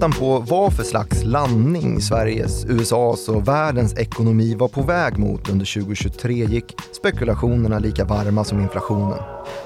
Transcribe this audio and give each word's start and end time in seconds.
väntan 0.00 0.20
på 0.20 0.38
vad 0.38 0.72
för 0.72 0.82
slags 0.82 1.24
landning 1.24 2.00
Sveriges, 2.00 2.64
USAs 2.64 3.28
och 3.28 3.48
världens 3.48 3.94
ekonomi 3.94 4.54
var 4.54 4.68
på 4.68 4.82
väg 4.82 5.18
mot 5.18 5.50
under 5.50 5.80
2023 5.80 6.34
gick 6.34 6.74
spekulationerna 6.92 7.78
lika 7.78 8.04
varma 8.04 8.44
som 8.44 8.60
inflationen. 8.60 9.18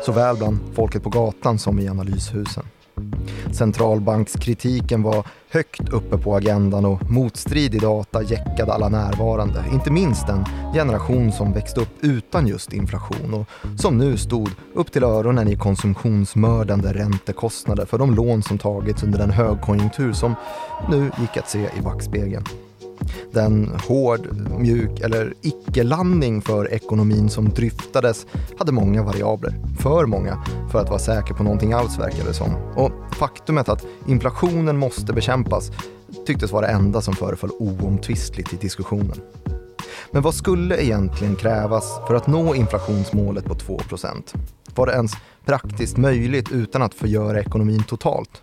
Såväl 0.06 0.36
bland 0.36 0.58
folket 0.74 1.02
på 1.02 1.10
gatan 1.10 1.58
som 1.58 1.78
i 1.78 1.88
analyshusen. 1.88 2.63
Centralbankskritiken 3.54 5.02
var 5.02 5.26
högt 5.50 5.88
uppe 5.88 6.18
på 6.18 6.36
agendan 6.36 6.84
och 6.84 7.10
motstridig 7.10 7.80
data 7.80 8.22
jäckade 8.22 8.72
alla 8.72 8.88
närvarande. 8.88 9.64
Inte 9.72 9.90
minst 9.90 10.26
den 10.26 10.44
generation 10.74 11.32
som 11.32 11.52
växte 11.52 11.80
upp 11.80 11.88
utan 12.00 12.46
just 12.46 12.72
inflation 12.72 13.34
och 13.34 13.46
som 13.80 13.98
nu 13.98 14.16
stod 14.16 14.50
upp 14.74 14.92
till 14.92 15.04
öronen 15.04 15.48
i 15.48 15.56
konsumtionsmördande 15.56 16.92
räntekostnader 16.92 17.86
för 17.86 17.98
de 17.98 18.14
lån 18.14 18.42
som 18.42 18.58
tagits 18.58 19.02
under 19.02 19.18
den 19.18 19.30
högkonjunktur 19.30 20.12
som 20.12 20.34
nu 20.90 21.10
gick 21.20 21.36
att 21.36 21.50
se 21.50 21.68
i 21.78 21.80
backspegeln. 21.82 22.44
Den 23.32 23.70
hård, 23.88 24.28
mjuk 24.58 25.00
eller 25.00 25.34
icke-landning 25.40 26.42
för 26.42 26.72
ekonomin 26.72 27.28
som 27.28 27.48
dryftades 27.48 28.26
hade 28.58 28.72
många 28.72 29.02
variabler. 29.02 29.54
För 29.78 30.06
många 30.06 30.44
för 30.72 30.80
att 30.80 30.88
vara 30.88 30.98
säker 30.98 31.34
på 31.34 31.42
någonting 31.42 31.72
alls 31.72 31.98
verkade 31.98 32.28
det 32.28 32.34
som. 32.34 32.54
Och 32.76 32.92
faktumet 33.14 33.68
att 33.68 33.86
inflationen 34.06 34.76
måste 34.76 35.12
bekämpas 35.12 35.70
tycktes 36.26 36.52
vara 36.52 36.66
det 36.66 36.72
enda 36.72 37.00
som 37.00 37.14
föreföll 37.14 37.50
oomtvistligt 37.58 38.52
i 38.52 38.56
diskussionen. 38.56 39.20
Men 40.10 40.22
vad 40.22 40.34
skulle 40.34 40.82
egentligen 40.82 41.36
krävas 41.36 42.00
för 42.06 42.14
att 42.14 42.26
nå 42.26 42.54
inflationsmålet 42.54 43.44
på 43.44 43.54
2% 43.54 44.34
Var 44.74 44.86
det 44.86 44.92
ens 44.92 45.12
praktiskt 45.44 45.96
möjligt 45.96 46.52
utan 46.52 46.82
att 46.82 46.94
förgöra 46.94 47.40
ekonomin 47.40 47.82
totalt? 47.82 48.42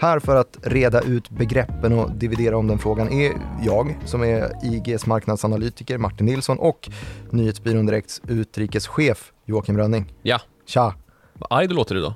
Här 0.00 0.18
för 0.18 0.36
att 0.36 0.56
reda 0.62 1.00
ut 1.00 1.30
begreppen 1.30 1.92
och 1.92 2.10
dividera 2.12 2.56
om 2.56 2.66
den 2.66 2.78
frågan 2.78 3.12
är 3.12 3.32
jag, 3.62 3.98
som 4.04 4.22
är 4.22 4.52
IGs 4.64 5.06
marknadsanalytiker 5.06 5.98
Martin 5.98 6.26
Nilsson 6.26 6.58
och 6.58 6.90
Nyhetsbyrån 7.30 7.86
Direkts 7.86 8.20
utrikeschef 8.28 9.32
Joakim 9.44 9.76
Rönning. 9.78 10.12
Ja. 10.22 10.40
Tja! 10.66 10.94
Vad 11.34 11.46
arg 11.58 11.66
du 11.68 11.74
låter 11.74 11.96
idag. 11.96 12.12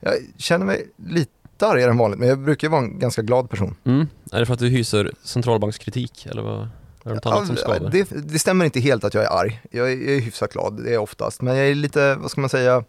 Jag 0.00 0.12
känner 0.36 0.66
mig 0.66 0.88
lite 1.06 1.30
argare 1.60 1.90
än 1.90 1.96
vanligt, 1.98 2.18
men 2.20 2.28
jag 2.28 2.38
brukar 2.38 2.68
vara 2.68 2.80
en 2.82 2.98
ganska 2.98 3.22
glad 3.22 3.50
person. 3.50 3.74
Mm. 3.84 4.06
Är 4.32 4.40
det 4.40 4.46
för 4.46 4.52
att 4.54 4.60
du 4.60 4.68
hyser 4.68 5.10
centralbankskritik 5.22 6.26
eller 6.26 6.42
vad? 6.42 6.68
Är 7.04 7.14
det 7.14 7.26
annat 7.26 7.46
som 7.46 7.56
skaver? 7.56 7.90
det, 7.90 8.08
det 8.32 8.38
stämmer 8.38 8.64
inte 8.64 8.80
helt 8.80 9.04
att 9.04 9.14
jag 9.14 9.24
är 9.24 9.28
arg. 9.28 9.60
Jag 9.70 9.92
är, 9.92 9.96
jag 9.96 10.14
är 10.16 10.20
hyfsat 10.20 10.52
glad, 10.52 10.82
det 10.84 10.90
är 10.90 10.92
jag 10.94 11.02
oftast. 11.02 11.42
Men 11.42 11.56
jag 11.56 11.68
är 11.68 11.74
lite, 11.74 12.14
vad 12.14 12.30
ska 12.30 12.40
man 12.40 12.50
säga, 12.50 12.84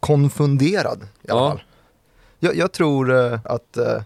konfunderad 0.00 0.98
i 1.22 1.30
alla 1.30 1.40
Ja. 1.40 1.50
fall. 1.50 1.62
Jag, 2.46 2.56
jag 2.56 2.72
tror 2.72 3.14
eh, 3.14 3.38
att 3.44 3.76
eh, 3.76 4.02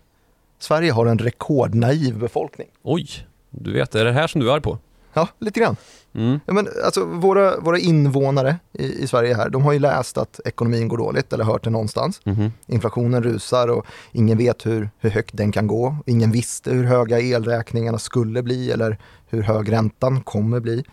Sverige 0.59 0.93
har 0.93 1.07
en 1.07 1.19
rekordnaiv 1.19 2.19
befolkning. 2.19 2.69
Oj, 2.83 3.09
du 3.51 3.73
vet, 3.73 3.95
är 3.95 4.05
det 4.05 4.13
här 4.13 4.27
som 4.27 4.41
du 4.41 4.51
är 4.51 4.55
arg 4.55 4.63
på? 4.63 4.79
Ja, 5.13 5.29
lite 5.39 5.61
grann. 5.61 5.77
Mm. 6.13 6.41
Ja, 6.47 6.53
men, 6.53 6.69
alltså, 6.85 7.05
våra, 7.05 7.61
våra 7.61 7.79
invånare 7.79 8.57
i, 8.73 9.03
i 9.03 9.07
Sverige 9.07 9.35
här, 9.35 9.49
de 9.49 9.63
har 9.63 9.73
ju 9.73 9.79
läst 9.79 10.19
att 10.19 10.41
ekonomin 10.45 10.89
går 10.89 10.99
dåligt 10.99 11.33
eller 11.33 11.45
hört 11.45 11.65
det 11.65 11.71
någonstans. 11.71 12.21
Mhm. 12.25 12.53
Inflationen 12.67 13.23
rusar 13.23 13.69
och 13.69 13.87
ingen 14.13 14.39
vet 14.39 14.67
hur, 14.67 14.91
hur 14.99 15.11
högt 15.11 15.37
den 15.37 15.53
kan 15.53 15.67
gå. 15.67 15.97
Ingen 16.07 16.33
visste 16.33 16.71
hur 16.71 16.85
höga 16.85 17.21
elräkningarna 17.21 17.99
skulle 17.99 18.43
bli 18.43 18.71
eller 18.71 18.99
hur 19.27 19.43
hög 19.43 19.73
räntan 19.73 20.21
kommer 20.21 20.61
bli. 20.61 20.85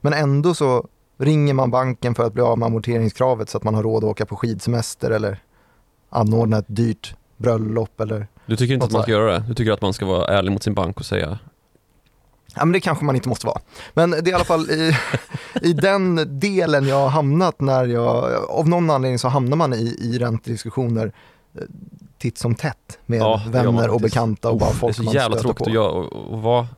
Men 0.00 0.12
ändå 0.12 0.54
så 0.54 0.88
ringer 1.18 1.54
man 1.54 1.70
banken 1.70 2.14
för 2.14 2.26
att 2.26 2.32
bli 2.32 2.42
av 2.42 2.58
med 2.58 2.66
amorteringskravet 2.66 3.50
så 3.50 3.58
att 3.58 3.64
man 3.64 3.74
har 3.74 3.82
råd 3.82 4.04
att 4.04 4.10
åka 4.10 4.26
på 4.26 4.36
skidsemester 4.36 5.10
eller 5.10 5.42
anordna 6.10 6.58
ett 6.58 6.64
dyrt 6.68 7.14
bröllop 7.36 8.00
eller 8.00 8.26
Du 8.46 8.56
tycker 8.56 8.74
inte 8.74 8.86
att 8.86 8.92
man 8.92 9.02
ska 9.02 9.10
göra 9.10 9.32
det? 9.32 9.44
Du 9.48 9.54
tycker 9.54 9.72
att 9.72 9.82
man 9.82 9.92
ska 9.92 10.06
vara 10.06 10.26
ärlig 10.38 10.52
mot 10.52 10.62
sin 10.62 10.74
bank 10.74 11.00
och 11.00 11.06
säga 11.06 11.38
Ja, 12.54 12.64
men 12.64 12.72
det 12.72 12.80
kanske 12.80 13.04
man 13.04 13.14
inte 13.16 13.28
måste 13.28 13.46
vara. 13.46 13.60
Men 13.94 14.10
det 14.10 14.18
är 14.18 14.28
i 14.28 14.32
alla 14.32 14.44
fall 14.44 14.70
i, 14.70 14.96
i 15.62 15.72
den 15.72 16.26
delen 16.40 16.86
jag 16.88 16.96
har 17.00 17.08
hamnat 17.08 17.60
när 17.60 17.84
jag, 17.86 18.34
av 18.50 18.68
någon 18.68 18.90
anledning 18.90 19.18
så 19.18 19.28
hamnar 19.28 19.56
man 19.56 19.74
i, 19.74 19.96
i 20.00 20.18
räntediskussioner 20.18 21.12
eh, 21.54 21.62
titt 22.18 22.38
som 22.38 22.54
tätt 22.54 22.98
med 23.06 23.18
Ja, 23.20 23.40
man 23.44 23.52
vänner 23.52 23.90
och 23.90 24.00
bekanta 24.00 24.50
och 24.50 24.58
bara 24.58 24.70
"Uff, 24.70 24.76
folk 24.78 24.96
Det 24.96 25.02
är 25.02 25.04
man 25.04 25.12
så 25.12 25.16
jävla 25.18 25.36
stöter 25.38 25.54
tråkigt 25.54 25.74
på. 25.74 25.82
att 25.86 26.12
och, 26.12 26.32
och 26.32 26.42
vara 26.42 26.68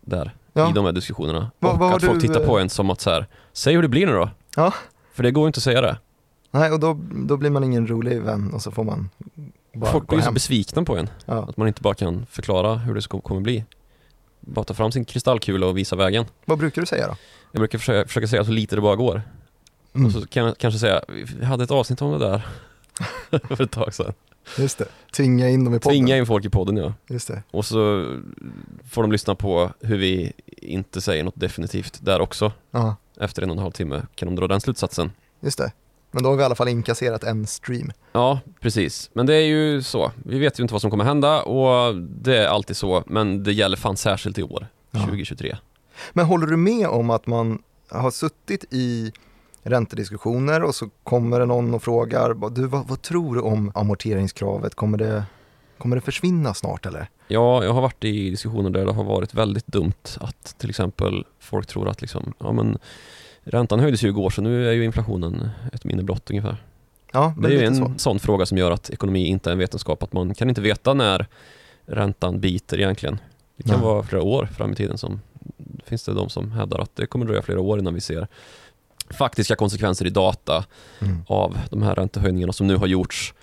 där 0.00 0.34
Ja. 0.52 0.70
i 0.70 0.72
de 0.72 0.84
här 0.84 0.92
diskussionerna. 0.92 1.50
Vad- 1.58 1.72
och 1.72 1.78
vad 1.78 1.88
har 1.88 1.96
att 1.96 2.04
folk 2.04 2.20
du, 2.20 2.26
tittar 2.28 2.46
på 2.46 2.58
eh, 2.58 2.62
en 2.62 2.68
som 2.70 2.90
att 2.90 3.00
så 3.00 3.10
här, 3.10 3.26
säg 3.52 3.74
hur 3.74 3.82
det 3.82 3.88
blir 3.88 4.06
nu 4.06 4.12
då. 4.12 4.30
Ja. 4.56 4.74
För 5.14 5.22
det 5.22 5.30
går 5.30 5.42
ju 5.42 5.46
inte 5.46 5.58
att 5.58 5.62
säga 5.62 5.80
det. 5.80 5.96
Nej, 6.58 6.70
och 6.72 6.80
då, 6.80 6.98
då 7.26 7.36
blir 7.36 7.50
man 7.50 7.64
ingen 7.64 7.86
rolig 7.86 8.22
vän 8.22 8.50
och 8.54 8.62
så 8.62 8.70
får 8.70 8.84
man 8.84 9.10
bara 9.74 9.92
folk 9.92 10.08
blir 10.08 10.20
så 10.20 10.32
besvikna 10.32 10.82
på 10.84 10.96
en. 10.96 11.08
Ja. 11.26 11.46
Att 11.48 11.56
man 11.56 11.68
inte 11.68 11.82
bara 11.82 11.94
kan 11.94 12.26
förklara 12.30 12.74
hur 12.76 12.94
det 12.94 13.02
ska, 13.02 13.20
kommer 13.20 13.40
bli. 13.40 13.64
Bara 14.40 14.64
ta 14.64 14.74
fram 14.74 14.92
sin 14.92 15.04
kristallkula 15.04 15.66
och 15.66 15.78
visa 15.78 15.96
vägen. 15.96 16.24
Vad 16.44 16.58
brukar 16.58 16.82
du 16.82 16.86
säga 16.86 17.06
då? 17.08 17.16
Jag 17.52 17.60
brukar 17.60 17.78
försöka, 17.78 18.08
försöka 18.08 18.26
säga 18.26 18.44
så 18.44 18.50
lite 18.50 18.76
det 18.76 18.82
bara 18.82 18.96
går. 18.96 19.22
Mm, 19.94 20.06
Och 20.06 20.12
så 20.12 20.26
kan 20.26 20.44
jag 20.44 20.58
kanske 20.58 20.78
säga, 20.80 21.02
vi 21.38 21.44
hade 21.44 21.64
ett 21.64 21.70
avsnitt 21.70 22.02
om 22.02 22.12
det 22.12 22.18
där 22.18 22.46
för 23.56 23.62
ett 23.62 23.70
tag 23.70 23.94
sedan. 23.94 24.12
just 24.58 24.78
det, 24.78 24.86
tvinga 25.16 25.48
in 25.48 25.64
dem 25.64 25.74
i 25.74 25.78
podden. 25.78 25.92
Tvinga 25.98 26.16
in 26.18 26.26
folk 26.26 26.44
i 26.44 26.48
podden 26.50 26.76
ja. 26.76 26.94
Just 27.08 27.28
det. 27.28 27.42
Och 27.50 27.64
så 27.64 28.04
får 28.90 29.02
de 29.02 29.12
lyssna 29.12 29.34
på 29.34 29.70
hur 29.80 29.96
vi 29.98 30.32
inte 30.56 31.00
säger 31.00 31.24
något 31.24 31.40
definitivt 31.40 31.98
där 32.02 32.20
också. 32.20 32.52
Ja, 32.70 32.96
Efter 33.20 33.42
en 33.42 33.50
och 33.50 33.56
en 33.56 33.62
halv 33.62 33.72
timme 33.72 34.02
kan 34.14 34.26
de 34.28 34.36
dra 34.36 34.46
den 34.48 34.60
slutsatsen. 34.60 35.10
just 35.40 35.58
det. 35.58 35.72
Men 36.18 36.22
då 36.22 36.28
har 36.30 36.36
vi 36.36 36.42
i 36.42 36.44
alla 36.44 36.54
fall 36.54 36.68
inkasserat 36.68 37.24
en 37.24 37.46
stream. 37.46 37.92
Ja, 38.12 38.40
precis. 38.60 39.10
Men 39.12 39.26
det 39.26 39.34
är 39.34 39.46
ju 39.46 39.82
så. 39.82 40.12
Vi 40.24 40.38
vet 40.38 40.58
ju 40.58 40.62
inte 40.62 40.74
vad 40.74 40.80
som 40.80 40.90
kommer 40.90 41.04
hända 41.04 41.42
och 41.42 41.96
det 41.96 42.36
är 42.36 42.46
alltid 42.46 42.76
så. 42.76 43.02
Men 43.06 43.42
det 43.42 43.52
gäller 43.52 43.76
fan 43.76 43.96
särskilt 43.96 44.38
i 44.38 44.42
år, 44.42 44.66
Ja. 44.90 45.00
2023. 45.00 45.56
Men 46.12 46.26
håller 46.26 46.46
du 46.46 46.56
med 46.56 46.88
om 46.88 47.10
att 47.10 47.26
man 47.26 47.62
har 47.90 48.10
suttit 48.10 48.64
i 48.70 49.12
räntediskussioner 49.62 50.62
och 50.62 50.74
så 50.74 50.88
kommer 51.04 51.40
det 51.40 51.46
någon 51.46 51.74
och 51.74 51.82
frågar, 51.82 52.50
du 52.50 52.66
vad, 52.66 52.88
vad 52.88 53.02
tror 53.02 53.34
du 53.34 53.40
om 53.40 53.72
amorteringskravet? 53.74 54.74
Kommer 54.74 54.98
det, 54.98 55.24
kommer 55.78 55.96
det 55.96 56.02
försvinna 56.02 56.54
snart 56.54 56.86
eller? 56.86 57.08
Ja, 57.28 57.64
jag 57.64 57.72
har 57.72 57.80
varit 57.82 58.04
i 58.04 58.30
diskussioner 58.30 58.70
där 58.70 58.86
det 58.86 58.92
har 58.92 59.04
varit 59.04 59.34
väldigt 59.34 59.66
dumt 59.66 59.92
att 60.20 60.58
till 60.58 60.70
exempel 60.70 61.24
folk 61.40 61.66
tror 61.66 61.88
att 61.88 62.00
liksom, 62.00 62.32
ja 62.38 62.52
men 62.52 62.78
räntan 63.44 63.80
höjdes 63.80 64.02
ju 64.04 64.08
igår 64.08 64.30
så 64.30 64.42
nu 64.42 64.68
är 64.68 64.72
ju 64.72 64.84
inflationen 64.84 65.50
ett 65.72 65.84
minne 65.84 66.02
blott 66.02 66.30
ungefär. 66.30 66.56
Ja, 67.12 67.34
Det 67.38 67.48
är 67.48 67.52
ju 67.52 67.64
en 67.64 67.76
så. 67.76 67.92
sån 67.96 68.18
fråga 68.18 68.46
som 68.46 68.58
gör 68.58 68.70
att 68.70 68.90
ekonomi 68.90 69.26
inte 69.26 69.50
är 69.50 69.52
en 69.52 69.58
vetenskap, 69.58 70.02
att 70.02 70.12
man 70.12 70.34
kan 70.34 70.48
inte 70.48 70.60
veta 70.60 70.94
när 70.94 71.26
räntan 71.86 72.40
biter 72.40 72.78
egentligen. 72.78 73.18
Det 73.56 73.62
kan 73.62 73.72
Nej. 73.80 73.84
vara 73.88 74.02
flera 74.02 74.22
år 74.22 74.46
fram 74.56 74.72
i 74.72 74.74
tiden 74.74 74.98
som 74.98 75.20
finns 75.84 76.04
det 76.04 76.14
de 76.14 76.28
som 76.28 76.52
hävdar 76.52 76.78
att 76.78 76.96
det 76.96 77.06
kommer 77.06 77.26
dröja 77.26 77.42
flera 77.42 77.60
år 77.60 77.78
innan 77.78 77.94
vi 77.94 78.00
ser 78.00 78.26
faktiska 79.10 79.56
konsekvenser 79.56 80.06
i 80.06 80.10
data 80.10 80.64
Mm. 81.00 81.18
av 81.26 81.58
de 81.70 81.82
här 81.82 81.94
räntehöjningarna 81.94 82.52
som 82.52 82.66
nu 82.66 82.76
har 82.76 82.86
gjorts. 82.86 83.34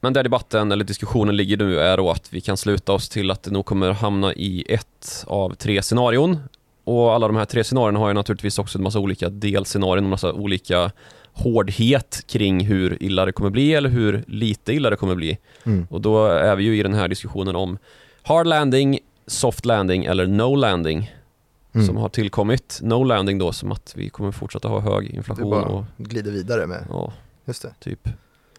Men 0.00 0.12
där 0.12 0.22
debatten 0.22 0.72
eller 0.72 0.84
diskussionen 0.84 1.36
ligger 1.36 1.56
nu 1.56 1.78
är 1.80 1.96
då 1.96 2.10
att 2.10 2.32
vi 2.32 2.40
kan 2.40 2.56
sluta 2.56 2.92
oss 2.92 3.08
till 3.08 3.30
att 3.30 3.42
det 3.42 3.50
nog 3.50 3.66
kommer 3.66 3.90
hamna 3.92 4.32
i 4.34 4.64
ett 4.68 5.24
av 5.26 5.54
tre 5.54 5.82
scenarion. 5.82 6.38
Och 6.84 7.12
alla 7.14 7.26
de 7.26 7.36
här 7.36 7.44
tre 7.44 7.64
scenarierna 7.64 7.98
har 7.98 8.08
ju 8.08 8.14
naturligtvis 8.14 8.58
också 8.58 8.78
en 8.78 8.84
massa 8.84 8.98
olika 8.98 9.28
delscenarion, 9.28 10.04
en 10.04 10.10
massa 10.10 10.32
olika 10.32 10.90
hårdhet 11.32 12.22
kring 12.26 12.64
hur 12.66 13.02
illa 13.02 13.24
det 13.24 13.32
kommer 13.32 13.50
bli 13.50 13.74
eller 13.74 13.88
hur 13.88 14.24
lite 14.26 14.72
illa 14.72 14.90
det 14.90 14.96
kommer 14.96 15.14
bli. 15.14 15.38
Mm. 15.66 15.86
Och 15.90 16.00
då 16.00 16.26
är 16.26 16.56
vi 16.56 16.64
ju 16.64 16.78
i 16.78 16.82
den 16.82 16.94
här 16.94 17.08
diskussionen 17.08 17.56
om 17.56 17.78
hard 18.22 18.46
landing, 18.46 18.98
soft 19.26 19.64
landing 19.64 20.04
eller 20.04 20.26
no 20.26 20.54
landing 20.54 21.10
Mm. 21.74 21.86
som 21.86 21.96
har 21.96 22.08
tillkommit. 22.08 22.78
No 22.82 23.04
landing 23.04 23.38
då 23.38 23.52
som 23.52 23.72
att 23.72 23.92
vi 23.96 24.10
kommer 24.10 24.32
fortsätta 24.32 24.68
ha 24.68 24.80
hög 24.80 25.10
Du 25.10 25.16
inflation 25.16 25.50
bara 25.50 25.64
och 25.64 25.84
glider 25.96 26.30
vidare 26.30 26.66
med, 26.66 26.86
ja, 26.90 27.12
just 27.44 27.62
det. 27.62 27.74
typ. 27.80 28.08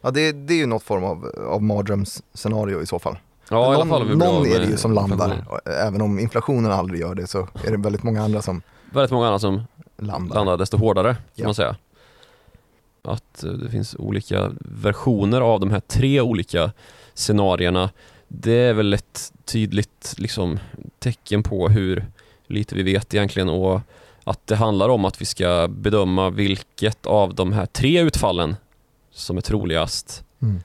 Ja, 0.01 0.11
det, 0.11 0.31
det 0.31 0.53
är 0.53 0.57
ju 0.57 0.65
något 0.65 0.83
form 0.83 1.03
av, 1.03 1.25
av 1.49 1.63
mardrömsscenario 1.63 2.81
i 2.81 2.85
så 2.85 2.99
fall. 2.99 3.17
Ja, 3.49 3.63
i 3.63 3.65
alla 3.75 3.77
någon 3.77 3.89
fall 3.89 4.01
har 4.01 4.09
vi 4.09 4.15
bra 4.15 4.31
någon 4.31 4.45
är 4.47 4.59
det 4.59 4.65
ju 4.65 4.77
som 4.77 4.93
landar. 4.93 5.59
Även 5.65 6.01
om 6.01 6.19
inflationen 6.19 6.71
aldrig 6.71 7.01
gör 7.01 7.15
det 7.15 7.27
så 7.27 7.47
är 7.63 7.71
det 7.71 7.77
väldigt 7.77 8.03
många 8.03 8.23
andra 8.23 8.41
som 8.41 8.61
Väldigt 8.91 9.11
många 9.11 9.25
andra 9.27 9.39
som 9.39 9.61
landar. 9.97 10.35
landar 10.35 10.57
desto 10.57 10.77
hårdare, 10.77 11.13
kan 11.13 11.23
Ja. 11.35 11.45
man 11.45 11.55
säga. 11.55 11.75
Att 13.03 13.43
eh, 13.43 13.51
det 13.51 13.69
finns 13.69 13.95
olika 13.99 14.51
versioner 14.59 15.41
av 15.41 15.59
de 15.59 15.71
här 15.71 15.79
tre 15.79 16.21
olika 16.21 16.71
scenarierna. 17.13 17.89
Det 18.27 18.53
är 18.57 18.73
väl 18.73 18.93
ett 18.93 19.33
tydligt 19.45 20.15
liksom, 20.17 20.59
tecken 20.99 21.43
på 21.43 21.69
hur 21.69 22.05
lite 22.47 22.75
vi 22.75 22.83
vet 22.83 23.13
egentligen 23.13 23.49
och 23.49 23.81
att 24.23 24.47
det 24.47 24.55
handlar 24.55 24.89
om 24.89 25.05
att 25.05 25.21
vi 25.21 25.25
ska 25.25 25.67
bedöma 25.67 26.29
vilket 26.29 27.05
av 27.05 27.35
de 27.35 27.53
här 27.53 27.65
tre 27.65 28.01
utfallen 28.01 28.55
som 29.11 29.37
är 29.37 29.41
troligast 29.41 30.23
Mm. 30.41 30.61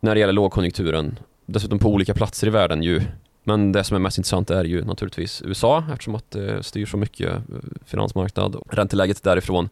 när 0.00 0.14
det 0.14 0.20
gäller 0.20 0.32
lågkonjunkturen. 0.32 1.18
Dessutom 1.46 1.78
på 1.78 1.88
olika 1.88 2.14
platser 2.14 2.46
i 2.46 2.50
världen 2.50 2.82
ju. 2.82 3.02
Men 3.44 3.72
det 3.72 3.84
som 3.84 3.94
är 3.94 4.00
mest 4.00 4.18
intressant 4.18 4.50
är 4.50 4.64
ju 4.64 4.84
naturligtvis 4.84 5.42
USA 5.44 5.84
eftersom 5.92 6.14
att 6.14 6.30
det 6.30 6.62
styr 6.62 6.86
så 6.86 6.96
mycket 6.96 7.30
eh, 7.30 7.42
finansmarknad 7.84 8.54
och 8.54 8.74
ränteläget 8.74 9.22
därifrån. 9.22 9.68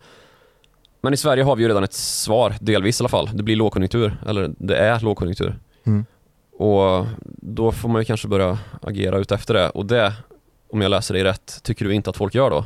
Men 1.01 1.15
i 1.15 1.17
Sverige 1.17 1.43
har 1.43 1.57
vi 1.57 1.63
ju 1.63 1.69
redan 1.69 1.85
ett 1.85 1.93
svar, 1.93 2.55
delvis 2.61 3.01
i 3.01 3.03
alla 3.03 3.09
fall. 3.09 3.31
Det 3.35 3.43
blir 3.43 3.57
lågkonjunktur, 3.57 4.17
eller 4.27 4.55
det 4.59 4.77
är 4.77 5.01
lågkonjunktur. 5.01 5.59
Mm. 5.85 6.05
Och 6.53 7.07
då 7.27 7.73
får 7.73 7.89
man 7.89 8.01
ju 8.01 8.05
kanske 8.05 8.29
börja 8.29 8.59
agera 8.83 9.19
ut 9.19 9.33
efter 9.33 9.55
det 9.55 9.69
och 9.69 9.87
det, 9.87 10.13
om 10.71 10.81
jag 10.81 10.91
läser 10.91 11.15
dig 11.15 11.25
rätt, 11.25 11.61
tycker 11.63 11.85
du 11.85 11.95
inte 11.95 12.11
att 12.11 12.17
folk 12.17 12.35
gör 12.35 12.51
då? 12.51 12.65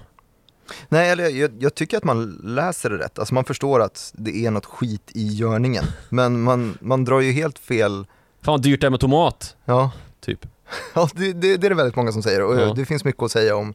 Nej, 0.89 1.11
eller 1.11 1.29
jag, 1.29 1.51
jag 1.59 1.75
tycker 1.75 1.97
att 1.97 2.05
man 2.05 2.41
läser 2.45 2.91
det 2.91 2.99
rätt. 2.99 3.19
Alltså 3.19 3.35
man 3.35 3.45
förstår 3.45 3.83
att 3.83 4.13
det 4.15 4.47
är 4.47 4.51
något 4.51 4.67
skit 4.67 5.11
i 5.15 5.27
görningen. 5.27 5.85
Men 6.09 6.43
man, 6.43 6.79
man 6.81 7.05
drar 7.05 7.21
ju 7.21 7.33
helt 7.33 7.59
fel, 7.59 8.07
Fan 8.47 8.53
vad 8.53 8.63
dyrt 8.63 8.81
det 8.81 8.87
är 8.87 8.91
med 8.91 9.01
tomat, 9.01 9.57
ja, 9.65 9.91
typ. 10.21 10.47
ja 10.95 11.09
det, 11.15 11.33
det, 11.33 11.57
det 11.57 11.67
är 11.67 11.69
det 11.71 11.75
väldigt 11.77 11.97
många 11.97 12.13
som 12.13 12.23
säger. 12.23 12.43
Och 12.43 12.61
Ja. 12.61 12.73
det 12.77 12.85
finns 12.85 13.05
mycket 13.05 13.23
att 13.23 13.31
säga 13.31 13.57
om 13.57 13.75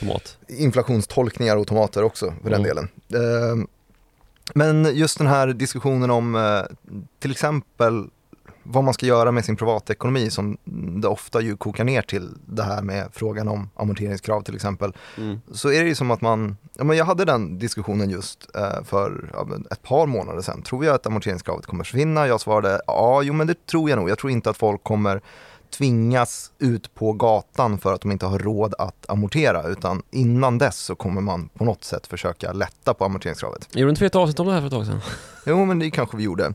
Tomat. 0.00 0.38
inflationstolkningar 0.48 1.56
och 1.56 1.66
tomater 1.66 2.02
också 2.02 2.34
för 2.42 2.50
den 2.50 2.62
delen. 2.62 2.88
Eh, 3.14 3.68
Men 4.54 4.96
just 4.96 5.18
den 5.18 5.26
här 5.26 5.46
diskussionen 5.48 6.10
om 6.10 6.34
eh, 6.34 6.76
till 7.18 7.30
exempel 7.30 8.06
vad 8.70 8.84
man 8.84 8.94
ska 8.94 9.06
göra 9.06 9.32
med 9.32 9.44
sin 9.44 9.56
privatekonomi 9.56 10.30
som 10.30 10.56
det 11.02 11.08
ofta 11.08 11.40
ju 11.40 11.56
kokar 11.56 11.84
ner 11.84 12.02
till 12.02 12.28
det 12.46 12.62
här 12.62 12.82
med 12.82 13.08
frågan 13.12 13.48
om 13.48 13.70
amorteringskrav 13.74 14.42
till 14.42 14.54
exempel. 14.54 14.92
Mm. 15.16 15.40
Så 15.52 15.72
är 15.72 15.82
det 15.82 15.88
ju 15.88 15.94
som 15.94 16.10
att 16.10 16.20
man, 16.20 16.56
ja 16.74 16.84
men 16.84 16.96
jag 16.96 17.04
hade 17.04 17.24
den 17.24 17.58
diskussionen 17.58 18.10
just 18.10 18.56
eh, 18.56 18.84
för 18.84 19.30
ja, 19.32 19.48
ett 19.70 19.82
par 19.82 20.06
månader 20.06 20.42
sedan. 20.42 20.62
Tror 20.62 20.84
jag 20.84 20.94
att 20.94 21.06
amorteringskravet 21.06 21.66
kommer 21.66 21.84
försvinna? 21.84 22.26
Jag 22.26 22.40
svarade 22.40 22.80
ja, 22.86 23.22
jo 23.22 23.34
men 23.34 23.46
det 23.46 23.66
tror 23.66 23.90
jag 23.90 23.98
nog. 23.98 24.10
Jag 24.10 24.18
tror 24.18 24.32
inte 24.32 24.50
att 24.50 24.56
folk 24.56 24.84
kommer 24.84 25.20
tvingas 25.70 26.52
ut 26.58 26.94
på 26.94 27.12
gatan 27.12 27.78
för 27.78 27.94
att 27.94 28.00
de 28.00 28.12
inte 28.12 28.26
har 28.26 28.38
råd 28.38 28.74
att 28.78 29.10
amortera 29.10 29.68
utan 29.68 30.02
innan 30.10 30.58
dess 30.58 30.76
så 30.76 30.94
kommer 30.94 31.20
man 31.20 31.48
på 31.48 31.64
något 31.64 31.84
sätt 31.84 32.06
försöka 32.06 32.52
lätta 32.52 32.94
på 32.94 33.04
amorteringskravet. 33.04 33.76
Gjorde 33.76 33.90
inte 33.90 34.00
vi 34.00 34.06
ett 34.06 34.14
avsnitt 34.14 34.40
om 34.40 34.46
det 34.46 34.52
här 34.52 34.60
för 34.60 34.66
ett 34.66 34.72
tag 34.72 34.86
sedan? 34.86 35.00
Jo 35.46 35.64
men 35.64 35.78
det 35.78 35.90
kanske 35.90 36.16
vi 36.16 36.22
gjorde. 36.22 36.54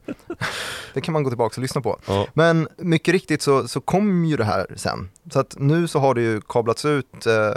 Det 0.94 1.02
kan 1.02 1.14
man 1.14 1.24
gå 1.24 1.30
tillbaka 1.30 1.54
och 1.56 1.62
lyssna 1.62 1.82
på. 1.82 2.00
Ja. 2.08 2.28
Men 2.34 2.68
mycket 2.78 3.12
riktigt 3.12 3.42
så, 3.42 3.68
så 3.68 3.82
kom 3.82 4.26
ju 4.26 4.38
det 4.38 4.44
här 4.44 4.68
sen. 4.76 5.10
Så 5.34 5.40
att 5.40 5.56
nu 5.60 5.88
så 5.88 6.00
har 6.00 6.16
det 6.16 6.22
ju 6.22 6.42
kablats 6.42 6.86
ut, 6.86 7.26
eh, 7.26 7.54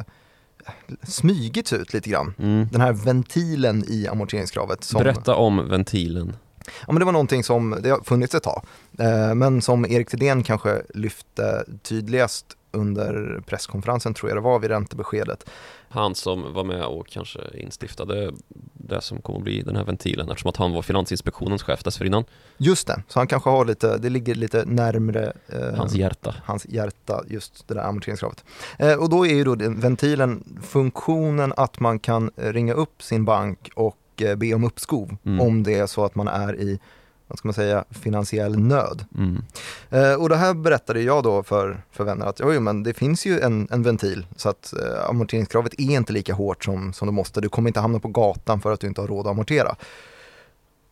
smygits 1.02 1.72
ut 1.72 1.92
lite 1.92 2.10
grann. 2.10 2.34
Mm. 2.38 2.68
Den 2.72 2.80
här 2.80 2.92
ventilen 2.92 3.84
i 3.88 4.08
amorteringskravet. 4.08 4.84
Som, 4.84 4.98
Berätta 4.98 5.34
om 5.34 5.68
ventilen. 5.68 6.36
Ja, 6.66 6.92
men 6.92 6.98
det 6.98 7.04
var 7.04 7.12
någonting 7.12 7.44
som, 7.44 7.76
det 7.82 7.90
har 7.90 8.00
funnits 8.00 8.34
ett 8.34 8.42
tag, 8.42 8.62
eh, 8.98 9.34
men 9.34 9.62
som 9.62 9.86
Erik 9.86 10.10
Thedéen 10.10 10.42
kanske 10.42 10.82
lyfte 10.94 11.64
tydligast 11.82 12.46
under 12.76 13.40
presskonferensen 13.46 14.14
tror 14.14 14.30
jag 14.30 14.36
det 14.36 14.40
var 14.42 14.58
vid 14.58 14.70
räntebeskedet. 14.70 15.50
Han 15.88 16.14
som 16.14 16.54
var 16.54 16.64
med 16.64 16.84
och 16.84 17.06
kanske 17.06 17.40
instiftade 17.54 18.32
det 18.72 19.00
som 19.00 19.20
kommer 19.20 19.38
att 19.38 19.44
bli 19.44 19.62
den 19.62 19.76
här 19.76 19.84
ventilen 19.84 20.30
eftersom 20.30 20.48
att 20.48 20.56
han 20.56 20.72
var 20.72 20.82
Finansinspektionens 20.82 21.62
chef 21.62 21.82
dessförinnan. 21.84 22.24
Just 22.56 22.86
det, 22.86 23.02
så 23.08 23.20
han 23.20 23.26
kanske 23.26 23.50
har 23.50 23.64
lite, 23.64 23.98
det 23.98 24.08
ligger 24.08 24.34
lite 24.34 24.64
närmre 24.66 25.32
eh, 25.48 25.74
Hans 25.76 25.94
hjärta. 25.94 26.34
hans 26.44 26.66
hjärta, 26.66 27.24
just 27.28 27.68
det 27.68 27.74
där 27.74 27.82
amorteringskravet. 27.82 28.44
Eh, 28.78 28.94
och 28.94 29.10
då 29.10 29.26
är 29.26 29.34
ju 29.34 29.44
då 29.44 29.54
den 29.54 29.80
ventilen 29.80 30.44
funktionen 30.62 31.52
att 31.56 31.80
man 31.80 31.98
kan 31.98 32.30
ringa 32.36 32.72
upp 32.72 33.02
sin 33.02 33.24
bank 33.24 33.70
och 33.74 33.96
eh, 34.22 34.36
be 34.36 34.54
om 34.54 34.64
uppskov 34.64 35.16
Mm. 35.24 35.40
om 35.40 35.62
det 35.62 35.74
är 35.74 35.86
så 35.86 36.04
att 36.04 36.14
man 36.14 36.28
är 36.28 36.60
i, 36.60 36.78
vad 37.26 37.38
ska 37.38 37.48
man 37.48 37.54
säga, 37.54 37.84
finansiell 37.90 38.58
nöd. 38.58 39.04
Mm. 39.18 39.42
Eh, 39.90 40.14
och 40.22 40.28
det 40.28 40.36
här 40.36 40.54
berättade 40.54 41.00
jag 41.02 41.22
då 41.24 41.42
för, 41.42 41.82
för 41.90 42.04
vänner 42.04 42.26
att 42.26 42.40
oj, 42.40 42.60
men 42.60 42.82
det 42.82 42.94
finns 42.94 43.26
ju 43.26 43.40
en, 43.40 43.68
en 43.70 43.82
ventil 43.82 44.26
så 44.36 44.48
att 44.48 44.72
eh, 44.72 45.08
amorteringskravet 45.08 45.72
är 45.78 45.90
inte 45.96 46.12
lika 46.12 46.34
hårt 46.34 46.64
som, 46.64 46.92
som 46.92 47.06
det 47.08 47.12
måste. 47.12 47.40
Du 47.40 47.48
kommer 47.48 47.68
inte 47.70 47.80
hamna 47.80 47.98
på 48.00 48.08
gatan 48.08 48.60
för 48.60 48.72
att 48.72 48.80
du 48.80 48.86
inte 48.86 49.00
har 49.00 49.08
råd 49.08 49.26
att 49.26 49.30
amortera. 49.30 49.76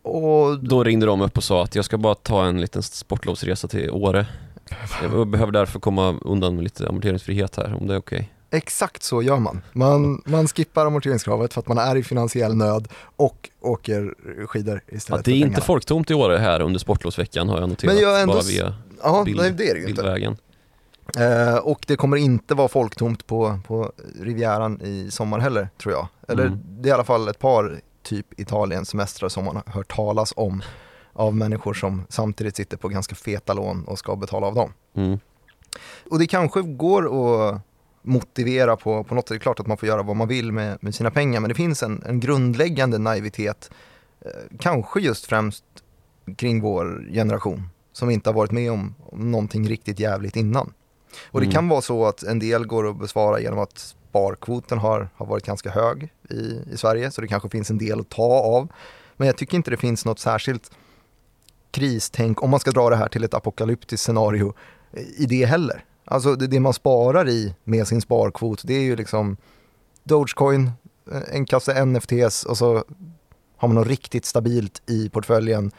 Och 0.03 0.59
Då 0.65 0.85
ringde 0.85 1.07
de 1.07 1.21
upp 1.21 1.37
och 1.37 1.45
sa 1.45 1.63
att 1.65 1.75
jag 1.75 1.85
ska 1.85 1.99
bara 1.99 2.15
ta 2.15 2.45
en 2.45 2.61
liten 2.61 2.83
sportlovsresa 2.83 3.69
till 3.69 3.91
Åre. 3.91 4.27
Jag 5.03 5.29
behöver 5.29 5.53
därför 5.53 5.81
komma 5.81 6.19
undan 6.21 6.55
med 6.55 6.65
lite 6.65 6.89
amorteringsfrihet 6.89 7.57
här, 7.57 7.75
om 7.81 7.87
det 7.87 7.95
är 7.95 7.99
okej. 7.99 8.34
Exakt 8.55 9.03
så 9.03 9.23
gör 9.23 9.39
man. 9.39 9.63
man. 9.73 10.23
Man 10.27 10.49
skippar 10.49 10.87
amorteringskravet 10.87 11.55
för 11.55 11.61
att 11.61 11.69
man 11.69 11.79
är 11.79 11.97
i 11.97 12.03
finansiell 12.03 12.55
nöd 12.57 12.89
och 13.17 13.51
åker 13.61 14.15
skidor 14.47 14.81
Ja, 14.87 14.97
istället 14.97 15.25
det 15.25 15.33
är 15.33 15.37
inte 15.37 15.61
folktomt 15.61 16.11
i 16.11 16.15
Åre 16.15 16.37
här 16.39 16.61
under 16.61 16.79
sportlovsveckan 16.81 17.49
har 17.49 17.61
jag 17.61 17.69
noterat. 17.69 17.95
Men 17.95 18.03
jag 18.03 18.21
ändå 18.23 18.35
bara 18.35 18.43
via 18.43 18.75
Ja, 19.03 19.23
bild- 19.25 19.41
nej, 19.41 19.51
det 19.51 19.71
är 19.71 19.75
det 19.75 19.81
ju 19.81 19.87
inte. 19.89 20.03
bildvägen. 20.03 20.37
Eh, 21.19 21.57
och 21.57 21.85
det 21.87 21.97
kommer 21.97 22.17
inte 22.17 22.55
vara 22.55 22.69
folktomt 22.69 23.27
på, 23.27 23.59
på 23.67 23.93
Rivieran 24.21 24.81
i 24.83 25.11
sommar 25.11 25.39
heller, 25.39 25.69
tror 25.83 25.95
jag. 25.95 26.09
Eller 26.29 26.47
Mm. 26.47 26.59
det 26.65 26.89
är 26.89 26.91
i 26.91 26.95
alla 26.95 27.05
fall 27.05 27.29
ett 27.29 27.39
par 27.39 27.81
typ 28.03 28.41
Italien 28.41 28.85
semestrar 28.85 29.29
som 29.29 29.45
man 29.45 29.57
har 29.57 29.73
hört 29.73 29.97
talas 29.97 30.33
om 30.37 30.63
av 31.13 31.35
människor 31.37 31.75
som 31.75 32.07
samtidigt 32.09 32.57
sitter 32.57 32.77
på 32.77 32.89
ganska 32.89 33.15
feta 33.15 33.53
lån 33.53 33.85
och 33.85 33.99
ska 33.99 34.17
betala 34.17 34.47
av 34.47 34.55
dem. 34.55 34.73
Mm. 34.97 35.19
Och 36.11 36.19
det 36.19 36.27
kanske 36.27 36.63
går 36.63 37.03
att 37.05 37.61
motivera 38.05 38.77
på, 38.77 39.05
på 39.05 39.15
något 39.15 39.29
sätt. 39.29 39.35
Det 39.35 39.39
är 39.39 39.39
klart 39.39 39.61
att 39.61 39.67
man 39.67 39.77
får 39.77 39.89
göra 39.89 40.03
vad 40.03 40.17
man 40.17 40.29
vill 40.29 40.53
med, 40.53 40.79
med 40.81 40.95
sina 40.95 41.11
pengar, 41.11 41.41
men 41.41 41.49
det 41.49 41.55
finns 41.55 41.83
en, 41.83 42.03
en 42.07 42.21
grundläggande 42.21 42.99
naivitet, 42.99 43.71
eh, 44.21 44.31
kanske 44.61 45.01
just 45.01 45.27
främst 45.27 45.65
kring 46.37 46.61
vår 46.61 47.05
generation, 47.13 47.69
som 47.93 48.11
inte 48.11 48.29
har 48.31 48.35
varit 48.35 48.51
med 48.53 48.73
om, 48.73 48.95
om 49.07 49.31
någonting 49.31 49.69
riktigt 49.69 50.01
jävligt 50.01 50.37
innan. 50.37 50.73
Och 51.31 51.41
det 51.41 51.47
Mm. 51.47 51.55
kan 51.55 51.69
vara 51.69 51.81
så 51.81 52.07
att 52.07 52.23
en 52.23 52.39
del 52.39 52.67
går 52.67 52.91
att 52.91 52.99
besvara 52.99 53.41
genom 53.41 53.59
att 53.59 53.79
sparkvoten 53.79 54.79
har, 54.79 55.09
har 55.15 55.27
varit 55.27 55.47
ganska 55.47 55.71
hög 55.71 56.09
i, 56.31 56.35
i 56.73 56.77
Sverige, 56.77 57.11
så 57.11 57.21
det 57.21 57.27
kanske 57.29 57.49
finns 57.49 57.71
en 57.71 57.79
del 57.79 58.01
att 58.01 58.09
ta 58.09 58.23
av. 58.41 58.69
Men 59.17 59.27
jag 59.27 59.37
tycker 59.37 59.57
inte 59.57 59.71
det 59.71 59.77
finns 59.77 60.05
något 60.05 60.19
särskilt 60.19 60.71
kristänk, 61.71 62.43
om 62.43 62.51
man 62.51 62.61
ska 62.61 62.71
dra 62.71 62.91
det 62.91 62.97
här 62.97 63.09
till 63.09 63.25
ett 63.25 63.35
apokalyptiskt 63.35 64.05
scenario, 64.05 64.55
i 65.19 65.27
det 65.27 65.47
heller. 65.47 65.85
Alltså 66.05 66.37
det, 66.37 66.47
det 66.47 66.61
man 66.61 66.75
sparar 66.75 67.29
i 67.29 67.55
med 67.65 67.89
sin 67.89 68.01
sparkvot, 68.01 68.63
det 68.65 68.75
är 68.75 68.83
ju 68.83 68.97
liksom 68.97 69.37
Dogecoin, 70.05 70.71
eh, 71.13 71.23
en 71.33 71.47
kasse 71.47 71.85
NFTs 71.85 72.45
och 72.45 72.59
så 72.59 72.85
har 73.57 73.69
man 73.69 73.75
något 73.75 73.87
riktigt 73.87 74.25
stabilt 74.25 74.83
i 74.87 75.09
portföljen, 75.09 75.71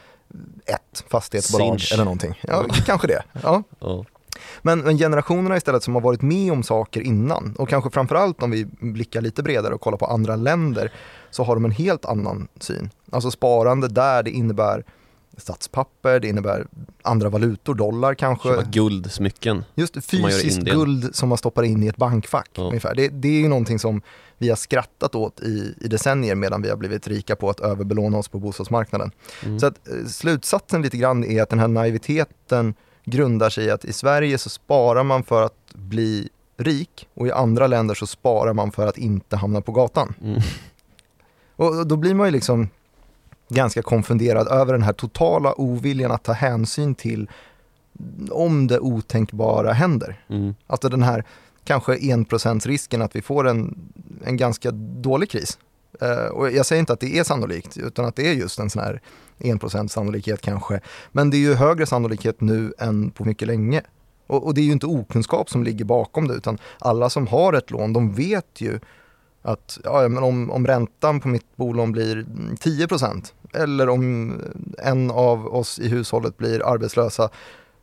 ett 0.65 1.03
fastighetsbolag 1.07 1.81
Sinch. 1.81 1.93
eller 1.93 2.03
någonting. 2.03 2.39
Ja, 2.41 2.65
kanske 2.85 3.07
det. 3.07 3.23
Ja. 3.43 3.63
Ja. 3.79 4.05
Men, 4.61 4.79
men 4.79 4.97
generationerna 4.97 5.57
istället 5.57 5.83
som 5.83 5.93
har 5.93 6.01
varit 6.01 6.21
med 6.21 6.51
om 6.51 6.63
saker 6.63 7.01
innan 7.01 7.55
och 7.57 7.69
kanske 7.69 7.89
framförallt 7.89 8.43
om 8.43 8.51
vi 8.51 8.65
blickar 8.65 9.21
lite 9.21 9.43
bredare 9.43 9.73
och 9.73 9.81
kollar 9.81 9.97
på 9.97 10.05
andra 10.05 10.35
länder 10.35 10.91
så 11.31 11.43
har 11.43 11.55
de 11.55 11.65
en 11.65 11.71
helt 11.71 12.05
annan 12.05 12.47
syn. 12.59 12.89
Alltså 13.11 13.31
sparande 13.31 13.87
där 13.87 14.23
det 14.23 14.31
innebär 14.31 14.83
statspapper, 15.37 16.19
det 16.19 16.27
innebär 16.27 16.67
andra 17.01 17.29
valutor, 17.29 17.75
dollar 17.75 18.13
kanske. 18.13 18.49
Köpa 18.49 18.63
guldsmycken. 18.63 19.63
Just 19.75 20.05
fysiskt 20.05 20.61
guld 20.61 21.15
som 21.15 21.29
man 21.29 21.37
stoppar 21.37 21.63
in 21.63 21.83
i 21.83 21.87
ett 21.87 21.97
bankfack 21.97 22.49
Ja. 22.53 22.63
ungefär. 22.63 22.95
Det, 22.95 23.07
det 23.07 23.27
är 23.27 23.41
ju 23.41 23.47
någonting 23.47 23.79
som 23.79 24.01
vi 24.37 24.49
har 24.49 24.55
skrattat 24.55 25.15
åt 25.15 25.39
i, 25.39 25.75
i 25.81 25.87
decennier 25.87 26.35
medan 26.35 26.61
vi 26.61 26.69
har 26.69 26.77
blivit 26.77 27.07
rika 27.07 27.35
på 27.35 27.49
att 27.49 27.59
överbelåna 27.59 28.17
oss 28.17 28.27
på 28.27 28.39
bostadsmarknaden. 28.39 29.11
Mm. 29.45 29.59
Så 29.59 29.65
att 29.65 29.87
eh, 29.87 30.05
slutsatsen 30.07 30.81
lite 30.81 30.97
grann 30.97 31.23
är 31.23 31.41
att 31.43 31.49
den 31.49 31.59
här 31.59 31.67
naiviteten 31.67 32.73
grundar 33.05 33.49
sig 33.49 33.65
i 33.65 33.71
att 33.71 33.85
i 33.85 33.93
Sverige 33.93 34.37
så 34.37 34.49
sparar 34.49 35.03
man 35.03 35.23
för 35.23 35.41
att 35.41 35.73
bli 35.73 36.29
rik 36.57 37.07
och 37.13 37.27
i 37.27 37.31
andra 37.31 37.67
länder 37.67 37.95
så 37.95 38.07
sparar 38.07 38.53
man 38.53 38.71
för 38.71 38.87
att 38.87 38.97
inte 38.97 39.35
hamna 39.35 39.61
på 39.61 39.71
gatan. 39.71 40.13
Mm. 40.21 40.41
Och 41.55 41.79
och 41.79 41.87
då 41.87 41.95
blir 41.95 42.13
man 42.13 42.27
ju 42.27 42.31
liksom 42.31 42.69
ganska 43.49 43.81
konfunderad 43.81 44.47
över 44.47 44.73
den 44.73 44.83
här 44.83 44.93
totala 44.93 45.53
oviljan 45.53 46.11
att 46.11 46.23
ta 46.23 46.33
hänsyn 46.33 46.95
till 46.95 47.29
om 48.31 48.67
det 48.67 48.79
otänkbara 48.79 49.73
händer. 49.73 50.21
Mm. 50.29 50.55
Alltså 50.67 50.89
den 50.89 51.03
här 51.03 51.23
kanske 51.63 51.95
1% 51.95 52.67
risken 52.67 53.01
att 53.01 53.15
vi 53.15 53.21
får 53.21 53.47
en, 53.47 53.91
en 54.25 54.37
ganska 54.37 54.71
dålig 54.71 55.29
kris. 55.29 55.57
Eh, 56.01 56.25
och 56.25 56.51
jag 56.51 56.65
säger 56.65 56.79
inte 56.79 56.93
att 56.93 56.99
det 56.99 57.17
är 57.17 57.23
sannolikt, 57.23 57.77
utan 57.77 58.05
att 58.05 58.15
det 58.15 58.27
är 58.27 58.33
just 58.33 58.59
en 58.59 58.69
sån 58.69 58.81
här 58.81 59.01
1% 59.39 59.87
sannolikhet 59.87 60.41
kanske. 60.41 60.79
Men 61.11 61.29
det 61.29 61.37
är 61.37 61.39
ju 61.39 61.53
högre 61.53 61.85
sannolikhet 61.85 62.41
nu 62.41 62.73
än 62.77 63.11
på 63.11 63.25
mycket 63.25 63.47
länge. 63.47 63.81
Och, 64.27 64.45
och 64.45 64.53
det 64.53 64.61
är 64.61 64.65
ju 64.65 64.71
inte 64.71 64.85
okunskap 64.85 65.49
som 65.49 65.63
ligger 65.63 65.85
bakom 65.85 66.27
det, 66.27 66.33
utan 66.33 66.57
alla 66.79 67.09
som 67.09 67.27
har 67.27 67.53
ett 67.53 67.71
lån, 67.71 67.93
de 67.93 68.13
vet 68.13 68.61
ju 68.61 68.79
att 69.45 69.79
ja, 69.83 70.07
men 70.07 70.23
om, 70.23 70.51
om 70.51 70.67
räntan 70.67 71.19
på 71.19 71.27
mitt 71.27 71.55
bolån 71.55 71.91
blir 71.91 72.25
10% 72.61 73.33
eller 73.53 73.89
om 73.89 74.33
en 74.77 75.11
av 75.11 75.55
oss 75.55 75.79
i 75.79 75.87
hushållet 75.87 76.37
blir 76.37 76.73
arbetslösa 76.73 77.29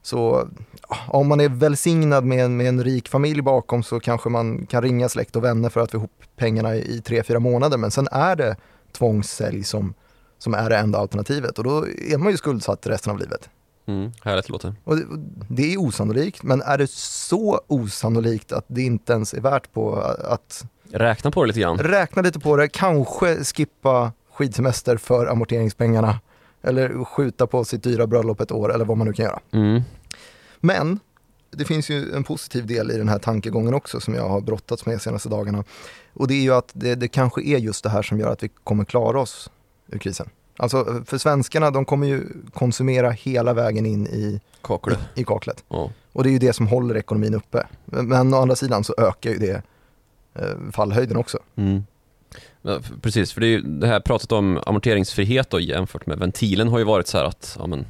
så 0.03 0.49
ja, 0.89 0.97
om 1.09 1.29
man 1.29 1.41
är 1.41 1.49
välsignad 1.49 2.25
med 2.25 2.45
en, 2.45 2.57
med 2.57 2.69
en 2.69 2.85
rik 2.85 3.09
familj 3.09 3.43
bakom 3.43 3.83
så 3.83 4.01
kanske 4.01 4.29
man 4.29 4.67
kan 4.67 4.83
ringa 4.83 5.09
släkt 5.09 5.37
och 5.37 5.45
vänner 5.45 5.69
för 5.69 5.81
att 5.81 5.91
få 5.91 5.97
ihop 5.97 6.23
pengarna 6.37 6.77
i, 6.77 6.97
i 6.97 7.01
tre, 7.01 7.23
fyra 7.23 7.39
månader. 7.39 7.79
Men 7.79 7.91
sen 7.91 8.09
är 8.13 8.37
det 8.37 8.57
tvångssälj 8.93 9.65
som, 9.65 9.95
som 10.39 10.55
är 10.55 10.71
det 10.71 10.77
enda 10.77 10.99
alternativet 10.99 11.59
och 11.59 11.65
då 11.65 11.87
är 11.89 12.19
man 12.19 12.31
ju 12.31 12.37
skuldsatt 12.37 12.87
resten 12.87 13.13
av 13.13 13.19
livet. 13.19 13.51
Mm. 13.87 14.13
Härligt 14.23 14.49
låter. 14.49 14.75
Och 14.85 14.97
det, 14.97 15.05
och 15.05 15.19
det 15.49 15.73
är 15.73 15.81
osannolikt, 15.81 16.43
men 16.43 16.63
är 16.63 16.79
det 16.79 16.91
så 16.91 17.61
osannolikt 17.67 18.53
att 18.53 18.65
det 18.67 18.83
inte 18.83 19.13
ens 19.13 19.35
är 19.35 19.41
värt 19.41 19.73
på 19.73 19.97
att 20.25 20.65
Räkna 20.93 21.31
på 21.31 21.43
det 21.43 21.47
lite 21.47 21.61
grann. 21.61 21.79
räkna 21.79 22.23
lite 22.23 22.41
på 22.41 22.57
det, 22.57 22.69
kanske 22.69 23.45
skippa 23.45 24.13
skidsemester 24.33 24.97
för 24.97 25.27
amorteringspengarna 25.27 26.21
eller 26.63 27.05
skjuta 27.05 27.47
på 27.47 27.65
sitt 27.65 27.83
dyra 27.83 28.07
bröllop 28.07 28.41
ett 28.41 28.53
år 28.53 28.75
eller 28.75 28.85
vad 28.85 28.97
man 28.97 29.07
nu 29.07 29.13
kan 29.13 29.25
göra. 29.25 29.41
Mm. 29.53 29.83
Men 30.61 31.01
det 31.51 31.65
finns 31.65 31.91
ju 31.91 32.13
en 32.15 32.25
positiv 32.25 32.67
del 32.67 32.91
i 32.91 32.99
den 32.99 33.09
här 33.09 33.19
tankegången 33.19 33.75
också 33.75 34.01
som 34.01 34.15
jag 34.15 34.29
har 34.29 34.41
brottats 34.41 34.87
med 34.87 34.95
de 34.95 35.01
senaste 35.01 35.29
dagarna. 35.29 35.65
Och 36.13 36.29
det 36.29 36.35
är 36.35 36.43
ju 36.43 36.55
att 36.55 36.71
det, 36.73 36.95
det 36.95 37.09
kanske 37.09 37.43
är 37.43 37.59
just 37.59 37.85
det 37.85 37.91
här 37.91 38.03
som 38.03 38.19
gör 38.19 38.33
att 38.33 38.43
vi 38.43 38.51
kommer 38.65 38.85
klara 38.85 39.21
oss 39.21 39.51
ur 39.89 39.99
krisen. 39.99 40.29
Alltså 40.57 41.03
för 41.07 41.19
svenskarna, 41.19 41.71
de 41.71 41.85
kommer 41.85 42.07
ju 42.07 42.27
konsumera 42.55 43.11
hela 43.11 43.55
vägen 43.55 43.87
in 43.87 44.07
i, 44.07 44.41
Kakle. 44.63 44.97
i, 45.15 45.21
i 45.21 45.25
kaklet. 45.25 45.65
Ja. 45.69 45.91
Och 46.13 46.23
det 46.23 46.31
är 46.31 46.33
ju 46.33 46.39
det 46.39 46.53
som 46.53 46.67
håller 46.67 46.97
ekonomin 46.97 47.35
uppe. 47.35 47.67
Men, 47.85 48.35
å 48.35 48.37
andra 48.37 48.57
sidan 48.57 48.85
så 48.85 48.95
ökar 48.99 49.31
ju 49.31 49.39
det 49.39 49.63
fallhöjden 50.73 51.17
också. 51.17 51.39
Mm. 51.57 51.85
Ja, 52.63 52.81
precis, 53.03 53.33
för 53.33 53.41
det, 53.41 53.61
det 53.61 53.87
här 53.87 54.01
pratet 54.01 54.33
om 54.33 54.61
amorteringsfrihet 54.67 55.51
då, 55.51 55.61
jämfört 55.61 56.07
med 56.07 56.19
ventilen 56.19 56.69
har 56.69 56.79
ju 56.79 56.85
varit 56.85 57.07
så 57.07 57.19
här 57.19 57.25
att 57.25 57.57
ja, 57.59 57.67
men, 57.67 57.87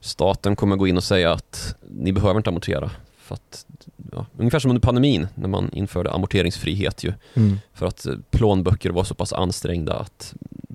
staten 0.00 0.56
kommer 0.56 0.76
gå 0.76 0.86
in 0.86 0.96
och 0.96 1.04
säga 1.04 1.32
att 1.32 1.76
ni 1.88 2.12
behöver 2.12 2.36
inte 2.36 2.50
amortera. 2.50 2.90
För 3.18 3.34
att, 3.34 3.66
ja, 4.12 4.26
ungefär 4.38 4.58
som 4.58 4.70
under 4.70 4.80
pandemin 4.80 5.28
när 5.34 5.48
man 5.48 5.70
införde 5.72 6.10
amorteringsfrihet 6.10 7.04
ju. 7.04 7.12
För 7.74 7.86
att 7.86 8.06
eh, 8.06 8.14
plånböcker 8.30 8.90
var 8.90 9.04
så 9.04 9.14
pass 9.14 9.32
ansträngda 9.32 9.94
att 9.94 10.34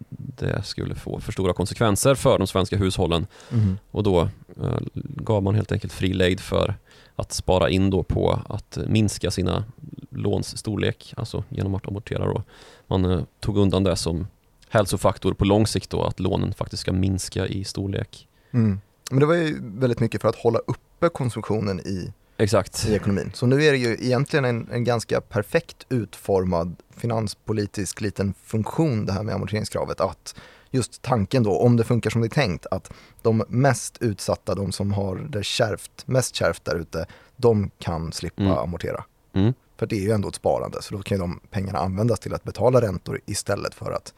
det 0.09 0.63
skulle 0.63 0.95
få 0.95 1.19
för 1.19 1.31
stora 1.31 1.53
konsekvenser 1.53 2.15
för 2.15 2.37
de 2.37 2.47
svenska 2.47 2.77
hushållen. 2.77 3.27
Mm. 3.51 3.77
Och 3.91 4.03
då 4.03 4.21
eh, 4.61 4.79
gav 5.03 5.43
man 5.43 5.55
helt 5.55 5.71
enkelt 5.71 5.93
fri 5.93 6.13
lejd 6.13 6.39
för 6.39 6.75
att 7.17 7.33
spara 7.33 7.69
in 7.69 7.89
då 7.89 8.03
på 8.03 8.39
att 8.49 8.77
minska 8.87 9.31
sina 9.31 9.65
låns 10.09 10.57
storlek, 10.57 11.13
alltså 11.17 11.43
genom 11.49 11.75
att 11.75 11.87
amortera 11.87 12.25
då. 12.25 12.43
Man 12.87 13.05
eh, 13.05 13.23
tog 13.39 13.57
undan 13.57 13.83
det 13.83 13.95
som 13.95 14.27
hälsofaktor 14.69 15.33
på 15.33 15.45
lång 15.45 15.67
sikt 15.67 15.89
då, 15.89 16.03
att 16.03 16.19
lånen 16.19 16.53
faktiskt 16.53 16.81
ska 16.81 16.91
minska 16.91 17.47
i 17.47 17.63
storlek. 17.63 18.27
Mm. 18.51 18.79
Men 19.11 19.19
det 19.19 19.25
var 19.25 19.35
ju 19.35 19.57
väldigt 19.61 19.99
mycket 19.99 20.21
för 20.21 20.29
att 20.29 20.35
hålla 20.35 20.59
uppe 20.59 21.09
konsumtionen 21.09 21.79
i, 21.79 22.13
Exakt. 22.37 22.87
i 22.89 22.95
ekonomin. 22.95 23.31
Så 23.33 23.45
nu 23.45 23.63
är 23.63 23.71
det 23.71 23.77
ju 23.77 23.93
egentligen 23.93 24.45
en, 24.45 24.69
en 24.71 24.83
ganska 24.83 25.21
perfekt 25.21 25.85
utformad 25.89 26.75
finanspolitisk 26.97 28.01
liten 28.01 28.33
funktion 28.43 29.05
det 29.05 29.13
här 29.13 29.23
med 29.23 29.35
amorteringskravet. 29.35 30.01
Att 30.01 30.35
just 30.71 31.01
tanken 31.01 31.43
då, 31.43 31.57
om 31.59 31.77
det 31.77 31.83
funkar 31.83 32.09
som 32.09 32.21
det 32.21 32.27
är 32.27 32.29
tänkt, 32.29 32.65
att 32.71 32.91
de 33.21 33.43
mest 33.47 33.97
utsatta, 34.01 34.55
de 34.55 34.71
som 34.71 34.91
har 34.93 35.15
det 35.15 35.43
kärvt, 35.43 35.91
mest 36.05 36.35
kärvt 36.35 36.65
där 36.65 36.75
ute, 36.75 37.05
de 37.35 37.71
kan 37.79 38.11
slippa 38.11 38.41
Mm. 38.41 38.57
amortera. 38.57 39.03
Mm. 39.33 39.53
För 39.77 39.85
det 39.85 39.95
är 39.95 40.01
ju 40.01 40.11
ändå 40.11 40.27
ett 40.29 40.35
sparande, 40.35 40.81
så 40.81 40.95
då 40.95 41.01
kan 41.01 41.17
ju 41.17 41.21
de 41.21 41.39
pengarna 41.49 41.79
användas 41.79 42.19
till 42.19 42.33
att 42.33 42.43
betala 42.43 42.81
räntor 42.81 43.19
istället 43.25 43.73
för 43.73 43.91
att 43.91 44.13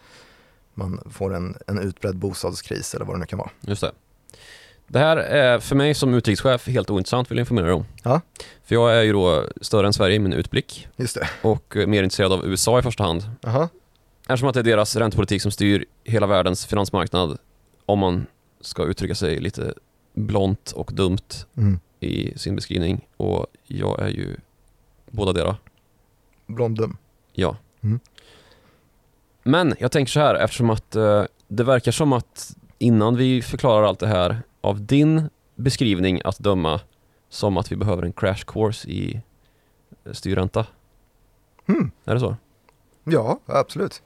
man 0.73 0.99
får 1.11 1.33
en, 1.35 1.57
en 1.67 1.79
utbredd 1.79 2.15
bostadskris 2.15 2.95
eller 2.95 3.05
vad 3.05 3.15
det 3.15 3.19
nu 3.19 3.25
kan 3.25 3.39
vara. 3.39 3.49
Just 3.61 3.81
det. 3.81 3.91
Det 4.87 4.99
här 4.99 5.17
är 5.17 5.59
för 5.59 5.75
mig 5.75 5.93
som 5.93 6.13
utrikeschef 6.13 6.67
helt 6.67 6.89
ointressant 6.89 7.31
vill 7.31 7.37
jag 7.37 7.41
informera 7.43 7.75
om. 7.75 7.85
Ja. 8.03 8.21
För 8.63 8.75
jag 8.75 8.95
är 8.97 9.01
ju 9.01 9.13
då 9.13 9.43
större 9.61 9.87
än 9.87 9.93
Sverige 9.93 10.15
i 10.15 10.19
min 10.19 10.33
utblick 10.33 10.87
Just 10.95 11.15
det. 11.15 11.29
och 11.41 11.75
mer 11.87 12.03
intresserad 12.03 12.33
av 12.33 12.45
USA 12.45 12.79
i 12.79 12.81
första 12.81 13.03
hand. 13.03 13.23
Aha. 13.47 13.69
Eftersom 14.29 14.49
att 14.49 14.53
det 14.53 14.59
är 14.59 14.63
deras 14.63 14.95
räntepolitik 14.95 15.41
som 15.41 15.51
styr 15.51 15.85
hela 16.03 16.27
världens 16.27 16.65
finansmarknad 16.65 17.37
om 17.85 17.99
man 17.99 18.25
ska 18.61 18.85
uttrycka 18.85 19.15
sig 19.15 19.39
lite 19.39 19.73
blont 20.13 20.71
och 20.71 20.91
dumt 20.93 21.45
Mm. 21.57 21.79
i 21.99 22.37
sin 22.37 22.55
beskrivning 22.55 23.07
och 23.17 23.45
jag 23.67 23.99
är 23.99 24.07
ju 24.07 24.37
båda 25.11 25.33
dera. 25.33 25.57
Blondum. 26.47 26.97
Ja. 27.33 27.57
Mm. 27.81 27.99
Men 29.43 29.75
jag 29.79 29.91
tänker 29.91 30.11
så 30.11 30.19
här 30.19 30.35
eftersom 30.35 30.69
att 30.69 30.95
eh, 30.95 31.23
det 31.47 31.63
verkar 31.63 31.91
som 31.91 32.13
att 32.13 32.55
innan 32.77 33.15
vi 33.15 33.41
förklarar 33.41 33.83
allt 33.87 33.99
det 33.99 34.07
här 34.07 34.41
av 34.61 34.85
din 34.85 35.29
beskrivning 35.55 36.21
att 36.23 36.39
döma 36.39 36.81
som 37.29 37.57
att 37.57 37.71
vi 37.71 37.75
behöver 37.75 38.03
en 38.03 38.13
crash 38.13 38.43
course 38.47 38.89
i 38.89 39.21
eh, 40.05 40.11
styrränta. 40.13 40.65
Mm. 41.67 41.91
Är 42.05 42.13
det 42.13 42.19
så? 42.19 42.35
Ja, 43.03 43.39
absolut. 43.45 44.01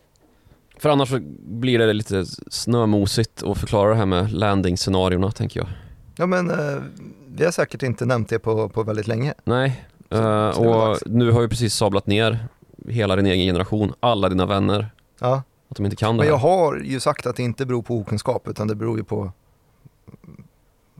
För 0.78 0.90
annars 0.90 1.10
så 1.10 1.20
blir 1.40 1.80
det 1.80 1.94
lite 1.94 2.26
snömosigt 2.52 3.44
att 3.44 3.58
förklara 3.58 3.90
det 3.90 3.96
här 3.96 4.06
med 4.06 4.32
landing-scenarierna 4.32 5.32
tänker 5.32 5.60
jag. 5.60 5.70
Ja 6.16 6.26
men 6.26 6.50
eh, 6.52 6.82
vi 7.28 7.46
har 7.46 7.52
säkert 7.52 7.84
inte 7.84 8.06
nämnt 8.06 8.30
det 8.30 8.40
på, 8.40 8.70
på 8.70 8.84
väldigt 8.84 9.08
länge. 9.08 9.34
Nej, 9.44 9.86
Så- 10.10 10.18
eh, 10.18 10.52
så 10.54 10.64
och 10.70 10.98
nu 11.06 11.32
har 11.32 11.42
vi 11.42 11.48
precis 11.48 11.74
sablat 11.76 12.08
ner 12.08 12.48
hela 12.88 13.16
din 13.16 13.26
egen 13.26 13.46
generation, 13.46 13.94
alla 14.00 14.30
dina 14.30 14.46
vänner, 14.46 14.90
Ja. 15.20 15.44
att 15.70 15.76
de 15.78 15.86
inte 15.86 15.96
kan 15.96 16.08
det 16.18 16.18
Men 16.18 16.26
här. 16.26 16.32
jag 16.34 16.38
har 16.38 16.76
ju 16.78 17.00
sagt 17.00 17.26
att 17.26 17.36
det 17.36 17.44
inte 17.44 17.66
beror 17.66 17.82
på 17.82 17.98
okunskap 17.98 18.48
utan 18.48 18.68
det 18.68 18.76
beror 18.76 18.98
ju 18.98 19.04
på 19.04 19.32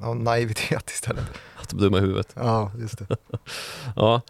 ja, 0.02 0.14
naivitet 0.14 0.90
istället. 0.90 1.24
Att 1.62 1.70
de 1.70 1.78
är 1.78 1.82
dumma 1.82 1.98
i 1.98 2.02
huvudet. 2.02 2.36
Ja, 2.36 2.72
just 2.80 2.98
det. 3.10 3.16
Ja. 3.96 4.22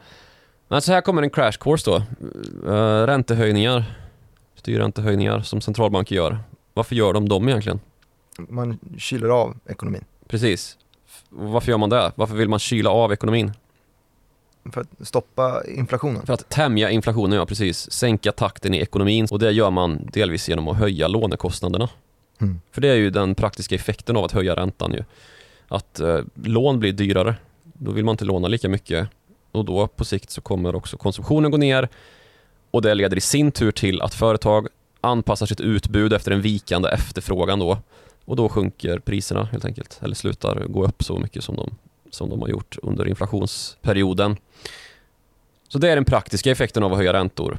Men 0.68 0.82
så 0.82 0.92
här 0.92 1.02
kommer 1.02 1.22
en 1.24 1.30
crash 1.30 1.52
course 1.60 1.92
då. 1.92 1.98
Uh, 2.72 3.06
räntehöjningar, 3.08 3.86
styrräntehöjningar 4.64 5.42
som 5.42 5.62
centralbanker 5.62 6.16
gör. 6.16 6.40
Varför 6.74 6.96
gör 6.96 7.14
de 7.14 7.30
dem 7.30 7.50
egentligen? 7.50 7.80
Man 8.38 8.80
kyler 8.98 9.30
av 9.30 9.58
ekonomin. 9.66 10.04
Precis. 10.28 10.78
Varför 11.30 11.72
gör 11.72 11.78
man 11.78 11.90
det? 11.90 12.12
Varför 12.16 12.36
vill 12.36 12.50
man 12.50 12.60
kyla 12.60 12.90
av 12.90 13.14
ekonomin? 13.14 13.52
För 14.74 14.82
att 14.82 15.08
stoppa 15.08 15.64
inflationen. 15.68 16.26
För 16.26 16.34
att 16.34 16.50
tämja 16.50 16.90
inflationen, 16.90 17.38
ja 17.38 17.46
precis. 17.46 17.92
Sänka 17.92 18.32
takten 18.32 18.74
i 18.74 18.78
ekonomin 18.78 19.28
och 19.32 19.40
det 19.40 19.52
gör 19.52 19.72
man 19.72 20.10
delvis 20.14 20.50
genom 20.50 20.68
att 20.68 20.78
höja 20.78 21.08
lånekostnaderna. 21.08 21.90
Mm. 22.42 22.62
För 22.72 22.82
det 22.82 22.88
är 22.88 22.96
ju 22.96 23.10
den 23.10 23.36
praktiska 23.36 23.76
effekten 23.76 24.18
av 24.18 24.24
att 24.26 24.32
höja 24.32 24.56
räntan 24.56 24.94
ju. 24.94 25.04
Att 25.68 26.00
eh, 26.00 26.20
lån 26.44 26.80
blir 26.80 26.94
dyrare. 26.94 27.36
Då 27.64 27.92
vill 27.92 28.06
man 28.06 28.14
inte 28.14 28.26
låna 28.26 28.48
lika 28.48 28.70
mycket 28.70 29.10
och 29.52 29.66
då 29.66 29.88
på 29.88 30.06
sikt 30.06 30.30
så 30.30 30.42
kommer 30.42 30.76
också 30.76 30.98
konsumtionen 30.98 31.52
gå 31.52 31.58
ner 31.58 31.90
och 32.74 32.82
det 32.82 32.94
leder 32.94 33.18
i 33.18 33.22
sin 33.22 33.52
tur 33.52 33.72
till 33.72 34.02
att 34.02 34.14
företag 34.14 34.68
anpassar 35.02 35.46
sitt 35.46 35.62
utbud 35.62 36.14
efter 36.14 36.32
en 36.32 36.42
vikande 36.42 36.90
efterfrågan 36.90 37.60
då 37.60 37.78
och 38.26 38.36
då 38.36 38.50
sjunker 38.50 39.00
priserna 39.00 39.44
helt 39.46 39.66
enkelt 39.66 40.00
eller 40.02 40.16
slutar 40.16 40.66
gå 40.68 40.86
upp 40.86 41.04
så 41.04 41.20
mycket 41.20 41.44
som 41.44 41.56
de, 41.56 41.76
som 42.10 42.30
de 42.30 42.42
har 42.42 42.48
gjort 42.48 42.78
under 42.84 43.08
inflationsperioden. 43.08 44.38
Så 45.68 45.78
det 45.78 45.90
är 45.90 45.96
den 45.96 46.06
praktiska 46.06 46.52
effekten 46.52 46.84
av 46.84 46.92
att 46.92 46.98
höja 46.98 47.14
räntor. 47.14 47.58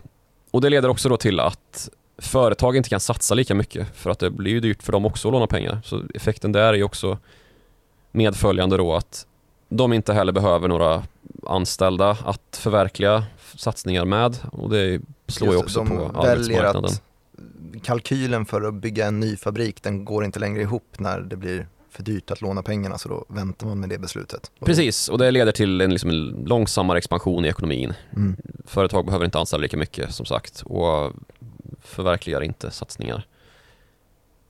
Och 0.50 0.60
det 0.60 0.70
leder 0.70 0.88
också 0.88 1.08
då 1.08 1.16
till 1.16 1.40
att 1.40 1.88
företag 2.18 2.76
inte 2.76 2.88
kan 2.88 3.00
satsa 3.00 3.34
lika 3.34 3.54
mycket 3.54 3.96
för 3.96 4.10
att 4.10 4.18
det 4.18 4.30
blir 4.30 4.52
ju 4.52 4.60
dyrt 4.60 4.82
för 4.82 4.92
dem 4.92 5.04
också 5.06 5.28
att 5.28 5.32
låna 5.32 5.46
pengar. 5.46 5.80
Så 5.84 6.02
effekten 6.14 6.52
där 6.52 6.68
är 6.68 6.74
ju 6.74 6.84
också 6.84 7.18
medföljande 8.12 8.76
då 8.76 8.94
att 8.94 9.26
de 9.68 9.92
inte 9.92 10.12
heller 10.12 10.32
behöver 10.32 10.68
några 10.68 11.02
anställda 11.46 12.10
att 12.10 12.58
förverkliga 12.62 13.24
satsningar 13.56 14.04
med 14.04 14.36
och 14.52 14.70
det 14.70 15.00
slår 15.26 15.50
ju 15.50 15.54
Just 15.54 15.64
också 15.64 15.78
de 15.78 15.88
på 15.88 16.20
arbetsmarknaden. 16.20 16.84
att 16.84 17.02
kalkylen 17.82 18.46
för 18.46 18.62
att 18.62 18.74
bygga 18.74 19.06
en 19.06 19.20
ny 19.20 19.36
fabrik 19.36 19.82
den 19.82 20.04
går 20.04 20.24
inte 20.24 20.38
längre 20.38 20.62
ihop 20.62 20.98
när 20.98 21.20
det 21.20 21.36
blir 21.36 21.66
för 21.90 22.02
dyrt 22.02 22.30
att 22.30 22.40
låna 22.40 22.62
pengarna 22.62 22.98
så 22.98 23.08
då 23.08 23.24
väntar 23.28 23.66
man 23.66 23.80
med 23.80 23.88
det 23.88 23.98
beslutet. 23.98 24.50
Precis, 24.64 25.08
och 25.08 25.18
det 25.18 25.30
leder 25.30 25.52
till 25.52 25.80
en, 25.80 25.90
liksom, 25.90 26.10
en 26.10 26.44
långsammare 26.46 26.98
expansion 26.98 27.44
i 27.44 27.48
ekonomin. 27.48 27.92
Mm. 28.16 28.36
Företag 28.66 29.04
behöver 29.06 29.24
inte 29.24 29.38
anställa 29.38 29.62
lika 29.62 29.76
mycket 29.76 30.14
som 30.14 30.26
sagt 30.26 30.62
och 30.66 31.12
förverkligar 31.80 32.40
inte 32.40 32.70
satsningar. 32.70 33.26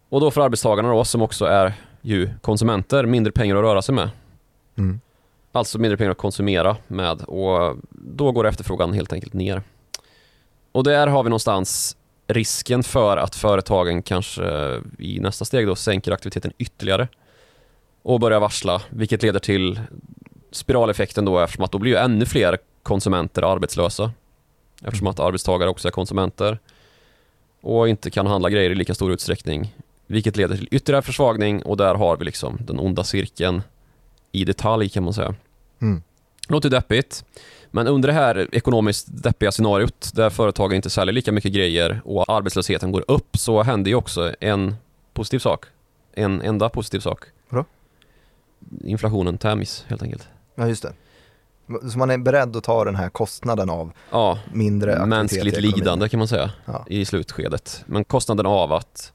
Och 0.09 0.21
då 0.21 0.31
för 0.31 0.41
arbetstagarna 0.41 0.89
då, 0.89 1.05
som 1.05 1.23
också 1.23 1.45
är 1.45 1.75
ju 2.03 2.31
konsumenter, 2.41 3.07
mindre 3.07 3.33
pengar 3.33 3.57
att 3.57 3.63
röra 3.63 3.83
sig 3.83 3.95
med. 3.95 4.11
Mm. 4.77 5.01
Alltså 5.57 5.79
mindre 5.79 5.97
pengar 5.97 6.11
att 6.11 6.19
konsumera 6.19 6.77
med 6.87 7.23
och 7.23 7.77
då 7.91 8.33
går 8.33 8.47
efterfrågan 8.47 8.93
helt 8.93 9.13
enkelt 9.13 9.33
ner. 9.33 9.63
Och 10.73 10.85
där 10.85 11.07
har 11.07 11.23
vi 11.23 11.29
någonstans 11.29 11.97
risken 12.27 12.83
för 12.83 13.17
att 13.17 13.35
företagen 13.35 14.03
kanske 14.03 14.43
i 14.99 15.21
nästa 15.21 15.45
steg 15.45 15.67
då 15.67 15.77
sänker 15.77 16.13
aktiviteten 16.13 16.53
ytterligare 16.59 17.09
och 18.03 18.21
börjar 18.21 18.41
varsla, 18.41 18.83
vilket 18.91 19.23
leder 19.23 19.41
till 19.41 19.81
spiraleffekten 20.51 21.25
då 21.25 21.41
eftersom 21.41 21.65
att 21.65 21.73
då 21.73 21.79
blir 21.79 21.91
ju 21.93 21.99
ännu 21.99 22.27
fler 22.27 22.59
konsumenter 22.83 23.43
arbetslösa. 23.43 24.13
Eftersom 24.83 25.07
att 25.07 25.21
arbetstagare 25.21 25.71
också 25.71 25.89
är 25.89 25.93
konsumenter 25.93 26.59
och 27.61 27.89
inte 27.89 28.11
kan 28.11 28.27
handla 28.27 28.51
grejer 28.51 28.71
i 28.71 28.75
lika 28.75 28.95
stor 28.95 29.13
utsträckning. 29.13 29.75
Vilket 30.07 30.37
leder 30.37 30.57
till 30.57 30.69
ytterligare 30.71 31.03
försvagning 31.03 31.63
och 31.63 31.77
där 31.77 31.95
har 31.95 32.17
vi 32.17 32.25
liksom 32.25 32.59
den 32.61 32.79
onda 32.79 33.05
cirkeln 33.05 33.63
i 34.33 34.45
detalj 34.45 34.89
kan 34.89 35.05
man 35.05 35.15
säga. 35.15 35.35
Mm. 35.83 36.03
Låter 36.49 36.71
deppigt. 36.71 37.25
Men 37.71 37.87
under 37.87 38.07
det 38.07 38.13
här 38.13 38.49
ekonomiskt 38.53 39.07
deppiga 39.23 39.53
scenariot 39.53 40.11
där 40.15 40.31
företagen 40.31 40.73
inte 40.77 40.91
säljer 40.91 41.13
lika 41.13 41.33
mycket 41.33 41.53
grejer 41.53 42.01
och 42.05 42.31
arbetslösheten 42.33 42.93
går 42.93 43.05
upp 43.09 43.37
så 43.37 43.63
händer 43.63 43.91
ju 43.91 43.95
också 43.95 44.35
en 44.41 44.75
positiv 45.13 45.39
sak. 45.39 45.65
En 46.13 46.41
enda 46.43 46.69
positiv 46.69 47.01
sak. 47.01 47.25
Vadå? 47.49 47.65
Inflationen 48.85 49.39
tämjs 49.39 49.85
helt 49.89 50.03
enkelt. 50.03 50.29
Ja, 50.55 50.69
just 50.69 50.83
det. 50.83 50.93
Så 51.93 51.99
man 51.99 52.11
är 52.11 52.19
beredd 52.19 52.57
att 52.57 52.65
ta 52.65 52.85
den 52.85 52.97
här 52.97 53.09
kostnaden 53.09 53.71
av 53.71 53.93
Ja, 54.11 54.39
mindre 54.53 54.93
aktivitet 54.93 55.09
mänskligt 55.09 55.61
lidande 55.61 56.09
kan 56.09 56.19
man 56.19 56.29
säga 56.29 56.51
Ja. 56.65 56.85
i 56.89 57.05
slutskedet. 57.05 57.85
Men 57.87 58.05
kostnaden 58.05 58.47
av 58.47 58.73
att 58.73 59.13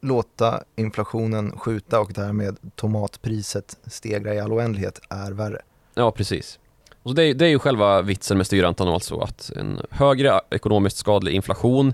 låta 0.00 0.62
inflationen 0.76 1.58
skjuta 1.58 2.00
och 2.00 2.12
därmed 2.12 2.56
tomatpriset 2.74 3.76
stegra 3.86 4.34
i 4.34 4.40
all 4.40 4.52
oändlighet 4.52 5.00
är 5.08 5.32
värre. 5.32 5.60
Ja, 5.94 6.10
precis. 6.10 6.58
Och 7.02 7.14
det, 7.14 7.24
är, 7.24 7.34
det 7.34 7.44
är 7.46 7.48
ju 7.48 7.58
själva 7.58 8.02
vitsen 8.02 8.36
med 8.36 8.46
styrräntan 8.46 8.88
alltså 8.88 9.20
att 9.20 9.50
en 9.56 9.80
högre 9.90 10.40
ekonomiskt 10.50 10.96
skadlig 10.96 11.32
inflation 11.32 11.92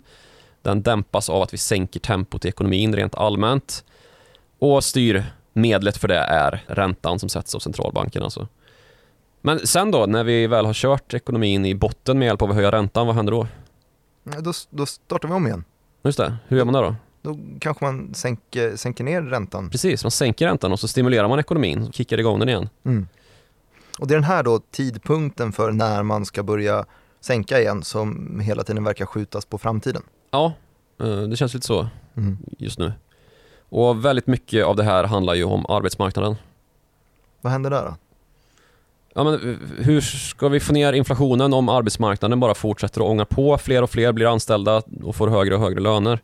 den 0.63 0.83
dämpas 0.83 1.31
av 1.31 1.43
att 1.43 1.53
vi 1.55 1.59
sänker 1.59 2.01
tempot 2.01 2.45
i 2.45 2.49
ekonomin 2.49 2.97
rent 2.97 3.15
allmänt 3.15 3.85
och 4.59 4.85
styrmedlet 4.85 5.97
för 5.97 6.09
det 6.09 6.19
är 6.19 6.65
räntan 6.67 7.19
som 7.19 7.29
sätts 7.29 7.55
av 7.55 7.59
centralbanken 7.59 8.23
alltså. 8.23 8.49
Men 9.41 9.67
sen 9.67 9.91
då, 9.91 10.07
när 10.07 10.25
vi 10.25 10.47
väl 10.47 10.67
har 10.67 10.75
kört 10.75 11.15
ekonomin 11.15 11.67
i 11.67 11.75
botten 11.75 12.19
med 12.19 12.27
hjälp 12.27 12.43
av 12.43 12.51
att 12.51 12.57
höja 12.57 12.73
räntan, 12.73 13.07
vad 13.07 13.17
händer 13.17 13.33
då? 13.33 13.47
Då, 14.25 14.53
då 14.71 14.87
startar 14.87 15.29
vi 15.29 15.35
om 15.35 15.47
igen. 15.47 15.65
Just 16.03 16.19
det, 16.19 16.37
hur 16.49 16.57
gör 16.57 16.65
man 16.65 16.75
det 16.75 16.81
då? 16.81 16.97
Då 17.25 17.39
kanske 17.61 17.85
man 17.85 18.15
sänker, 18.15 18.77
sänker 18.77 19.05
ner 19.05 19.23
räntan. 19.23 19.71
Precis, 19.71 20.05
man 20.05 20.11
sänker 20.11 20.47
räntan 20.47 20.73
och 20.73 20.81
så 20.81 20.89
stimulerar 20.89 21.29
man 21.29 21.39
ekonomin 21.39 21.83
och 21.89 21.95
kickar 21.95 22.19
igång 22.21 22.39
den 22.39 22.49
igen. 22.49 22.69
Mm. 22.85 23.09
Och 23.99 24.07
det 24.07 24.15
är 24.15 24.17
den 24.17 24.25
här 24.25 24.43
då 24.43 24.61
tidpunkten 24.71 25.53
för 25.53 25.73
när 25.73 26.03
man 26.03 26.25
ska 26.27 26.43
börja 26.43 26.85
sänka 27.21 27.61
igen 27.61 27.83
som 27.83 28.41
hela 28.41 28.63
tiden 28.65 28.85
verkar 28.85 29.07
skjutas 29.07 29.45
på 29.45 29.59
framtiden. 29.59 30.03
Ja, 30.31 30.53
eh, 31.01 31.17
det 31.23 31.37
känns 31.37 31.55
lite 31.55 31.67
så 31.67 31.89
Mm. 32.17 32.39
just 32.59 32.79
nu. 32.79 32.93
Och 33.69 34.05
väldigt 34.05 34.27
mycket 34.27 34.65
av 34.65 34.77
det 34.77 34.85
här 34.85 35.05
handlar 35.05 35.35
ju 35.35 35.45
om 35.45 35.67
arbetsmarknaden. 35.69 36.37
Vad 37.41 37.53
händer 37.53 37.71
där 37.71 37.83
då? 37.85 37.95
Ja, 39.15 39.25
men 39.25 39.35
eh, 39.35 39.57
hur 39.85 40.01
ska 40.01 40.49
vi 40.49 40.61
få 40.61 40.73
ner 40.73 40.93
inflationen 40.93 41.53
om 41.55 41.69
arbetsmarknaden 41.69 42.41
bara 42.41 42.55
fortsätter 42.55 43.01
att 43.01 43.07
ånga 43.07 43.25
på? 43.25 43.59
Fler 43.59 43.83
och 43.83 43.91
fler 43.91 44.13
blir 44.13 44.27
anställda 44.27 44.83
och 45.03 45.17
får 45.17 45.29
högre 45.29 45.55
och 45.55 45.61
högre 45.61 45.81
löner. 45.81 46.19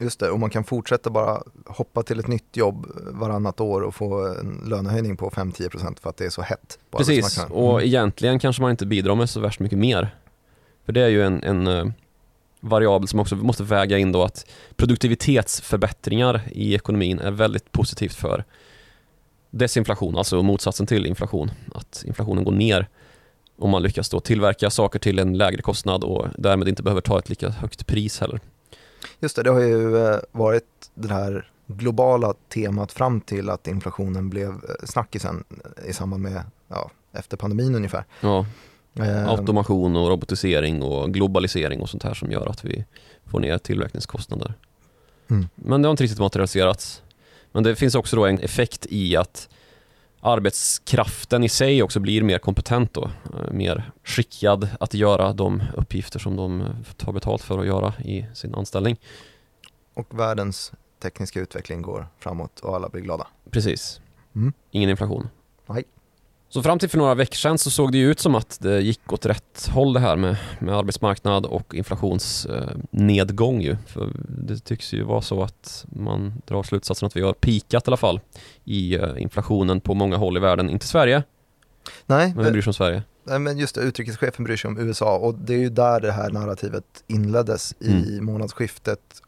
Just 0.00 0.20
det, 0.20 0.30
och 0.30 0.40
man 0.40 0.50
kan 0.50 0.64
fortsätta 0.64 1.10
bara 1.10 1.42
hoppa 1.66 2.02
till 2.02 2.18
ett 2.18 2.26
nytt 2.28 2.56
jobb 2.56 2.86
varannat 3.10 3.60
år 3.60 3.80
och 3.80 3.94
få 3.94 4.26
en 4.40 4.62
lönehöjning 4.66 5.16
på 5.16 5.30
5-10% 5.30 6.00
för 6.00 6.10
att 6.10 6.16
det 6.16 6.24
är 6.26 6.30
så 6.30 6.42
hett 6.42 6.78
på 6.90 6.98
Precis, 6.98 7.24
arbetsmarknaden. 7.24 7.64
och 7.64 7.72
Mm. 7.72 7.86
egentligen 7.88 8.38
kanske 8.38 8.62
man 8.62 8.70
inte 8.70 8.86
bidrar 8.86 9.14
med 9.14 9.30
så 9.30 9.40
värst 9.40 9.60
mycket 9.60 9.78
mer. 9.78 10.16
För 10.86 10.92
det 10.92 11.00
är 11.00 11.08
ju 11.08 11.22
en, 11.22 11.42
en 11.42 11.66
eh, 11.66 11.84
variabel 12.60 13.08
som 13.08 13.20
också 13.20 13.36
måste 13.36 13.62
väga 13.62 13.98
in 13.98 14.12
då 14.12 14.22
att 14.22 14.46
produktivitetsförbättringar 14.76 16.40
i 16.52 16.74
ekonomin 16.74 17.18
är 17.18 17.30
väldigt 17.30 17.72
positivt 17.72 18.14
för 18.14 18.44
desinflation, 19.50 20.16
alltså 20.18 20.42
motsatsen 20.42 20.86
till 20.86 21.06
inflation. 21.06 21.50
Att 21.74 22.04
inflationen 22.06 22.44
går 22.44 22.52
ner 22.52 22.88
om 23.58 23.70
man 23.70 23.82
lyckas 23.82 24.08
då 24.08 24.20
tillverka 24.20 24.70
saker 24.70 24.98
till 24.98 25.18
en 25.18 25.38
lägre 25.38 25.62
kostnad 25.62 26.04
och 26.04 26.26
därmed 26.38 26.68
inte 26.68 26.82
behöver 26.82 27.00
ta 27.00 27.18
ett 27.18 27.28
lika 27.28 27.48
högt 27.50 27.86
pris 27.86 28.20
heller. 28.20 28.40
Just 29.20 29.36
det, 29.36 29.42
det 29.42 29.50
har 29.50 29.60
ju 29.60 29.96
eh, 29.96 30.18
varit 30.32 30.90
det 30.94 31.14
här 31.14 31.48
globala 31.66 32.34
temat 32.48 32.92
fram 32.92 33.20
till 33.20 33.50
att 33.50 33.66
inflationen 33.66 34.30
blev 34.30 34.48
eh, 34.48 34.84
snackisen 34.84 35.44
i 35.86 35.92
samband 35.92 36.22
med, 36.22 36.42
ja, 36.68 36.90
efter 37.12 37.36
pandemin 37.36 37.74
ungefär. 37.74 38.04
Ja, 38.20 38.46
Eh, 38.94 39.28
automation 39.28 39.96
och 39.96 40.08
robotisering 40.08 40.82
och 40.82 41.14
globalisering 41.14 41.80
och 41.80 41.88
sånt 41.88 42.02
här 42.02 42.14
som 42.14 42.30
gör 42.30 42.46
att 42.46 42.64
vi 42.64 42.84
får 43.26 43.40
ner 43.40 43.58
tillverkningskostnader. 43.58 44.54
Mm. 45.30 45.48
Men 45.54 45.82
det 45.82 45.88
har 45.88 45.90
inte 45.90 46.02
riktigt 46.02 46.18
materialiserats. 46.18 47.02
Men 47.52 47.62
det 47.62 47.76
finns 47.76 47.94
också 47.94 48.16
då 48.16 48.26
en 48.26 48.38
effekt 48.38 48.86
i 48.90 49.16
att 49.16 49.48
arbetskraften 50.22 51.44
i 51.44 51.48
sig 51.48 51.82
också 51.82 52.00
blir 52.00 52.22
mer 52.22 52.38
kompetent 52.38 52.94
då. 52.94 53.10
eh, 53.34 53.52
Mer 53.52 53.90
skickad 54.04 54.68
att 54.80 54.94
göra 54.94 55.32
de 55.32 55.62
uppgifter 55.74 56.18
som 56.18 56.36
de 56.36 56.60
eh, 56.60 56.66
tar 56.96 57.12
betalt 57.12 57.42
för 57.42 57.58
att 57.58 57.66
göra 57.66 57.94
i 58.04 58.26
sin 58.34 58.54
anställning. 58.54 58.96
Och 59.94 60.18
världens 60.18 60.72
tekniska 61.02 61.40
utveckling 61.40 61.82
går 61.82 62.06
framåt 62.18 62.60
och 62.60 62.76
alla 62.76 62.88
blir 62.88 63.02
glada. 63.02 63.26
Precis. 63.50 64.00
Mm. 64.34 64.52
Ingen 64.70 64.90
inflation. 64.90 65.28
Nej. 65.66 65.84
Så 66.54 66.62
fram 66.62 66.78
till 66.78 66.88
för 66.88 66.98
några 66.98 67.14
veckor 67.14 67.34
sedan 67.36 67.58
så 67.58 67.70
såg 67.70 67.92
det 67.92 67.98
ut 67.98 68.20
som 68.20 68.34
att 68.34 68.58
det 68.60 68.80
gick 68.80 69.12
åt 69.12 69.26
rätt 69.26 69.68
håll 69.72 69.92
det 69.92 70.00
här 70.00 70.16
med, 70.16 70.36
med 70.60 70.76
arbetsmarknad 70.76 71.46
och 71.46 71.74
inflationsnedgång 71.74 73.60
ju. 73.62 73.76
För 73.86 74.12
det 74.28 74.58
tycks 74.58 74.92
ju 74.92 75.02
vara 75.02 75.22
så 75.22 75.42
att 75.42 75.84
man 75.88 76.42
drar 76.46 76.62
slutsatsen 76.62 77.06
att 77.06 77.16
vi 77.16 77.20
har 77.22 77.32
pikat 77.32 77.84
i 77.84 77.88
alla 77.88 77.96
fall 77.96 78.20
i 78.64 78.94
eh, 78.94 79.22
inflationen 79.22 79.80
på 79.80 79.94
många 79.94 80.16
håll 80.16 80.36
i 80.36 80.40
världen. 80.40 80.70
Inte 80.70 80.86
Sverige, 80.86 81.22
Nej, 82.06 82.32
men 82.36 82.44
vi 82.44 82.50
bryr 82.50 82.62
sig 82.62 82.70
om 82.70 82.74
Sverige. 82.74 83.02
Nej, 83.24 83.38
men 83.38 83.58
just 83.58 83.74
det, 83.74 83.80
utrikeschefen 83.80 84.44
bryr 84.44 84.56
sig 84.56 84.68
om 84.68 84.78
USA 84.78 85.16
och 85.18 85.34
det 85.34 85.54
är 85.54 85.58
ju 85.58 85.68
där 85.70 86.00
det 86.00 86.12
här 86.12 86.30
narrativet 86.30 86.84
inleddes 87.06 87.74
i 87.80 87.90
Mm. 87.92 88.24
månadsskiftet 88.24 88.98
eh, 89.14 89.26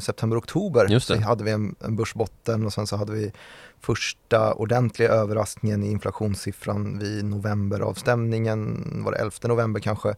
september-oktober. 0.00 0.86
Just 0.88 1.08
det. 1.08 1.16
Så 1.16 1.22
hade 1.22 1.44
vi 1.44 1.50
en, 1.50 1.74
en 1.80 1.96
börsbotten 1.96 2.66
och 2.66 2.72
sen 2.72 2.86
så 2.86 2.96
hade 2.96 3.12
vi 3.12 3.32
första 3.80 4.54
ordentliga 4.54 5.08
överraskningen 5.08 5.82
i 5.82 5.90
inflationssiffran 5.90 6.98
vid 6.98 7.24
novemberavstämningen, 7.24 8.84
var 9.04 9.12
det 9.12 9.18
11 9.18 9.32
november 9.42 9.80
kanske, 9.80 10.14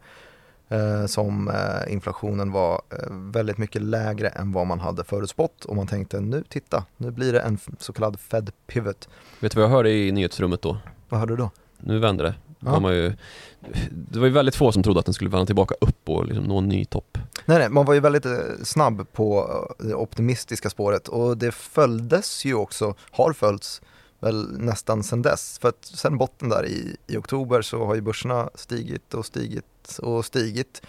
eh, 0.69 1.05
som 1.05 1.47
eh, 1.47 1.93
inflationen 1.93 2.51
var 2.51 2.81
eh, 2.89 2.97
väldigt 3.09 3.57
mycket 3.57 3.81
lägre 3.81 4.27
än 4.27 4.51
vad 4.51 4.67
man 4.67 4.79
hade 4.79 5.03
förutspått 5.03 5.65
och 5.65 5.75
man 5.75 5.87
tänkte 5.87 6.19
nu 6.19 6.43
titta, 6.49 6.85
nu 6.97 7.11
blir 7.11 7.33
det 7.33 7.39
en 7.39 7.57
så 7.79 7.93
kallad 7.93 8.19
Fed 8.19 8.51
pivot. 8.67 9.09
Vet 9.39 9.51
du 9.51 9.59
vad 9.59 9.69
jag 9.69 9.75
hörde 9.75 9.91
i 9.91 10.11
nyhetsrummet 10.11 10.61
då? 10.61 10.77
Vad 11.09 11.19
hörde 11.19 11.33
du 11.33 11.37
då? 11.37 11.51
Nu 11.77 11.99
vänder 11.99 12.23
det. 12.23 12.33
Ja. 12.59 12.71
De 12.71 12.83
har 12.83 12.91
ju, 12.91 13.13
det 13.89 14.19
var 14.19 14.25
ju 14.25 14.33
väldigt 14.33 14.55
få 14.55 14.71
som 14.71 14.83
trodde 14.83 14.99
att 14.99 15.05
den 15.05 15.13
skulle 15.13 15.29
vända 15.29 15.45
tillbaka 15.45 15.75
upp 15.81 16.09
och 16.09 16.25
liksom 16.25 16.43
nå 16.43 16.57
en 16.57 16.69
ny 16.69 16.85
topp. 16.85 17.17
Nej, 17.45 17.59
nej, 17.59 17.69
man 17.69 17.85
var 17.85 17.93
ju 17.93 17.99
väldigt 17.99 18.25
eh, 18.25 18.31
snabb 18.63 19.11
på 19.13 19.49
eh, 19.79 19.85
det 19.85 19.95
optimistiska 19.95 20.69
spåret 20.69 21.07
och 21.07 21.37
det 21.37 21.51
följdes 21.51 22.45
ju 22.45 22.53
också, 22.53 22.95
har 23.11 23.33
följts 23.33 23.81
väl 24.19 24.57
nästan 24.57 25.03
sedan 25.03 25.21
dess. 25.21 25.59
För 25.59 25.69
att 25.69 25.85
sen 25.85 26.17
botten 26.17 26.49
där 26.49 26.65
i, 26.65 26.97
i 27.07 27.17
oktober 27.17 27.61
så 27.61 27.85
har 27.85 27.95
ju 27.95 28.01
börserna 28.01 28.49
stigit 28.55 29.13
och 29.13 29.25
stigit 29.25 29.99
och 30.01 30.25
stigit 30.25 30.81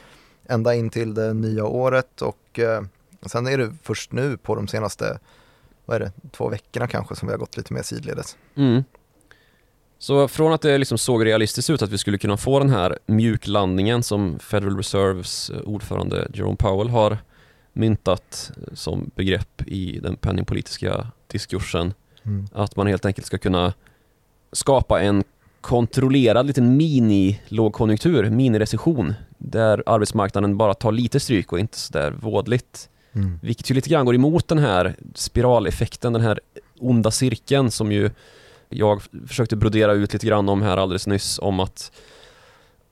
ända 0.47 0.75
in 0.75 0.91
till 0.91 1.15
det 1.15 1.35
nya 1.35 1.65
året 1.65 2.23
och 2.23 2.59
eh, 2.59 2.83
sen 3.27 3.47
är 3.47 3.59
det 3.59 3.75
först 3.83 4.13
nu 4.13 4.37
på 4.37 4.55
de 4.55 4.69
senaste, 4.69 5.19
vad 5.87 5.97
är 5.97 6.01
det, 6.01 6.13
två 6.31 6.49
veckorna 6.49 6.87
kanske 6.87 7.17
som 7.17 7.29
vi 7.29 7.33
har 7.33 7.39
gått 7.39 7.57
lite 7.57 7.73
mer 7.73 7.83
sidledes. 7.83 8.37
Mm. 8.55 8.85
Så 10.03 10.29
från 10.29 10.53
att 10.53 10.63
det 10.63 10.79
liksom 10.79 10.99
såg 10.99 11.27
realistiskt 11.27 11.71
ut 11.71 11.83
att 11.83 11.91
vi 11.91 11.99
skulle 11.99 12.19
kunna 12.19 12.37
få 12.37 12.59
den 12.59 12.71
här 12.71 12.99
mjuklandningen 13.07 14.03
som 14.03 14.39
Federal 14.39 14.77
Reserves 14.77 15.51
eh, 15.51 15.61
ordförande 15.61 16.29
Jerome 16.35 16.57
Powell 16.57 16.89
har 16.89 17.19
myntat 17.73 18.53
eh, 18.57 18.75
som 18.75 19.11
begrepp 19.15 19.63
i 19.67 19.99
den 20.03 20.17
penningpolitiska 20.17 21.07
diskursen. 21.27 21.95
Mm. 22.23 22.47
Att 22.53 22.77
man 22.77 22.87
helt 22.87 23.05
enkelt 23.05 23.27
ska 23.27 23.39
kunna 23.39 23.73
skapa 24.53 25.01
en 25.01 25.25
kontrollerad 25.61 26.47
liten 26.47 26.77
mini-lågkonjunktur, 26.77 28.31
mini-recession 28.31 29.15
där 29.39 29.83
arbetsmarknaden 29.87 30.57
bara 30.57 30.75
tar 30.75 30.93
lite 30.93 31.21
stryk 31.21 31.53
och 31.53 31.59
inte 31.59 31.79
sådär 31.79 32.11
vådligt. 32.11 32.89
Mm. 33.13 33.39
Vilket 33.43 33.71
ju 33.71 33.75
lite 33.75 33.91
grann 33.91 34.07
går 34.07 34.15
emot 34.15 34.49
den 34.49 34.59
här 34.59 34.97
spiraleffekten, 35.15 36.13
den 36.13 36.23
här 36.23 36.41
onda 36.79 37.11
cirkeln 37.11 37.71
som 37.71 37.93
ju 37.93 38.11
jag 38.71 39.03
försökte 39.27 39.57
brodera 39.57 39.93
ut 39.93 40.13
lite 40.13 40.27
grann 40.27 40.49
om 40.49 40.63
här 40.63 40.77
alldeles 40.77 41.07
nyss 41.07 41.39
om 41.43 41.61
att 41.61 41.93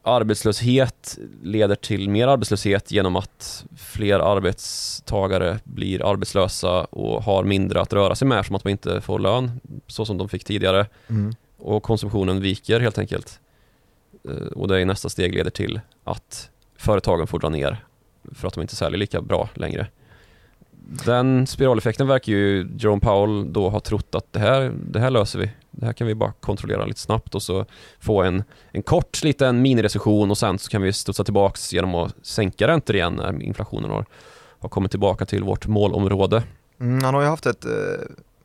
arbetslöshet 0.02 1.18
leder 1.42 1.74
till 1.74 2.08
mer 2.10 2.28
arbetslöshet 2.28 2.90
genom 2.92 3.16
att 3.16 3.64
fler 3.76 4.18
arbetstagare 4.20 5.58
blir 5.64 6.10
arbetslösa 6.10 6.84
och 6.84 7.22
har 7.22 7.44
mindre 7.44 7.80
att 7.80 7.92
röra 7.92 8.14
sig 8.14 8.28
med 8.28 8.46
som 8.46 8.56
att 8.56 8.64
man 8.64 8.70
inte 8.70 9.00
får 9.00 9.18
lön 9.18 9.60
så 9.86 10.04
som 10.04 10.18
de 10.18 10.28
fick 10.28 10.44
tidigare 10.44 10.86
Mm. 11.08 11.34
och 11.58 11.82
konsumtionen 11.82 12.40
viker 12.40 12.80
helt 12.80 12.98
enkelt. 12.98 13.40
Eh, 14.28 14.34
Och 14.46 14.68
det 14.68 14.80
i 14.80 14.84
nästa 14.84 15.08
steg 15.08 15.34
leder 15.34 15.50
till 15.50 15.80
att 16.04 16.50
företagen 16.76 17.26
får 17.26 17.38
dra 17.38 17.48
ner 17.48 17.84
för 18.34 18.48
att 18.48 18.54
de 18.54 18.60
inte 18.60 18.76
säljer 18.76 18.98
lika 18.98 19.20
bra 19.20 19.48
längre. 19.54 19.86
Den 20.90 21.46
spiraleffekten 21.46 22.06
verkar 22.06 22.32
ju 22.32 22.68
Jerome 22.78 23.00
Powell 23.00 23.52
då 23.52 23.68
ha 23.68 23.80
trott 23.80 24.14
att 24.14 24.32
det 24.32 24.38
här, 24.40 24.72
det 24.90 25.00
här 25.00 25.10
löser 25.10 25.38
vi. 25.38 25.50
Det 25.70 25.86
här 25.86 25.92
kan 25.92 26.06
vi 26.06 26.14
bara 26.14 26.32
kontrollera 26.32 26.84
lite 26.84 27.00
snabbt 27.00 27.34
och 27.34 27.42
så 27.42 27.66
få 28.00 28.22
en, 28.22 28.44
en 28.72 28.82
kort 28.82 29.22
liten 29.22 29.62
minirecession 29.62 30.30
och 30.30 30.38
sen 30.38 30.58
så 30.58 30.70
kan 30.70 30.82
vi 30.82 30.92
studsa 30.92 31.24
tillbaks 31.24 31.72
genom 31.72 31.94
att 31.94 32.14
sänka 32.22 32.68
räntor 32.68 32.96
igen 32.96 33.14
när 33.14 33.42
inflationen 33.42 33.90
har, 33.90 34.04
har 34.58 34.68
kommit 34.68 34.90
tillbaka 34.90 35.26
till 35.26 35.44
vårt 35.44 35.66
målområde. 35.66 36.42
Mm, 36.80 37.04
han 37.04 37.14
har 37.14 37.22
ju 37.22 37.28
haft 37.28 37.46
ett, 37.46 37.64
eh, 37.64 37.72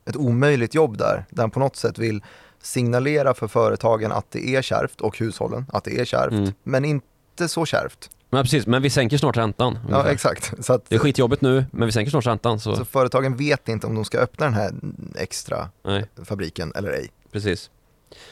ett 0.05 0.15
omöjligt 0.15 0.75
jobb 0.75 0.97
där, 0.97 1.25
där 1.29 1.43
han 1.43 1.51
på 1.51 1.59
något 1.59 1.75
sätt 1.75 1.97
vill 1.99 2.23
signalera 2.61 3.33
för 3.33 3.47
företagen 3.47 4.11
att 4.11 4.31
det 4.31 4.55
är 4.55 4.61
kärvt 4.61 5.01
och 5.01 5.17
hushållen 5.19 5.65
att 5.73 5.83
det 5.83 5.99
är 5.99 6.05
kärvt, 6.05 6.31
Mm. 6.33 6.51
men 6.63 6.85
inte 6.85 7.47
så 7.47 7.65
kärvt. 7.65 8.09
Men 8.33 8.43
precis, 8.43 8.67
men 8.67 8.81
vi 8.81 8.89
sänker 8.89 9.17
snart 9.17 9.37
räntan. 9.37 9.79
Ja, 9.89 10.11
exakt. 10.11 10.65
Så, 10.65 10.73
att, 10.73 10.89
Det 10.89 10.95
är 10.95 10.99
skitjobbigt 10.99 11.41
nu, 11.41 11.65
men 11.71 11.85
vi 11.85 11.91
sänker 11.91 12.09
snart 12.09 12.25
räntan. 12.25 12.59
Så, 12.59 12.75
så 12.75 12.85
företagen 12.85 13.35
vet 13.35 13.69
inte 13.69 13.87
om 13.87 13.95
de 13.95 14.05
ska 14.05 14.17
öppna 14.19 14.45
den 14.45 14.53
här 14.53 14.71
extra 15.15 15.69
nej. 15.83 16.05
fabriken 16.25 16.71
eller 16.75 16.91
ej. 16.91 17.07
Precis. 17.31 17.69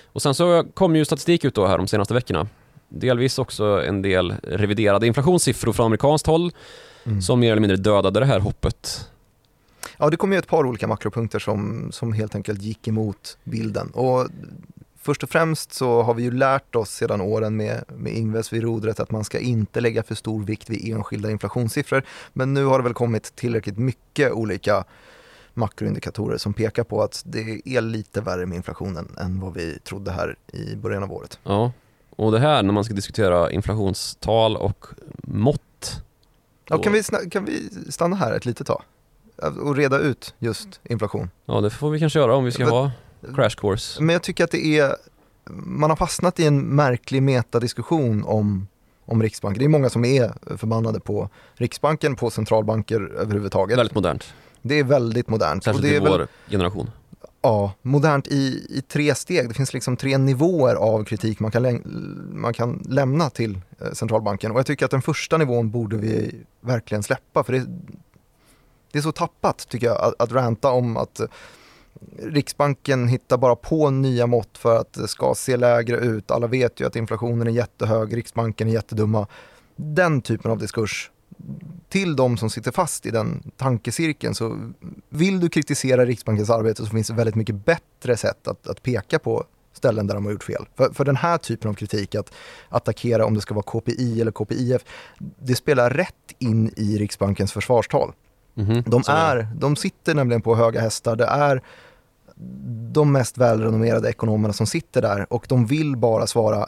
Och 0.05 0.21
sen 0.21 0.33
så 0.35 0.65
kom 0.73 0.95
ju 0.95 1.05
statistik 1.05 1.45
ut 1.45 1.55
då 1.55 1.67
här 1.67 1.77
de 1.77 1.87
senaste 1.87 2.13
veckorna. 2.13 2.47
Delvis 2.89 3.39
också 3.39 3.83
en 3.85 4.01
del 4.01 4.33
reviderade 4.43 5.07
inflationssiffror 5.07 5.73
från 5.73 5.85
amerikanskt 5.85 6.27
håll 6.27 6.51
Mm. 7.03 7.21
som 7.21 7.39
mer 7.39 7.51
eller 7.51 7.61
mindre 7.61 7.77
dödade 7.77 8.19
det 8.19 8.25
här 8.25 8.39
hoppet. 8.39 9.09
Ja, 9.97 10.09
det 10.09 10.17
kom 10.17 10.31
ju 10.31 10.37
ett 10.37 10.47
par 10.47 10.65
olika 10.65 10.87
makropunkter 10.87 11.39
som, 11.39 11.89
som 11.91 12.13
helt 12.13 12.35
enkelt 12.35 12.61
gick 12.61 12.87
emot 12.87 13.37
bilden. 13.43 13.89
Och 13.89 14.27
först 15.01 15.23
och 15.23 15.29
främst 15.29 15.73
så 15.73 16.01
har 16.01 16.13
vi 16.13 16.23
ju 16.23 16.31
lärt 16.31 16.75
oss 16.75 16.89
sedan 16.89 17.21
åren 17.21 17.55
med, 17.55 17.83
med 17.87 18.13
Ingves 18.13 18.53
vid 18.53 18.63
rodret 18.63 18.99
att 18.99 19.11
man 19.11 19.23
ska 19.23 19.39
inte 19.39 19.81
lägga 19.81 20.03
för 20.03 20.15
stor 20.15 20.43
vikt 20.43 20.69
vid 20.69 20.93
enskilda 20.93 21.31
inflationssiffror. 21.31 22.03
Men 22.33 22.53
nu 22.53 22.65
har 22.65 22.79
det 22.79 22.83
väl 22.83 22.93
kommit 22.93 23.35
tillräckligt 23.35 23.77
mycket 23.77 24.31
olika 24.31 24.83
makroindikatorer 25.53 26.37
som 26.37 26.53
pekar 26.53 26.83
på 26.83 27.01
att 27.01 27.21
det 27.25 27.61
är 27.65 27.81
lite 27.81 28.21
värre 28.21 28.45
med 28.45 28.55
inflationen 28.55 29.15
än 29.19 29.39
vad 29.39 29.53
vi 29.53 29.79
trodde 29.79 30.11
här 30.11 30.35
i 30.53 30.75
början 30.75 31.03
av 31.03 31.11
året. 31.11 31.39
Ja, 31.43 31.71
och 32.09 32.31
det 32.31 32.39
här 32.39 32.63
när 32.63 32.73
man 32.73 32.83
ska 32.83 32.93
diskutera 32.93 33.51
inflationstal 33.51 34.57
och 34.57 34.85
mått. 35.23 36.03
Ja, 36.67 36.77
kan, 36.77 36.93
vi, 36.93 37.03
kan 37.31 37.45
vi 37.45 37.69
stanna 37.89 38.15
här 38.15 38.33
ett 38.33 38.45
litet 38.45 38.67
tag 38.67 38.83
och 39.61 39.75
reda 39.75 39.99
ut 39.99 40.33
just 40.39 40.79
inflation? 40.83 41.29
Ja, 41.45 41.61
det 41.61 41.69
får 41.69 41.89
vi 41.89 41.99
kanske 41.99 42.19
göra 42.19 42.35
om 42.35 42.43
vi 42.43 42.51
ska 42.51 42.65
ha 42.65 42.91
crash 43.35 43.55
course. 43.57 44.03
Men 44.03 44.13
jag 44.13 44.23
tycker 44.23 44.43
att 44.43 44.51
det 44.51 44.79
är, 44.79 44.95
man 45.65 45.89
har 45.89 45.97
fastnat 45.97 46.39
i 46.39 46.45
en 46.45 46.61
märklig 46.61 47.23
metadiskussion 47.23 48.23
om 48.23 48.67
om 49.05 49.23
Riksbanken. 49.23 49.59
Det 49.59 49.65
är 49.65 49.69
många 49.69 49.89
som 49.89 50.05
är 50.05 50.57
förbannade 50.57 50.99
på 50.99 51.29
Riksbanken, 51.53 52.15
på 52.15 52.29
centralbanker 52.29 53.11
överhuvudtaget. 53.17 53.77
Väldigt 53.77 53.95
modernt. 53.95 54.33
Det 54.61 54.79
är 54.79 54.83
väldigt 54.83 55.29
modernt. 55.29 55.63
Särskilt 55.63 55.85
i 55.85 55.99
vår 55.99 56.17
väl, 56.17 56.27
generation. 56.49 56.91
Ja, 57.41 57.73
modernt 57.81 58.27
i, 58.27 58.65
i 58.69 58.81
tre 58.87 59.15
steg. 59.15 59.49
Det 59.49 59.53
finns 59.53 59.73
liksom 59.73 59.97
tre 59.97 60.17
nivåer 60.17 60.75
av 60.75 61.03
kritik 61.03 61.39
man 61.39 61.51
kan, 61.51 61.81
man 62.33 62.53
kan 62.53 62.83
lämna 62.89 63.29
till 63.29 63.59
eh, 63.79 63.91
centralbanken. 63.91 64.51
Och 64.51 64.59
jag 64.59 64.65
tycker 64.65 64.85
att 64.85 64.91
den 64.91 65.01
första 65.01 65.37
nivån 65.37 65.71
borde 65.71 65.97
vi 65.97 66.35
verkligen 66.61 67.03
släppa. 67.03 67.43
För 67.43 67.53
det, 67.53 67.65
det 68.91 68.99
är 68.99 69.03
så 69.03 69.11
tappat 69.11 69.67
tycker 69.69 69.87
jag 69.87 70.01
att, 70.01 70.21
att 70.21 70.31
ranta 70.31 70.71
om 70.71 70.97
att 70.97 71.21
Riksbanken 72.19 73.07
hittar 73.07 73.37
bara 73.37 73.55
på 73.55 73.89
nya 73.89 74.27
mått 74.27 74.57
för 74.57 74.77
att 74.77 74.93
det 74.93 75.07
ska 75.07 75.35
se 75.35 75.57
lägre 75.57 75.97
ut. 75.97 76.31
Alla 76.31 76.47
vet 76.47 76.79
ju 76.79 76.87
att 76.87 76.95
inflationen 76.95 77.47
är 77.47 77.51
jättehög, 77.51 78.17
Riksbanken 78.17 78.67
är 78.67 78.73
jättedumma. 78.73 79.27
Den 79.75 80.21
typen 80.21 80.51
av 80.51 80.57
diskurs 80.57 81.11
till 81.89 82.15
de 82.15 82.37
som 82.37 82.49
sitter 82.49 82.71
fast 82.71 83.05
i 83.05 83.11
den 83.11 83.51
tankecirkeln 83.57 84.35
så 84.35 84.57
vill 85.09 85.39
du 85.39 85.49
kritisera 85.49 86.05
Riksbankens 86.05 86.49
arbete 86.49 86.85
så 86.85 86.89
finns 86.89 87.07
det 87.07 87.13
väldigt 87.13 87.35
mycket 87.35 87.65
bättre 87.65 88.17
sätt 88.17 88.47
att, 88.47 88.67
att 88.67 88.83
peka 88.83 89.19
på 89.19 89.45
ställen 89.73 90.07
där 90.07 90.15
de 90.15 90.25
har 90.25 90.31
gjort 90.31 90.43
fel. 90.43 90.65
För, 90.75 90.93
för 90.93 91.05
den 91.05 91.15
här 91.15 91.37
typen 91.37 91.69
av 91.69 91.73
kritik, 91.73 92.15
att 92.15 92.33
attackera 92.69 93.25
om 93.25 93.33
det 93.33 93.41
ska 93.41 93.53
vara 93.53 93.63
KPI 93.63 94.21
eller 94.21 94.31
KPIF, 94.31 94.81
det 95.39 95.55
spelar 95.55 95.89
rätt 95.89 96.33
in 96.39 96.73
i 96.75 96.97
Riksbankens 96.97 97.53
försvarstal. 97.53 98.13
Mm 98.55 98.69
-hmm. 98.69 98.89
de, 98.89 99.03
är, 99.07 99.47
de 99.55 99.75
sitter 99.75 100.15
nämligen 100.15 100.41
på 100.41 100.55
höga 100.55 100.81
hästar, 100.81 101.15
det 101.15 101.25
är 101.25 101.61
de 102.91 103.11
mest 103.11 103.37
välrenommerade 103.37 104.09
ekonomerna 104.09 104.53
som 104.53 104.67
sitter 104.67 105.01
där 105.01 105.33
och 105.33 105.45
de 105.49 105.65
vill 105.65 105.97
bara 105.97 106.27
svara, 106.27 106.67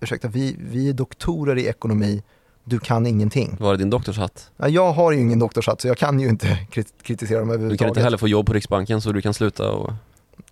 ursäkta, 0.00 0.28
vi, 0.28 0.56
vi 0.58 0.88
är 0.88 0.92
doktorer 0.92 1.58
i 1.58 1.66
ekonomi, 1.66 2.22
du 2.64 2.78
kan 2.78 3.06
ingenting. 3.06 3.56
Var 3.60 3.74
är 3.74 3.78
din 3.78 3.90
doktorshatt? 3.90 4.50
Ja, 4.56 4.68
jag 4.68 4.92
har 4.92 5.12
ju 5.12 5.20
ingen 5.20 5.38
doktorshatt 5.38 5.80
så 5.80 5.88
jag 5.88 5.98
kan 5.98 6.20
ju 6.20 6.28
inte 6.28 6.58
kritisera 7.02 7.38
dem 7.38 7.50
överhuvudtaget. 7.50 7.78
Du 7.78 7.84
kan 7.84 7.88
inte 7.88 8.00
heller 8.00 8.18
få 8.18 8.28
jobb 8.28 8.46
på 8.46 8.52
Riksbanken 8.52 9.00
så 9.00 9.12
du 9.12 9.22
kan 9.22 9.34
sluta 9.34 9.70
och... 9.70 9.92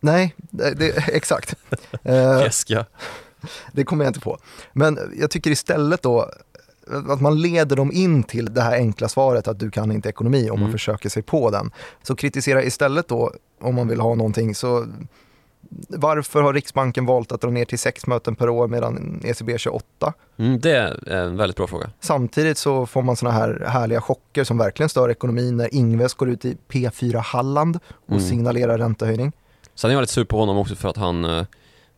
Nej, 0.00 0.34
det, 0.38 0.74
det, 0.74 0.88
exakt. 1.08 1.54
Fjäska. 2.02 2.86
det 3.72 3.84
kommer 3.84 4.04
jag 4.04 4.10
inte 4.10 4.20
på. 4.20 4.38
Men 4.72 4.98
jag 5.18 5.30
tycker 5.30 5.50
istället 5.50 6.02
då 6.02 6.30
att 7.08 7.20
man 7.20 7.40
leder 7.40 7.76
dem 7.76 7.92
in 7.92 8.22
till 8.22 8.54
det 8.54 8.62
här 8.62 8.72
enkla 8.72 9.08
svaret 9.08 9.48
att 9.48 9.58
du 9.58 9.70
kan 9.70 9.92
inte 9.92 10.08
ekonomi 10.08 10.50
om 10.50 10.56
mm. 10.56 10.60
man 10.60 10.72
försöker 10.72 11.08
sig 11.08 11.22
på 11.22 11.50
den. 11.50 11.70
Så 12.02 12.16
kritisera 12.16 12.62
istället 12.62 13.08
då 13.08 13.32
om 13.60 13.74
man 13.74 13.88
vill 13.88 14.00
ha 14.00 14.14
någonting 14.14 14.54
så 14.54 14.86
varför 15.88 16.42
har 16.42 16.52
Riksbanken 16.52 17.06
valt 17.06 17.32
att 17.32 17.40
dra 17.40 17.50
ner 17.50 17.64
till 17.64 17.78
sex 17.78 18.06
möten 18.06 18.36
per 18.36 18.48
år 18.48 18.68
medan 18.68 19.20
ECB 19.24 19.58
28? 19.58 20.12
Mm, 20.36 20.60
det 20.60 20.76
är 20.76 21.08
en 21.08 21.36
väldigt 21.36 21.56
bra 21.56 21.66
fråga. 21.66 21.90
Samtidigt 22.00 22.58
så 22.58 22.86
får 22.86 23.02
man 23.02 23.16
såna 23.16 23.30
här 23.32 23.64
härliga 23.66 24.00
chocker 24.00 24.44
som 24.44 24.58
verkligen 24.58 24.88
stör 24.88 25.10
ekonomin 25.10 25.56
när 25.56 25.74
Ingves 25.74 26.14
går 26.14 26.30
ut 26.30 26.44
i 26.44 26.56
P4 26.68 27.16
Halland 27.16 27.78
och 28.06 28.10
mm. 28.10 28.28
signalerar 28.28 28.78
räntehöjning. 28.78 29.32
Sen 29.74 29.90
är 29.90 29.94
jag 29.94 30.00
lite 30.00 30.12
sur 30.12 30.24
på 30.24 30.38
honom 30.38 30.58
också 30.58 30.76
för 30.76 30.88
att 30.88 30.96
han 30.96 31.24
eh, 31.24 31.44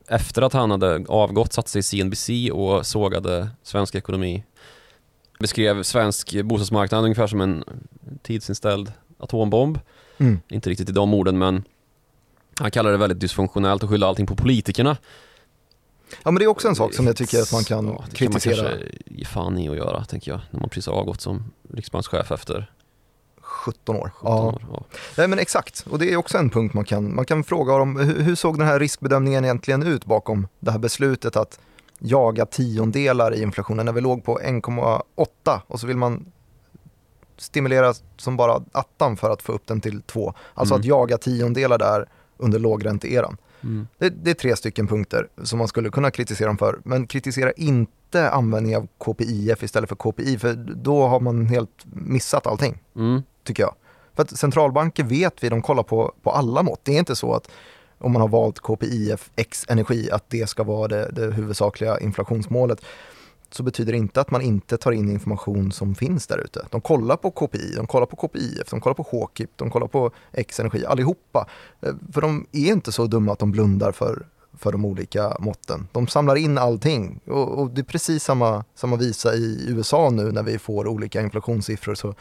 efter 0.09 0.43
att 0.43 0.53
han 0.53 0.71
hade 0.71 1.05
avgått 1.09 1.53
satte 1.53 1.71
sig 1.71 1.79
i 1.79 1.83
CNBC 1.83 2.51
och 2.53 2.87
sågade 2.87 3.49
svensk 3.63 3.95
ekonomi. 3.95 4.45
Beskrev 5.41 5.83
svensk 5.83 6.43
bostadsmarknad 6.43 7.05
ungefär 7.05 7.27
som 7.27 7.41
en 7.41 7.65
tidsinställd 8.23 8.93
atombomb. 9.19 9.79
Mm. 10.23 10.41
Inte 10.49 10.71
riktigt 10.71 10.89
i 10.89 10.93
de 10.93 11.15
orden 11.15 11.39
men 11.39 11.65
han 12.61 12.71
kallar 12.71 12.91
det 12.91 12.97
väldigt 12.97 13.21
dysfunktionellt 13.21 13.83
och 13.83 13.91
skyller 13.91 14.07
allting 14.07 14.27
på 14.27 14.37
politikerna. 14.37 14.97
Ja 16.23 16.31
men 16.31 16.35
det 16.35 16.45
är 16.45 16.47
också 16.47 16.69
en 16.69 16.77
sak 16.77 16.95
som 16.95 17.07
jag 17.07 17.17
tycker 17.17 17.43
att 17.43 17.53
man 17.53 17.65
kan 17.65 17.87
ja, 17.87 18.05
det 18.11 18.17
kritisera. 18.17 18.55
kan 18.55 18.65
man 18.65 18.73
kanske 18.73 18.99
ge 19.07 19.25
fan 19.25 19.59
i 19.59 19.69
att 19.69 19.77
göra, 19.77 20.05
tänker 20.05 20.31
jag, 20.31 20.41
när 20.51 20.61
man 20.61 20.69
precis 20.69 20.87
har 20.87 20.95
avgått 20.95 21.21
som 21.21 21.53
riksbankschef 21.73 22.31
efter 22.31 22.73
17 23.41 23.97
år. 23.97 24.11
17 24.15 24.31
ja. 24.31 24.47
År, 24.47 24.63
ja. 24.73 24.85
ja. 25.17 25.27
men 25.27 25.39
exakt, 25.39 25.85
och 25.91 25.99
det 25.99 26.13
är 26.13 26.17
också 26.17 26.39
en 26.39 26.51
punkt 26.51 26.75
man 26.75 26.85
kan, 26.85 27.15
man 27.15 27.25
kan 27.25 27.45
fråga 27.45 27.75
om. 27.75 27.97
Hur, 27.97 28.23
hur 28.23 28.35
såg 28.35 28.59
den 28.59 28.67
här 28.67 28.81
riskbedömningen 28.81 29.45
egentligen 29.45 29.83
ut 29.83 30.05
bakom 30.05 30.49
det 30.61 30.71
här 30.71 30.79
beslutet 30.79 31.37
att 31.37 31.61
jaga 31.99 32.47
tiondelar 32.47 33.35
i 33.35 33.43
inflationen 33.43 33.87
när 33.87 33.93
vi 33.93 34.01
låg 34.01 34.25
på 34.25 34.39
1,8 34.39 35.61
och 35.67 35.81
så 35.81 35.87
vill 35.87 35.97
man 35.97 36.33
stimulera 37.37 37.95
som 38.17 38.37
bara 38.37 38.63
attan 38.73 39.17
för 39.17 39.31
att 39.31 39.43
få 39.43 39.53
upp 39.53 39.67
den 39.67 39.81
till 39.81 40.03
2. 40.03 40.35
Alltså 40.55 40.75
mm. 40.75 40.81
att 40.81 40.87
jaga 40.87 41.19
tiondelar 41.19 41.79
där 41.79 42.09
under 42.37 42.59
lågränteeran. 42.59 43.37
Mm. 43.63 43.87
Det, 43.99 44.09
det, 44.09 44.31
är 44.31 44.35
tre 44.35 44.57
stycken 44.57 44.87
punkter 44.87 45.29
som 45.43 45.59
man 45.59 45.69
skulle 45.69 45.91
kunna 45.91 46.11
kritisera 46.11 46.47
dem 46.47 46.59
för. 46.59 46.81
Men 46.85 47.07
kritisera 47.07 47.53
inte 47.53 48.31
användning 48.31 48.77
av 48.77 48.89
KPIF 48.99 49.63
istället 49.63 49.89
för 49.89 49.97
KPI 49.97 50.39
för 50.39 50.55
då 50.75 51.07
har 51.07 51.21
man 51.21 51.47
helt 51.47 51.85
missat 51.93 52.47
allting. 52.47 52.83
Mm. 52.97 53.23
Tycker 53.45 53.63
jag. 53.63 53.75
För 54.15 54.23
att 54.23 54.39
centralbanker 54.39 55.05
vet 55.05 55.45
vi, 55.45 55.49
de 55.49 55.63
kollar 55.63 55.83
på, 55.83 56.15
på 56.23 56.31
alla 56.31 56.63
mått. 56.63 56.81
Det 56.83 56.95
är 56.95 56.99
inte 56.99 57.17
så 57.17 57.35
att 57.35 57.51
om 57.99 58.13
man 58.13 58.23
har 58.23 58.29
valt 58.29 58.61
KPIF 58.61 59.31
X 59.37 59.65
energi 59.69 60.11
att 60.11 60.31
det 60.31 60.47
ska 60.47 60.63
vara 60.63 60.89
det, 60.89 61.11
det 61.13 61.33
huvudsakliga 61.33 62.01
inflationsmålet 62.01 62.85
så 63.55 63.63
betyder 63.63 63.93
det 63.93 63.99
inte 63.99 64.21
att 64.21 64.31
man 64.31 64.43
inte 64.43 64.77
tar 64.77 64.93
in 64.93 65.11
information 65.11 65.73
som 65.73 65.95
finns 65.95 66.27
där 66.27 66.39
ute. 66.39 66.67
De 66.71 66.81
kollar 66.81 67.17
på 67.17 67.31
KPI, 67.31 67.75
de 67.77 67.87
kollar 67.87 68.07
på 68.07 68.17
KPIF, 68.17 68.71
de 68.71 68.81
kollar 68.81 68.95
på 68.95 69.03
HKIP, 69.03 69.51
de 69.57 69.71
kollar 69.71 69.87
på 69.87 70.11
X-energi, 70.33 70.87
allihopa. 70.87 71.49
Eh, 71.81 71.95
för 72.13 72.21
de 72.21 72.47
är 72.53 72.73
inte 72.73 72.93
så 72.93 73.07
dumma 73.07 73.33
att 73.33 73.39
de 73.39 73.53
blundar 73.53 73.93
för, 73.93 74.27
för 74.59 74.73
de 74.73 74.85
olika 74.85 75.37
måtten. 75.41 75.89
De 75.93 76.07
samlar 76.07 76.37
in 76.37 76.59
allting 76.59 77.21
och, 77.27 77.49
och 77.59 77.71
det 77.71 77.81
är 77.81 77.85
precis 77.85 78.25
samma, 78.25 78.65
samma 78.75 78.97
visa 78.97 79.35
i 79.35 79.67
USA 79.69 80.11
nu 80.11 80.33
när 80.33 80.43
vi 80.43 80.59
får 80.59 80.87
olika 80.87 81.21
inflationssiffror 81.21 81.95
så 81.95 82.15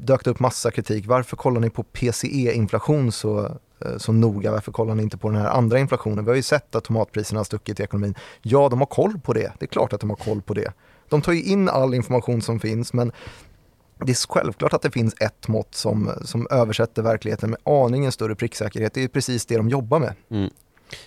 dök 0.00 0.24
det 0.24 0.30
upp 0.30 0.40
massa 0.40 0.70
kritik. 0.70 1.06
Varför 1.06 1.36
kollar 1.36 1.60
ni 1.60 1.70
på 1.70 1.82
PCE-inflation 1.82 3.12
så 3.12 3.58
Eh, 3.84 3.96
så 3.96 4.12
noga. 4.12 4.50
Varför 4.50 4.72
kollar 4.72 4.94
ni 4.94 5.02
inte 5.02 5.18
på 5.18 5.28
den 5.28 5.40
här 5.40 5.48
andra 5.48 5.78
inflationen? 5.78 6.24
Vi 6.24 6.30
har 6.30 6.36
ju 6.36 6.42
sett 6.42 6.74
att 6.74 6.84
tomatpriserna 6.84 7.40
har 7.40 7.44
stuckit 7.44 7.80
i 7.80 7.82
ekonomin. 7.82 8.14
Ja, 8.42 8.68
de 8.68 8.78
har 8.78 8.86
koll 8.86 9.18
på 9.18 9.32
det. 9.32 9.52
Det 9.58 9.64
är 9.64 9.68
klart 9.68 9.92
att 9.92 10.00
de 10.00 10.10
har 10.10 10.16
koll 10.16 10.42
på 10.42 10.54
det. 10.54 10.72
De 11.08 11.22
tar 11.22 11.32
ju 11.32 11.42
in 11.42 11.68
all 11.68 11.94
information 11.94 12.42
som 12.42 12.60
finns, 12.60 12.92
men 12.92 13.12
det 13.98 14.12
är 14.12 14.28
självklart 14.28 14.72
att 14.72 14.82
det 14.82 14.90
finns 14.90 15.14
ett 15.20 15.48
mått 15.48 15.74
som, 15.74 16.10
som 16.24 16.46
översätter 16.50 17.02
verkligheten 17.02 17.50
med 17.50 17.58
aningen 17.64 18.12
större 18.12 18.34
pricksäkerhet. 18.34 18.94
Det 18.94 19.04
är 19.04 19.08
precis 19.08 19.46
det 19.46 19.56
de 19.56 19.68
jobbar 19.68 19.98
med. 19.98 20.14
Mm. 20.30 20.50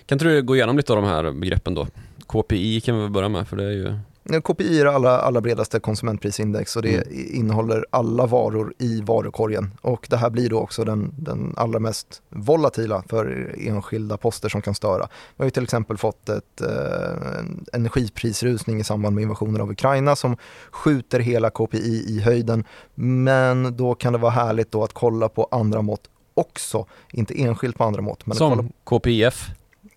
Kan 0.05 0.15
inte 0.15 0.25
du 0.25 0.41
gå 0.41 0.55
igenom 0.55 0.77
lite 0.77 0.93
av 0.93 1.01
de 1.01 1.07
här 1.07 1.31
begreppen 1.31 1.73
då? 1.73 1.87
KPI 2.27 2.81
kan 2.81 3.01
vi 3.01 3.09
börja 3.09 3.29
med, 3.29 3.47
för 3.47 3.57
det 3.57 3.63
är 3.63 3.71
ju 3.71 3.99
KPI 4.43 4.81
är 4.81 4.85
alla, 4.85 5.19
allra 5.19 5.41
bredaste 5.41 5.79
konsumentprisindex 5.79 6.75
och 6.75 6.81
det 6.81 6.95
mm. 6.95 7.35
innehåller 7.35 7.85
alla 7.89 8.25
varor 8.25 8.73
i 8.77 9.01
varukorgen. 9.01 9.71
Och 9.81 10.07
det 10.09 10.17
här 10.17 10.29
blir 10.29 10.49
då 10.49 10.59
också 10.59 10.83
den, 10.83 11.13
den 11.17 11.53
allra 11.57 11.79
mest 11.79 12.21
volatila 12.29 13.03
för 13.07 13.55
enskilda 13.57 14.17
poster 14.17 14.49
som 14.49 14.61
kan 14.61 14.75
störa. 14.75 15.07
Vi 15.35 15.41
har 15.43 15.45
ju 15.45 15.51
till 15.51 15.63
exempel 15.63 15.97
fått 15.97 16.29
ett, 16.29 16.61
eh, 16.61 17.39
en 17.39 17.65
energiprisrusning 17.73 18.79
i 18.79 18.83
samband 18.83 19.15
med 19.15 19.21
invasionen 19.21 19.61
av 19.61 19.71
Ukraina 19.71 20.15
som 20.15 20.37
skjuter 20.71 21.19
hela 21.19 21.49
KPI 21.49 22.05
i 22.07 22.19
höjden. 22.19 22.63
Men 22.95 23.77
då 23.77 23.95
kan 23.95 24.13
det 24.13 24.19
vara 24.19 24.31
härligt 24.31 24.71
då 24.71 24.83
att 24.83 24.93
kolla 24.93 25.29
på 25.29 25.47
andra 25.51 25.81
mått 25.81 26.09
också, 26.33 26.85
inte 27.11 27.41
enskilt 27.41 27.77
på 27.77 27.83
andra 27.83 28.01
mått. 28.01 28.25
Men 28.25 28.37
som 28.37 28.55
kolla. 28.57 28.69
KPIF? 28.99 29.51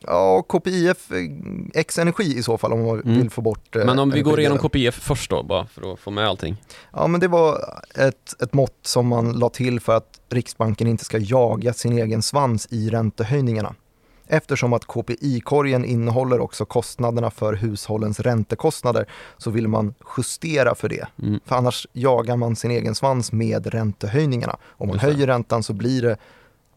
Ja, 0.06 0.42
KPIF 0.42 1.10
eh, 1.10 1.16
X 1.74 1.98
energi 1.98 2.38
i 2.38 2.42
så 2.42 2.58
fall 2.58 2.72
om 2.72 2.84
man 2.84 3.00
mm. 3.00 3.18
vill 3.18 3.30
få 3.30 3.40
bort 3.40 3.76
eh, 3.76 3.84
Men 3.84 3.98
om 3.98 4.10
vi 4.10 4.22
går 4.22 4.40
igenom 4.40 4.58
KPIF 4.58 4.94
först 4.94 5.30
då, 5.30 5.42
bara 5.42 5.66
för 5.66 5.92
att 5.92 6.00
få 6.00 6.10
med 6.10 6.28
allting. 6.28 6.62
Ja, 6.92 7.06
men 7.06 7.20
det 7.20 7.28
var 7.28 7.80
ett, 7.94 8.42
ett 8.42 8.52
mått 8.52 8.78
som 8.82 9.06
man 9.06 9.32
la 9.32 9.48
till 9.48 9.80
för 9.80 9.96
att 9.96 10.20
Riksbanken 10.30 10.86
inte 10.86 11.04
ska 11.04 11.18
jaga 11.18 11.72
sin 11.72 11.98
egen 11.98 12.22
svans 12.22 12.68
i 12.70 12.90
räntehöjningarna. 12.90 13.74
Eftersom 14.26 14.72
att 14.72 14.84
KPI-korgen 14.84 15.84
innehåller 15.84 16.40
också 16.40 16.64
kostnaderna 16.64 17.30
för 17.30 17.54
hushållens 17.54 18.20
räntekostnader 18.20 19.06
så 19.38 19.50
vill 19.50 19.68
man 19.68 19.94
justera 20.16 20.74
för 20.74 20.88
det. 20.88 21.06
Mm. 21.22 21.40
För 21.44 21.56
annars 21.56 21.86
jagar 21.92 22.36
man 22.36 22.56
sin 22.56 22.70
egen 22.70 22.94
svans 22.94 23.32
med 23.32 23.66
räntehöjningarna. 23.66 24.56
Om 24.64 24.88
man 24.88 24.98
höjer 24.98 25.26
räntan 25.26 25.62
så 25.62 25.72
blir 25.72 26.02
det 26.02 26.16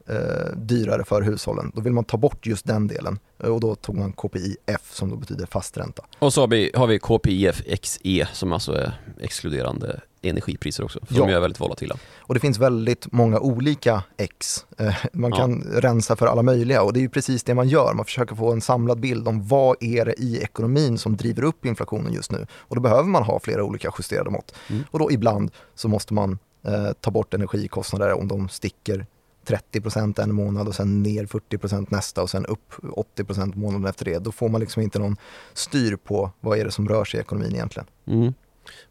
eh, 0.08 0.56
dyrare 0.56 1.04
för 1.04 1.22
hushållen. 1.22 1.72
Då 1.74 1.80
vill 1.80 1.92
man 1.92 2.04
ta 2.04 2.16
bort 2.16 2.46
just 2.46 2.66
den 2.66 2.86
delen. 2.86 3.18
Eh, 3.42 3.48
Och 3.50 3.60
då 3.60 3.74
tog 3.74 3.96
man 3.96 4.12
KPIF 4.12 4.90
som 4.92 5.10
då 5.10 5.16
betyder 5.16 5.46
fast 5.46 5.76
ränta. 5.76 6.02
Och 6.18 6.32
så 6.32 6.40
har 6.40 6.48
vi, 6.48 6.70
har 6.74 6.86
vi 6.86 6.98
KPIF-XE 6.98 8.26
som 8.32 8.52
alltså 8.52 8.72
är 8.72 9.00
exkluderande 9.20 10.00
energipriser 10.22 10.84
också. 10.84 10.98
För 11.06 11.14
Ja. 11.14 11.26
de 11.26 11.32
är 11.32 11.40
väldigt 11.40 11.60
volatila. 11.60 11.96
Och 12.18 12.34
det 12.34 12.40
finns 12.40 12.58
väldigt 12.58 13.12
många 13.12 13.40
olika 13.40 14.02
X. 14.16 14.66
Eh, 14.78 14.94
Man 15.12 15.30
Ja. 15.30 15.36
kan 15.36 15.62
rensa 15.62 16.16
för 16.16 16.26
alla 16.26 16.42
möjliga 16.42 16.82
och 16.82 16.92
det 16.92 16.98
är 16.98 17.02
ju 17.02 17.08
precis 17.08 17.42
det 17.42 17.54
man 17.54 17.68
gör. 17.68 17.94
Man 17.94 18.04
försöker 18.04 18.34
få 18.34 18.52
en 18.52 18.60
samlad 18.60 19.00
bild 19.00 19.28
om 19.28 19.46
vad 19.48 19.76
är 19.80 20.04
det 20.04 20.14
i 20.20 20.38
ekonomin 20.42 20.98
som 20.98 21.16
driver 21.16 21.42
upp 21.44 21.66
inflationen 21.66 22.12
just 22.12 22.32
nu. 22.32 22.46
Och 22.52 22.74
då 22.76 22.82
behöver 22.82 23.08
man 23.08 23.22
ha 23.22 23.40
flera 23.40 23.64
olika 23.64 23.92
justerade 23.98 24.30
mått. 24.30 24.54
Mm. 24.70 24.84
Och 24.90 24.98
då 24.98 25.10
ibland 25.12 25.50
så 25.74 25.88
måste 25.88 26.14
man 26.14 26.38
eh, 26.66 26.92
ta 27.00 27.10
bort 27.10 27.34
energikostnader 27.34 28.12
om 28.12 28.28
de 28.28 28.48
sticker 28.48 29.06
30% 29.46 30.20
en 30.22 30.34
månad 30.34 30.68
och 30.68 30.74
sen 30.74 31.02
ner 31.02 31.26
40% 31.26 31.86
nästa 31.90 32.22
och 32.22 32.30
sen 32.30 32.46
upp 32.46 32.72
80% 33.16 33.56
månaden 33.56 33.86
efter 33.86 34.04
det. 34.04 34.18
Då 34.18 34.32
får 34.32 34.48
man 34.48 34.60
liksom 34.60 34.82
inte 34.82 34.98
någon 34.98 35.16
styr 35.54 35.96
på 35.96 36.30
vad 36.40 36.58
är 36.58 36.64
det 36.64 36.70
som 36.70 36.88
rör 36.88 37.04
sig 37.04 37.18
i 37.18 37.20
ekonomin 37.20 37.54
egentligen. 37.54 37.86
Mm. 38.06 38.34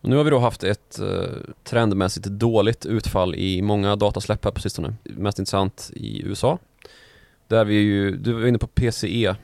Och 0.01 0.09
nu 0.09 0.15
har 0.15 0.23
vi 0.23 0.29
då 0.29 0.39
haft 0.39 0.63
ett 0.63 0.99
eh, 0.99 1.07
trendmässigt 1.63 2.25
dåligt 2.25 2.85
utfall 2.85 3.35
i 3.35 3.61
många 3.61 3.95
datasläpp 3.95 4.45
här 4.45 4.51
på 4.51 4.61
sistone. 4.61 4.95
Mest 5.03 5.39
intressant 5.39 5.91
i 5.93 6.21
USA. 6.25 6.59
Där 7.47 7.65
vi 7.65 7.75
ju, 7.75 8.15
du 8.17 8.33
var 8.33 8.45
inne 8.47 8.57
på 8.57 8.67
PCE. 8.67 9.35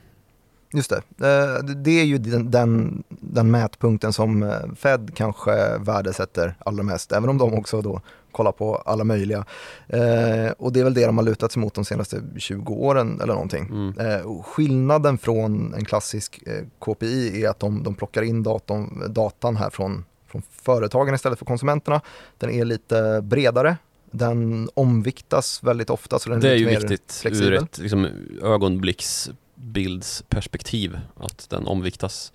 Just 0.74 0.90
det. 0.90 0.96
Eh, 1.28 1.64
det- 1.66 1.76
Det 1.76 1.92
är 2.00 2.04
ju 2.06 2.18
den, 2.18 2.52
den, 2.52 3.04
den 3.10 3.52
mätpunkten 3.52 4.14
som 4.14 4.44
eh, 4.44 4.50
Fed 4.76 5.12
kanske 5.16 5.78
värdesätter 5.78 6.56
allra 6.60 6.84
mest, 6.84 7.12
även 7.12 7.30
om 7.30 7.38
de 7.38 7.54
också 7.54 7.82
då 7.82 8.02
kollar 8.32 8.52
på 8.52 8.76
alla 8.76 9.04
möjliga. 9.04 9.46
Eh, 9.88 10.52
och 10.58 10.74
det 10.74 10.80
är 10.80 10.84
väl 10.84 10.94
det 10.94 11.06
de 11.06 11.18
har 11.18 11.26
lutat 11.26 11.52
sig 11.52 11.62
mot 11.62 11.74
de 11.74 11.86
senaste 11.86 12.22
20 12.38 12.74
åren 12.74 13.22
eller 13.22 13.34
någonting. 13.34 13.66
Mm. 13.66 13.98
Eh, 13.98 14.42
skillnaden 14.44 15.18
från 15.18 15.74
en 15.74 15.86
klassisk 15.86 16.44
eh, 16.46 16.66
KPI 16.80 17.44
är 17.44 17.50
att 17.50 17.60
de, 17.60 17.84
de 17.84 17.96
plockar 17.96 18.22
in 18.22 18.44
datorn, 18.44 19.14
datan 19.14 19.56
här 19.56 19.70
från, 19.70 20.06
från 20.28 20.42
företagen 20.52 21.16
istället 21.16 21.40
för 21.40 21.46
konsumenterna. 21.46 22.02
Den 22.38 22.50
är 22.50 22.66
lite 22.66 23.22
bredare, 23.24 23.78
den 24.12 24.70
omviktas 24.74 25.64
väldigt 25.64 25.90
ofta 25.90 26.20
så 26.20 26.30
den 26.30 26.38
är, 26.38 26.42
Det 26.42 26.50
är 26.50 26.56
ju 26.56 26.66
viktigt 26.66 27.20
flexibel. 27.22 27.54
ur 27.54 27.64
ett 27.64 27.78
liksom, 27.78 28.08
ögonblicksbildsperspektiv 28.42 31.00
att 31.18 31.50
den 31.50 31.68
omviktas. 31.68 32.34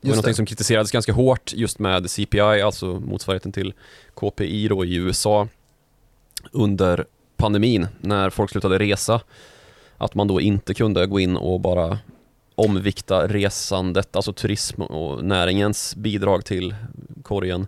Det 0.00 0.10
var 0.10 0.22
det. 0.22 0.34
som 0.34 0.46
kritiserades 0.46 0.90
ganska 0.90 1.12
hårt 1.12 1.52
just 1.54 1.78
med 1.78 2.10
CPI, 2.10 2.40
alltså 2.40 2.86
motsvarigheten 2.86 3.52
till 3.52 3.72
KPI 4.14 4.68
då 4.68 4.84
i 4.84 4.94
USA 4.94 5.48
under 6.52 7.04
pandemin 7.36 7.86
när 8.00 8.30
folk 8.30 8.50
slutade 8.50 8.78
resa. 8.78 9.20
Att 9.96 10.14
man 10.14 10.28
då 10.28 10.40
inte 10.40 10.74
kunde 10.74 11.06
gå 11.06 11.20
in 11.20 11.36
och 11.36 11.60
bara 11.60 11.98
omvikta 12.54 13.28
resandet, 13.28 14.16
alltså 14.16 14.32
turism 14.32 14.82
och 14.82 15.24
näringens 15.24 15.96
bidrag 15.96 16.44
till 16.44 16.74
korgen. 17.22 17.66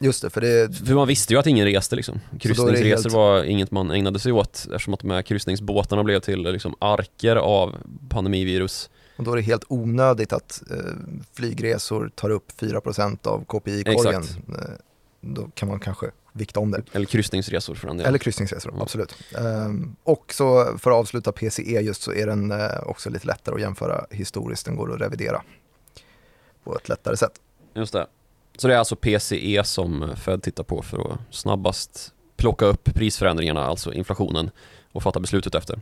Just 0.00 0.22
det, 0.22 0.30
för 0.30 0.40
det, 0.40 0.76
För 0.86 0.94
man 0.94 1.08
visste 1.08 1.32
ju 1.34 1.40
att 1.40 1.46
ingen 1.46 1.66
reste 1.66 1.96
liksom. 1.96 2.20
Kryssningsresor 2.40 3.02
helt- 3.02 3.12
var 3.12 3.44
inget 3.44 3.70
man 3.70 3.90
ägnade 3.90 4.18
sig 4.18 4.32
åt 4.32 4.66
eftersom 4.74 4.94
att 4.94 5.00
de 5.00 5.10
här 5.10 5.22
kryssningsbåtarna 5.22 6.04
blev 6.04 6.20
till 6.20 6.42
liksom 6.42 6.74
arker 6.78 7.36
av 7.36 7.74
pandemivirus. 8.08 8.90
Och 9.18 9.24
då 9.24 9.32
är 9.32 9.36
det 9.36 9.42
helt 9.42 9.64
onödigt 9.68 10.32
att 10.32 10.62
eh, 10.70 10.76
flygresor 11.32 12.10
tar 12.14 12.30
upp 12.30 12.52
4% 12.60 13.26
av 13.26 13.44
KPI-korgen. 13.44 14.22
Eh, 14.48 14.54
då 15.20 15.48
kan 15.54 15.68
man 15.68 15.80
kanske 15.80 16.10
vikta 16.32 16.60
om 16.60 16.70
det. 16.70 16.82
Eller 16.92 17.06
kryssningsresor 17.06 17.74
för 17.74 17.88
den. 17.88 18.00
Eller 18.00 18.18
kryssningsresor, 18.18 18.72
Ja. 18.76 18.82
absolut. 18.82 19.14
Ehm, 19.38 19.96
och 20.04 20.32
så 20.32 20.78
för 20.78 20.90
att 20.90 20.96
avsluta 20.96 21.32
PCE 21.32 21.80
just 21.80 22.02
så 22.02 22.12
är 22.12 22.26
den 22.26 22.50
eh, 22.50 22.80
också 22.82 23.10
lite 23.10 23.26
lättare 23.26 23.54
att 23.54 23.60
jämföra 23.60 24.04
historiskt. 24.10 24.64
Den 24.66 24.76
går 24.76 24.94
att 24.94 25.00
revidera 25.00 25.42
på 26.64 26.76
ett 26.76 26.88
lättare 26.88 27.16
sätt. 27.16 27.32
Just 27.74 27.92
det. 27.92 28.06
Så 28.58 28.68
det 28.68 28.74
är 28.74 28.78
alltså 28.78 28.96
PCE 28.96 29.64
som 29.64 30.16
Fed 30.16 30.42
tittar 30.42 30.64
på 30.64 30.82
för 30.82 31.12
att 31.12 31.18
snabbast 31.30 32.12
plocka 32.36 32.64
upp 32.66 32.84
prisförändringarna, 32.94 33.64
alltså 33.64 33.92
inflationen, 33.92 34.50
och 34.92 35.02
fatta 35.02 35.20
beslutet 35.20 35.54
efter. 35.54 35.80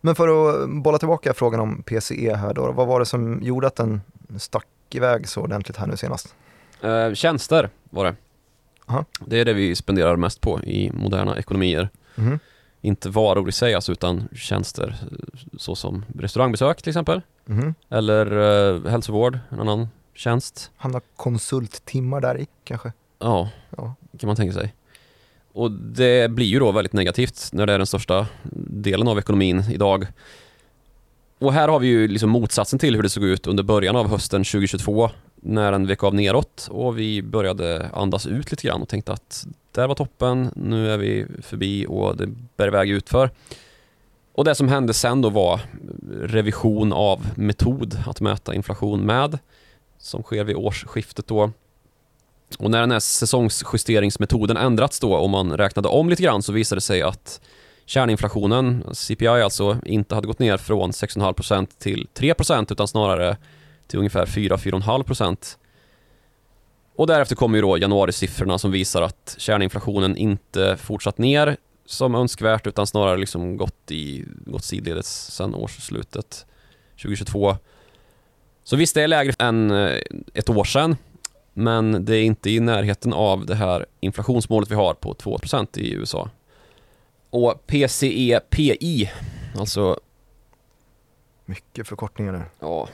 Men 0.00 0.14
för 0.14 0.28
att 0.62 0.70
bolla 0.70 0.98
tillbaka 0.98 1.34
frågan 1.34 1.60
om 1.60 1.82
PCE 1.82 2.34
här 2.36 2.54
då. 2.54 2.72
Vad 2.72 2.86
var 2.86 3.00
det 3.00 3.06
som 3.06 3.42
gjorde 3.42 3.66
att 3.66 3.76
den 3.76 4.00
stack 4.38 4.66
iväg 4.90 5.28
så 5.28 5.40
ordentligt 5.40 5.76
här 5.76 5.86
nu 5.86 5.96
senast? 5.96 6.34
Eh, 6.82 7.12
tjänster 7.14 7.70
var 7.90 8.04
det. 8.04 8.14
Aha. 8.86 9.04
Det 9.26 9.40
är 9.40 9.44
det 9.44 9.52
vi 9.52 9.76
spenderar 9.76 10.16
mest 10.16 10.40
på 10.40 10.60
i 10.60 10.90
moderna 10.94 11.38
ekonomier. 11.38 11.88
Mhm. 12.14 12.38
Inte 12.80 13.08
varor 13.08 13.48
i 13.48 13.52
sig 13.52 13.74
alltså, 13.74 13.92
utan 13.92 14.28
tjänster 14.34 14.96
såsom 15.58 16.04
restaurangbesök 16.18 16.82
till 16.82 16.90
exempel. 16.90 17.22
Mhm. 17.44 17.74
Eller 17.88 18.26
eh, 18.76 18.90
hälsovård, 18.90 19.38
en 19.48 19.60
annan 19.60 19.88
tjänst. 20.14 20.70
Hamnar 20.76 21.02
konsulttimmar 21.16 22.20
där 22.20 22.40
i 22.40 22.46
kanske? 22.64 22.92
Ja, 23.18 23.48
Ja. 23.76 23.94
kan 24.18 24.26
man 24.26 24.36
tänka 24.36 24.52
sig. 24.54 24.74
Och 25.52 25.70
det 25.70 26.30
blir 26.30 26.46
ju 26.46 26.58
då 26.58 26.72
väldigt 26.72 26.92
negativt 26.92 27.48
när 27.52 27.66
det 27.66 27.72
är 27.72 27.78
den 27.78 27.86
största 27.86 28.26
delen 28.66 29.08
av 29.08 29.18
ekonomin 29.18 29.64
idag. 29.72 30.06
Och 31.38 31.52
här 31.52 31.68
har 31.68 31.78
vi 31.80 31.86
ju 31.86 32.08
liksom 32.08 32.30
motsatsen 32.30 32.78
till 32.78 32.96
hur 32.96 33.02
det 33.02 33.08
såg 33.08 33.24
ut 33.24 33.46
under 33.46 33.62
början 33.62 33.96
av 33.96 34.08
hösten 34.08 34.44
2022 34.44 35.10
när 35.34 35.72
den 35.72 35.86
vek 35.86 36.04
av 36.04 36.14
neråt 36.14 36.68
och 36.70 36.98
vi 36.98 37.22
började 37.22 37.90
andas 37.92 38.26
ut 38.26 38.50
lite 38.50 38.66
grann 38.66 38.82
och 38.82 38.88
tänkte 38.88 39.12
att 39.12 39.46
där 39.72 39.88
var 39.88 39.94
toppen, 39.94 40.50
nu 40.56 40.90
är 40.90 40.98
vi 40.98 41.26
förbi 41.42 41.86
och 41.88 42.16
det 42.16 42.28
bär 42.56 42.66
iväg 42.66 42.90
utför. 42.90 43.30
Och 44.32 44.44
det 44.44 44.54
som 44.54 44.68
hände 44.68 44.92
sen 44.92 45.22
då 45.22 45.30
var 45.30 45.60
revision 46.20 46.92
av 46.92 47.26
metod 47.34 47.98
att 48.06 48.20
mäta 48.20 48.54
inflation 48.54 49.00
med 49.00 49.38
som 49.98 50.22
sker 50.22 50.44
vid 50.44 50.56
årsskiftet 50.56 51.26
då. 51.26 51.50
Och 52.58 52.70
när 52.70 52.80
den 52.80 52.90
här 52.90 53.00
säsongsjusteringsmetoden 53.00 54.56
ändrats 54.56 55.00
då 55.00 55.14
och 55.14 55.30
man 55.30 55.56
räknade 55.56 55.88
om 55.88 56.08
lite 56.08 56.22
grann 56.22 56.42
så 56.42 56.52
visade 56.52 56.76
det 56.76 56.80
sig 56.80 57.02
att 57.02 57.40
kärninflationen, 57.86 58.84
CPI 58.92 59.26
alltså, 59.26 59.78
inte 59.84 60.14
hade 60.14 60.26
gått 60.26 60.38
ner 60.38 60.56
från 60.56 60.90
6,5% 60.90 61.66
till 61.78 62.08
3% 62.14 62.72
utan 62.72 62.88
snarare 62.88 63.36
till 63.86 63.98
ungefär 63.98 64.26
4-4,5%. 64.26 65.56
Och 66.96 67.06
därefter 67.06 67.36
kommer 67.36 67.58
ju 67.58 67.62
då 67.62 67.78
januarisiffrorna 67.78 68.58
som 68.58 68.70
visar 68.70 69.02
att 69.02 69.34
kärninflationen 69.38 70.16
inte 70.16 70.76
fortsatt 70.76 71.18
ner 71.18 71.56
som 71.86 72.14
önskvärt 72.14 72.66
utan 72.66 72.86
snarare 72.86 73.16
liksom 73.16 73.56
gått, 73.56 73.90
i, 73.90 74.24
gått 74.46 74.64
sidledes 74.64 75.34
sedan 75.34 75.54
årsslutet 75.54 76.46
2022. 77.02 77.56
Så 78.64 78.76
visst, 78.76 78.94
det 78.94 79.02
är 79.02 79.08
lägre 79.08 79.34
än 79.38 79.70
eh, 79.70 80.00
ett 80.34 80.48
år 80.50 80.64
sedan 80.64 80.96
men 81.60 82.04
det 82.04 82.16
är 82.16 82.22
inte 82.22 82.50
i 82.50 82.60
närheten 82.60 83.12
av 83.12 83.46
det 83.46 83.54
här 83.54 83.86
inflationsmålet 84.00 84.70
vi 84.70 84.74
har 84.74 84.94
på 84.94 85.14
2% 85.14 85.78
i 85.78 85.92
USA. 85.92 86.30
Och 87.30 87.66
PCE-PI, 87.66 89.10
alltså 89.58 90.00
Mycket 91.44 91.88
förkortningar 91.88 92.32
nu. 92.32 92.42
ja, 92.60 92.88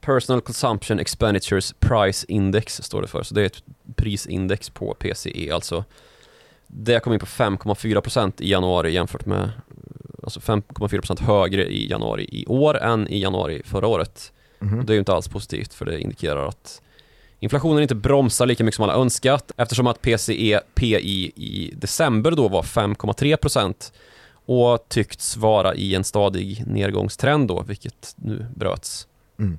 Personal 0.00 0.40
Consumption 0.40 0.98
Expenditures 0.98 1.74
Price 1.78 2.26
Index 2.28 2.82
står 2.82 3.02
det 3.02 3.08
för. 3.08 3.22
Så 3.22 3.34
det 3.34 3.42
är 3.42 3.46
ett 3.46 3.62
prisindex 3.96 4.70
på 4.70 4.94
PCE 4.94 5.54
alltså. 5.54 5.84
Det 6.66 7.00
kom 7.00 7.12
in 7.12 7.18
på 7.18 7.26
5,4% 7.26 8.32
i 8.38 8.50
januari 8.50 8.92
jämfört 8.92 9.26
med 9.26 9.50
alltså 10.22 10.40
5,4% 10.40 11.22
högre 11.22 11.64
i 11.66 11.90
januari 11.90 12.28
i 12.32 12.46
år 12.46 12.78
än 12.82 13.08
i 13.08 13.18
januari 13.22 13.62
förra 13.64 13.86
året. 13.86 14.32
Mhm. 14.58 14.78
Och 14.78 14.84
det 14.84 14.92
är 14.92 14.94
ju 14.94 14.98
inte 14.98 15.12
alls 15.12 15.28
positivt 15.28 15.74
för 15.74 15.84
det 15.84 16.00
indikerar 16.00 16.48
att 16.48 16.82
inflationen 17.44 17.82
inte 17.82 17.94
bromsar 17.94 18.46
lika 18.46 18.64
mycket 18.64 18.76
som 18.76 18.82
alla 18.82 18.94
önskat 18.94 19.52
eftersom 19.56 19.86
att 19.86 20.02
PCE 20.02 20.60
PI 20.74 21.32
i 21.36 21.74
december 21.76 22.30
då 22.30 22.48
var 22.48 22.62
5,3% 22.62 23.92
och 24.46 24.88
tyckts 24.88 25.36
vara 25.36 25.74
i 25.74 25.94
en 25.94 26.04
stadig 26.04 26.64
nedgångstrend 26.66 27.48
då, 27.48 27.62
vilket 27.62 28.14
nu 28.16 28.46
bröts. 28.54 29.06
Mm. 29.38 29.58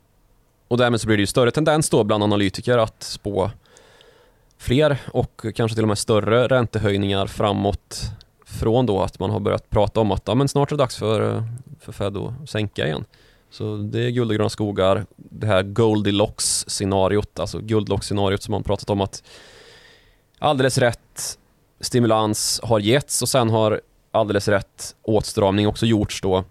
Och 0.67 0.77
därmed 0.77 1.01
så 1.01 1.07
blir 1.07 1.17
det 1.17 1.21
ju 1.21 1.27
större 1.27 1.51
tendens 1.51 1.89
då 1.89 2.03
bland 2.03 2.23
analytiker 2.23 2.77
att 2.77 3.03
spå 3.03 3.51
fler 4.57 4.97
och 5.11 5.45
kanske 5.55 5.75
till 5.75 5.83
och 5.83 5.87
med 5.87 5.97
större 5.97 6.47
räntehöjningar 6.47 7.27
framåt 7.27 8.01
från 8.45 8.85
då 8.85 9.01
att 9.01 9.19
man 9.19 9.29
har 9.29 9.39
börjat 9.39 9.69
prata 9.69 9.99
om 9.99 10.11
att 10.11 10.23
ja, 10.25 10.35
men 10.35 10.47
snart 10.47 10.71
är 10.71 10.75
det 10.75 10.83
dags 10.83 10.97
för, 10.97 11.43
för 11.79 11.91
Fed 11.91 12.17
att 12.17 12.49
sänka 12.49 12.85
igen. 12.85 13.05
Så 13.57 13.77
det 13.77 13.99
är 13.99 14.09
guld 14.09 14.31
och 14.31 14.35
gröna 14.37 14.49
skogar, 14.49 15.05
det 15.15 15.47
här 15.47 15.63
Goldilocks-scenariot, 15.63 17.39
alltså 17.39 17.59
guldlock-scenariot 17.59 18.41
som 18.41 18.51
man 18.51 18.63
pratat 18.63 18.89
om 18.89 19.01
att 19.01 19.23
alldeles 20.39 20.77
rätt 20.77 21.39
stimulans 21.79 22.59
har 22.63 22.79
getts 22.79 23.21
och 23.21 23.29
sen 23.29 23.49
har 23.49 23.81
alldeles 24.11 24.47
rätt 24.47 24.95
åtstramning 25.01 25.67
också 25.67 25.85
gjorts 25.85 26.21
då 26.21 26.43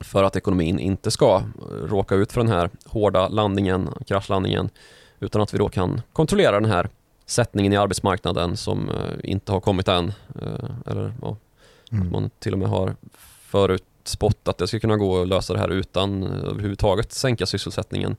för 0.00 0.24
att 0.24 0.36
ekonomin 0.36 0.78
inte 0.78 1.10
ska 1.10 1.42
råka 1.84 2.14
ut 2.14 2.32
för 2.32 2.40
den 2.40 2.52
här 2.52 2.70
hårda 2.86 3.28
landningen, 3.28 3.88
kraschlandningen 4.06 4.70
utan 5.20 5.42
att 5.42 5.54
vi 5.54 5.58
då 5.58 5.68
kan 5.68 6.00
kontrollera 6.12 6.60
den 6.60 6.70
här 6.70 6.88
sättningen 7.26 7.72
i 7.72 7.76
arbetsmarknaden 7.76 8.56
som 8.56 8.88
eh, 8.88 9.30
inte 9.30 9.52
har 9.52 9.60
kommit 9.60 9.88
än. 9.88 10.12
Eh, 10.42 10.70
eller 10.86 11.12
ja, 11.22 11.36
Mm. 11.92 12.10
man 12.12 12.30
till 12.38 12.52
och 12.52 12.58
med 12.58 12.68
har 12.68 12.94
förutspått 14.08 14.48
att 14.48 14.58
det 14.58 14.66
ska 14.68 14.80
kunna 14.80 14.96
gå 14.96 15.22
att 15.22 15.28
lösa 15.28 15.52
det 15.52 15.58
här 15.58 15.68
utan 15.68 16.22
eh, 16.22 16.48
överhuvudtaget 16.48 17.12
sänka 17.12 17.46
sysselsättningen. 17.46 18.16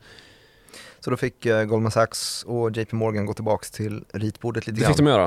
Så 1.00 1.10
då 1.10 1.18
fick 1.18 1.46
eh, 1.46 1.66
Goldman 1.66 1.92
Sachs 1.92 2.44
och 2.44 2.78
JP 2.78 2.96
Morgan 2.96 3.26
gå 3.26 3.34
tillbaks 3.34 3.72
till 3.72 4.04
ritbordet 4.14 4.68
lite 4.68 4.80
Det 4.80 4.88
fick 4.88 4.98
de 4.98 5.06
grann. 5.06 5.14
göra. 5.14 5.26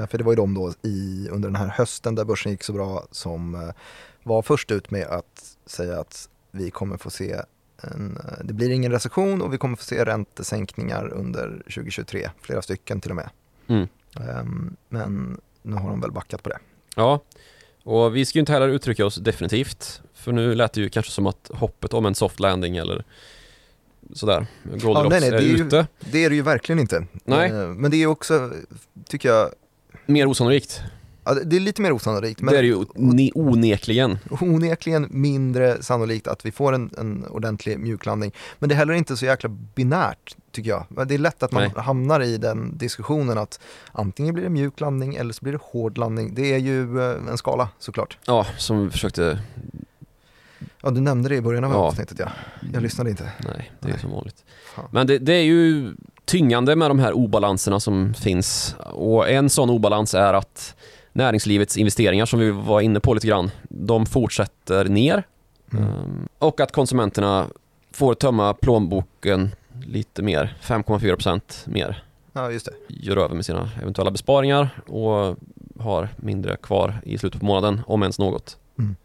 Eh, 0.00 0.06
för 0.06 0.18
det 0.18 0.24
var 0.24 0.32
ju 0.32 0.36
de 0.36 0.54
då 0.54 0.72
i, 0.82 1.28
under 1.30 1.48
den 1.48 1.56
här 1.56 1.68
hösten 1.68 2.14
där 2.14 2.24
börsen 2.24 2.52
gick 2.52 2.62
så 2.62 2.72
bra 2.72 3.06
som 3.10 3.72
var 4.22 4.42
först 4.42 4.70
ut 4.70 4.90
med 4.90 5.06
att 5.06 5.56
säga 5.66 6.00
att 6.00 6.28
vi 6.50 6.70
kommer 6.70 6.96
få 6.96 7.10
se 7.10 7.36
en, 7.82 8.18
det 8.44 8.54
blir 8.54 8.70
ingen 8.70 8.92
recession 8.92 9.42
och 9.42 9.52
vi 9.52 9.58
kommer 9.58 9.76
få 9.76 9.84
se 9.84 10.04
räntesänkningar 10.04 11.12
under 11.12 11.62
2023, 11.62 12.30
flera 12.40 12.62
stycken 12.62 13.00
till 13.00 13.10
och 13.10 13.16
med. 13.16 13.28
Mm. 13.68 13.88
Ehm, 14.20 14.76
men 14.88 15.40
nu 15.62 15.76
har 15.76 15.90
de 15.90 16.00
väl 16.00 16.12
backat 16.12 16.42
på 16.42 16.48
det. 16.48 16.58
Ja, 16.96 17.20
och 17.86 18.16
vi 18.16 18.24
ska 18.26 18.38
ju 18.38 18.40
inte 18.40 18.52
heller 18.52 18.68
uttrycka 18.68 19.06
oss 19.06 19.14
definitivt. 19.16 20.00
För 20.14 20.32
nu 20.32 20.54
lät 20.54 20.72
det 20.72 20.80
ju 20.80 20.88
kanske 20.88 21.12
som 21.12 21.26
att 21.26 21.50
hoppet 21.54 21.94
om 21.94 22.06
en 22.06 22.14
soft 22.14 22.40
landing 22.40 22.76
eller 22.76 23.04
sådär, 24.14 24.46
Goldilocks 24.64 25.10
nej, 25.10 25.20
nej, 25.20 25.28
är 25.28 25.32
det 25.32 25.38
är 25.38 25.42
ju- 25.42 25.66
ute. 25.66 25.86
Det 26.00 26.24
är 26.24 26.30
det 26.30 26.36
ju 26.36 26.42
verkligen 26.42 26.78
inte. 26.78 27.06
Nej. 27.24 27.50
Eh, 27.50 27.68
men 27.68 27.90
det 27.90 28.02
är 28.02 28.06
också, 28.06 28.52
tycker 29.08 29.28
jag, 29.28 29.50
Mer 30.06 30.26
osannolikt. 30.26 30.82
Ja, 31.26 31.34
det 31.34 31.56
är 31.56 31.60
lite 31.60 31.82
mer 31.82 31.92
osannolikt. 31.92 32.40
Men 32.40 32.52
det 32.52 32.58
är 32.58 32.62
det 32.62 32.68
ju 32.68 32.84
onekligen. 33.34 34.18
onekligen 34.30 35.06
mindre 35.10 35.82
sannolikt 35.82 36.26
att 36.26 36.46
vi 36.46 36.52
får 36.52 36.72
en, 36.72 36.90
en 36.98 37.24
ordentlig 37.26 37.78
mjuklandning. 37.80 38.32
Men 38.58 38.68
det 38.68 38.74
är 38.74 38.76
heller 38.76 38.94
inte 38.94 39.16
så 39.16 39.24
jäkla 39.26 39.48
binärt 39.48 40.36
tycker 40.52 40.70
jag. 40.70 41.08
Det 41.08 41.14
är 41.14 41.18
lätt 41.18 41.42
att 41.42 41.52
man 41.52 41.62
Nej. 41.62 41.84
hamnar 41.84 42.20
i 42.20 42.36
den 42.36 42.78
diskussionen 42.78 43.38
att 43.38 43.60
antingen 43.92 44.34
blir 44.34 44.44
det 44.44 44.50
mjuk 44.50 44.80
landning 44.80 45.14
eller 45.14 45.32
så 45.32 45.38
blir 45.42 45.52
det 45.52 45.60
hård 45.62 45.98
landning. 45.98 46.34
Det 46.34 46.54
är 46.54 46.58
ju 46.58 47.00
eh, 47.00 47.16
en 47.30 47.38
skala 47.38 47.68
såklart. 47.78 48.18
Ja, 48.26 48.46
som 48.58 48.84
vi 48.84 48.90
försökte, 48.90 49.38
Ja, 50.82 50.90
du 50.90 51.00
nämnde 51.00 51.28
det 51.28 51.36
i 51.36 51.40
början 51.40 51.64
av 51.64 51.70
Ja. 51.72 51.76
avsnittet 51.76 52.18
ja. 52.18 52.28
Jag 52.72 52.82
lyssnade 52.82 53.10
inte. 53.10 53.32
nej 53.44 53.72
det 53.80 53.88
är 53.88 53.90
Nej. 53.92 54.00
som 54.00 54.10
vanligt. 54.10 54.44
Fan. 54.74 54.84
Men 54.90 55.06
det, 55.06 55.18
det 55.18 55.32
är 55.32 55.42
ju 55.42 55.94
tyngande 56.24 56.76
med 56.76 56.90
de 56.90 56.98
här 56.98 57.12
obalanserna 57.12 57.80
som 57.80 58.14
finns. 58.14 58.76
Och 58.92 59.30
en 59.30 59.50
sån 59.50 59.70
obalans 59.70 60.14
är 60.14 60.34
att 60.34 60.75
näringslivets 61.16 61.76
investeringar 61.76 62.26
som 62.26 62.40
vi 62.40 62.50
var 62.50 62.80
inne 62.80 63.00
på 63.00 63.14
lite 63.14 63.26
grann, 63.26 63.50
de 63.68 64.06
fortsätter 64.06 64.84
ner. 64.84 65.22
Mm. 65.72 65.84
Ehm, 65.84 66.28
Och 66.38 66.60
att 66.60 66.72
konsumenterna 66.72 67.46
får 67.92 68.14
tömma 68.14 68.54
plånboken 68.54 69.50
lite 69.86 70.22
mer, 70.22 70.56
5,4% 70.62 71.40
mer. 71.64 72.04
Ja, 72.32 72.50
just 72.50 72.66
det. 72.66 72.72
Gör 72.88 73.16
över 73.16 73.34
med 73.34 73.44
sina 73.44 73.70
eventuella 73.82 74.10
besparingar 74.10 74.68
och 74.86 75.36
har 75.78 76.08
mindre 76.16 76.56
kvar 76.56 77.00
i 77.04 77.18
slutet 77.18 77.40
på 77.40 77.46
månaden, 77.46 77.80
om 77.86 78.02
ens 78.02 78.18
något. 78.18 78.56
Mm. 78.78 78.96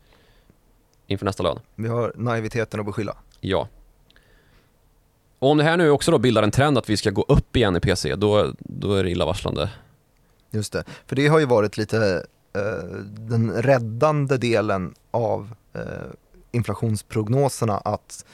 Inför 1.08 1.26
nästa 1.26 1.44
lön. 1.44 1.60
Vi 1.76 1.88
har 1.88 2.14
naiviteten 2.16 2.80
att 2.80 2.86
beskylla. 2.86 3.16
Ja. 3.40 3.68
Och 5.40 5.50
om 5.50 5.58
det 5.58 5.64
här 5.64 5.78
nu 5.78 5.90
också 5.90 6.12
då 6.12 6.18
bildar 6.18 6.44
en 6.44 6.52
trend 6.52 6.78
att 6.78 6.90
vi 6.90 6.98
ska 6.98 7.10
gå 7.10 7.26
upp 7.28 7.56
igen 7.56 7.76
i 7.76 7.80
PC, 7.80 8.16
då, 8.16 8.54
då 8.60 8.94
är 8.94 9.04
det 9.04 9.10
illavarslande. 9.12 9.70
Just 10.52 10.74
det. 10.74 10.84
För 11.06 11.16
det 11.16 11.28
har 11.28 11.40
ju 11.40 11.46
varit 11.46 11.78
lite 11.78 12.26
eh, 12.54 12.96
den 13.06 13.52
räddande 13.52 14.38
delen 14.38 14.94
av 15.12 15.54
eh, 15.74 15.82
inflationsprognoserna 16.52 17.78
att 17.78 18.26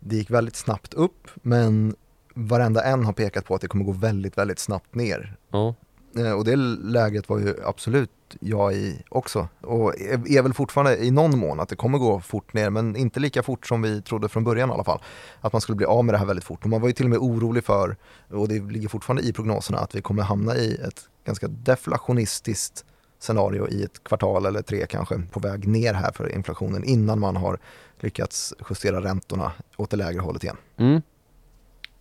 det 0.00 0.16
gick 0.16 0.30
väldigt 0.30 0.56
snabbt 0.56 0.94
upp 0.94 1.28
men 1.34 1.94
varenda 2.34 2.84
en 2.84 3.04
har 3.04 3.12
pekat 3.12 3.44
på 3.44 3.54
att 3.54 3.60
det 3.60 3.68
kommer 3.68 3.84
gå 3.84 3.92
väldigt, 3.92 4.38
väldigt 4.38 4.58
snabbt 4.58 4.94
ner. 4.94 5.36
Ja, 5.50 5.74
Eh, 6.16 6.32
och 6.32 6.44
det 6.44 6.56
läget 6.56 7.28
var 7.28 7.38
ju 7.38 7.54
absolut 7.64 8.10
jag 8.40 8.74
i 8.74 9.02
också. 9.08 9.48
Och 9.60 10.00
är, 10.00 10.36
är 10.36 10.42
väl 10.42 10.54
fortfarande 10.54 11.04
i 11.04 11.10
någon 11.10 11.38
mån 11.38 11.60
att 11.60 11.68
det 11.68 11.76
kommer 11.76 11.98
gå 11.98 12.20
fort 12.20 12.52
ner 12.52 12.70
men 12.70 12.96
inte 12.96 13.20
lika 13.20 13.42
fort 13.42 13.66
som 13.66 13.82
vi 13.82 14.02
trodde 14.02 14.28
från 14.28 14.44
början 14.44 14.70
i 14.70 14.72
alla 14.72 14.84
fall. 14.84 15.02
Att 15.40 15.52
man 15.52 15.60
skulle 15.60 15.76
bli 15.76 15.86
av 15.86 16.04
med 16.04 16.14
det 16.14 16.18
här 16.18 16.26
väldigt 16.26 16.44
fort. 16.44 16.64
Och 16.64 16.70
man 16.70 16.80
var 16.80 16.88
ju 16.88 16.92
till 16.92 17.06
och 17.06 17.10
med 17.10 17.18
orolig 17.18 17.64
för, 17.64 17.96
och 18.30 18.48
det 18.48 18.58
ligger 18.58 18.88
fortfarande 18.88 19.22
i 19.22 19.32
prognoserna, 19.32 19.78
att 19.78 19.94
vi 19.94 20.02
kommer 20.02 20.22
hamna 20.22 20.56
i 20.56 20.74
ett 20.74 21.08
ganska 21.24 21.48
deflationistiskt 21.48 22.84
scenario 23.18 23.68
i 23.68 23.82
ett 23.82 24.04
kvartal 24.04 24.46
eller 24.46 24.62
tre 24.62 24.86
kanske 24.86 25.22
på 25.30 25.40
väg 25.40 25.68
ner 25.68 25.94
här 25.94 26.12
för 26.12 26.32
inflationen 26.32 26.84
innan 26.84 27.20
man 27.20 27.36
har 27.36 27.58
lyckats 28.00 28.54
justera 28.70 29.00
räntorna 29.00 29.52
åt 29.76 29.90
det 29.90 29.96
lägre 29.96 30.20
hållet 30.20 30.44
igen. 30.44 30.56
Mm. 30.76 31.02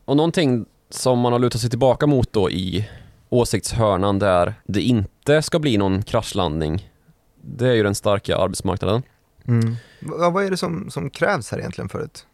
Och 0.05 0.17
någonting 0.17 0.65
som 0.89 1.19
man 1.19 1.31
har 1.31 1.39
lutat 1.39 1.61
sig 1.61 1.69
tillbaka 1.69 2.07
mot 2.07 2.33
då 2.33 2.49
i 2.49 2.89
åsiktshörnan 3.29 4.19
där 4.19 4.53
det 4.65 4.81
inte 4.81 5.41
ska 5.41 5.59
bli 5.59 5.77
någon 5.77 6.03
kraschlandning, 6.03 6.91
det 7.41 7.67
är 7.67 7.73
ju 7.73 7.83
den 7.83 7.95
starka 7.95 8.37
arbetsmarknaden. 8.37 9.03
Mm. 9.45 9.75
Va- 9.99 10.29
vad 10.29 10.45
är 10.45 10.51
det 10.51 10.57
som, 10.57 10.89
som 10.89 11.09
krävs 11.09 11.51
här 11.51 11.59
egentligen 11.59 11.89
för 11.89 11.99
ett, 12.03 12.25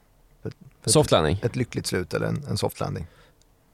för 0.42 0.48
ett, 0.48 0.56
för 0.82 0.90
ett, 1.26 1.44
ett 1.44 1.56
lyckligt 1.56 1.86
slut 1.86 2.14
eller 2.14 2.26
en, 2.26 2.44
en 2.48 2.56
soft 2.56 2.80
landing? 2.80 3.06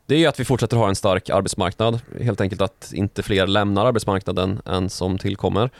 Det 0.06 0.24
är 0.24 0.28
att 0.28 0.40
vi 0.40 0.44
fortsätter 0.44 0.76
ha 0.76 0.88
en 0.88 0.96
stark 0.96 1.30
arbetsmarknad, 1.30 2.00
helt 2.20 2.40
enkelt 2.40 2.60
att 2.60 2.92
inte 2.94 3.22
fler 3.22 3.46
lämnar 3.46 3.86
arbetsmarknaden 3.86 4.62
än 4.64 4.90
som 4.90 5.18
tillkommer. 5.18 5.70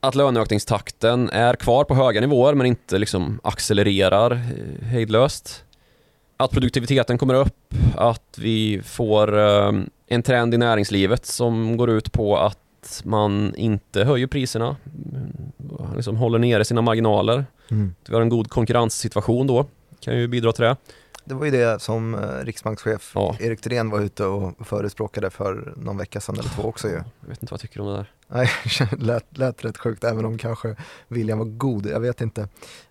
Att 0.00 0.14
löneökningstakten 0.14 1.30
är 1.30 1.54
kvar 1.54 1.84
på 1.84 1.94
höga 1.94 2.20
nivåer 2.20 2.54
men 2.54 2.66
inte 2.66 2.98
liksom 2.98 3.40
accelererar 3.44 4.32
eh, 4.32 4.86
hejdlöst. 4.86 5.64
Att 6.36 6.50
produktiviteten 6.50 7.18
kommer 7.18 7.34
upp, 7.34 7.74
att 7.96 8.38
vi 8.38 8.82
får 8.84 9.38
eh, 9.38 9.72
en 10.06 10.22
trend 10.22 10.54
i 10.54 10.58
näringslivet 10.58 11.26
som 11.26 11.76
går 11.76 11.90
ut 11.90 12.12
på 12.12 12.36
att 12.38 13.02
man 13.04 13.54
inte 13.56 14.04
höjer 14.04 14.26
priserna, 14.26 14.76
mm, 15.14 15.96
liksom 15.96 16.16
håller 16.16 16.38
nere 16.38 16.64
sina 16.64 16.82
marginaler. 16.82 17.44
Att 18.02 18.10
vi 18.10 18.14
har 18.14 18.22
en 18.22 18.28
god 18.28 18.50
konkurrenssituation 18.50 19.46
då, 19.46 19.66
kan 20.00 20.18
ju 20.18 20.28
bidra 20.28 20.52
till 20.52 20.64
det. 20.64 20.76
Det 21.28 21.34
var 21.34 21.44
ju 21.44 21.50
det 21.50 21.82
som 21.82 22.14
eh, 22.14 22.44
riksbankschef 22.44 23.12
Ja. 23.14 23.36
Erik 23.40 23.60
Thyrén 23.60 23.90
var 23.90 24.00
ute 24.00 24.24
och 24.24 24.66
förespråkade 24.66 25.30
för 25.30 25.72
någon 25.76 25.96
vecka 25.98 26.20
sedan 26.20 26.34
eller 26.38 26.48
två 26.50 26.62
också 26.62 26.88
ju. 26.88 26.94
Jag 26.94 27.28
vet 27.28 27.42
inte 27.42 27.52
vad 27.52 27.52
jag 27.52 27.60
tycker 27.60 27.80
om 27.80 27.86
det 27.86 27.92
där. 27.96 28.10
Nej, 28.28 28.50
lät, 28.98 29.38
lät 29.38 29.64
rätt 29.64 29.78
sjukt 29.78 30.04
även 30.04 30.24
om 30.24 30.38
kanske 30.38 30.76
viljan 31.08 31.38
var 31.38 31.44
god, 31.46 31.86
jag 31.86 32.00
vet 32.00 32.20
inte. 32.20 32.40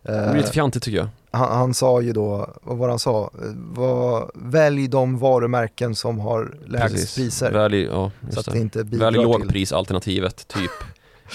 Det 0.01 0.11
blir 0.11 0.27
Eh, 0.29 0.35
lite 0.35 0.51
fjantigt 0.51 0.83
tycker 0.83 0.97
jag. 0.97 1.07
han, 1.31 1.57
han 1.57 1.73
sa 1.73 2.01
ju 2.01 2.13
då, 2.13 2.49
vad 2.63 2.77
var 2.77 2.89
han 2.89 2.99
sa? 2.99 3.23
Eh, 3.23 3.49
Vad, 3.55 4.31
välj 4.35 4.87
de 4.87 5.17
varumärken 5.17 5.95
som 5.95 6.19
har 6.19 6.57
lägst 6.65 6.93
Precis. 6.95 7.15
priser. 7.15 7.51
Välj, 7.51 7.83
ja, 7.83 8.11
så 8.31 8.39
att 8.39 8.51
det 8.51 8.59
inte 8.59 8.83
bidrar 8.83 9.11
Välj 9.11 9.23
lågprisalternativet, 9.23 10.47
typ. 10.47 10.71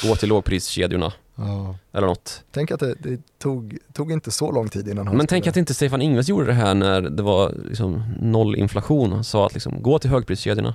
Gå 0.02 0.16
till 0.16 0.28
lågpriskedjorna 0.28 1.12
Ja. 1.40 1.74
eller 1.92 2.06
något. 2.06 2.44
Tänk 2.50 2.70
att 2.70 2.80
det, 2.80 2.94
det 2.94 3.38
tog, 3.38 3.78
tog 3.92 4.12
inte 4.12 4.30
så 4.30 4.52
lång 4.52 4.68
tid 4.68 4.88
innan 4.88 5.06
han 5.06 5.16
Men 5.16 5.26
tänk 5.26 5.46
att 5.46 5.56
inte 5.56 5.74
Stefan 5.74 6.02
Ingves 6.02 6.28
gjorde 6.28 6.46
det 6.46 6.52
här 6.52 6.74
när 6.74 7.00
det 7.00 7.22
var 7.22 7.54
liksom 7.68 8.02
noll 8.20 8.56
inflation. 8.56 9.12
Han 9.12 9.24
sa 9.24 9.46
att 9.46 9.54
liksom, 9.54 9.82
gå 9.82 9.98
till 9.98 10.10
högpriskedjorna. 10.10 10.74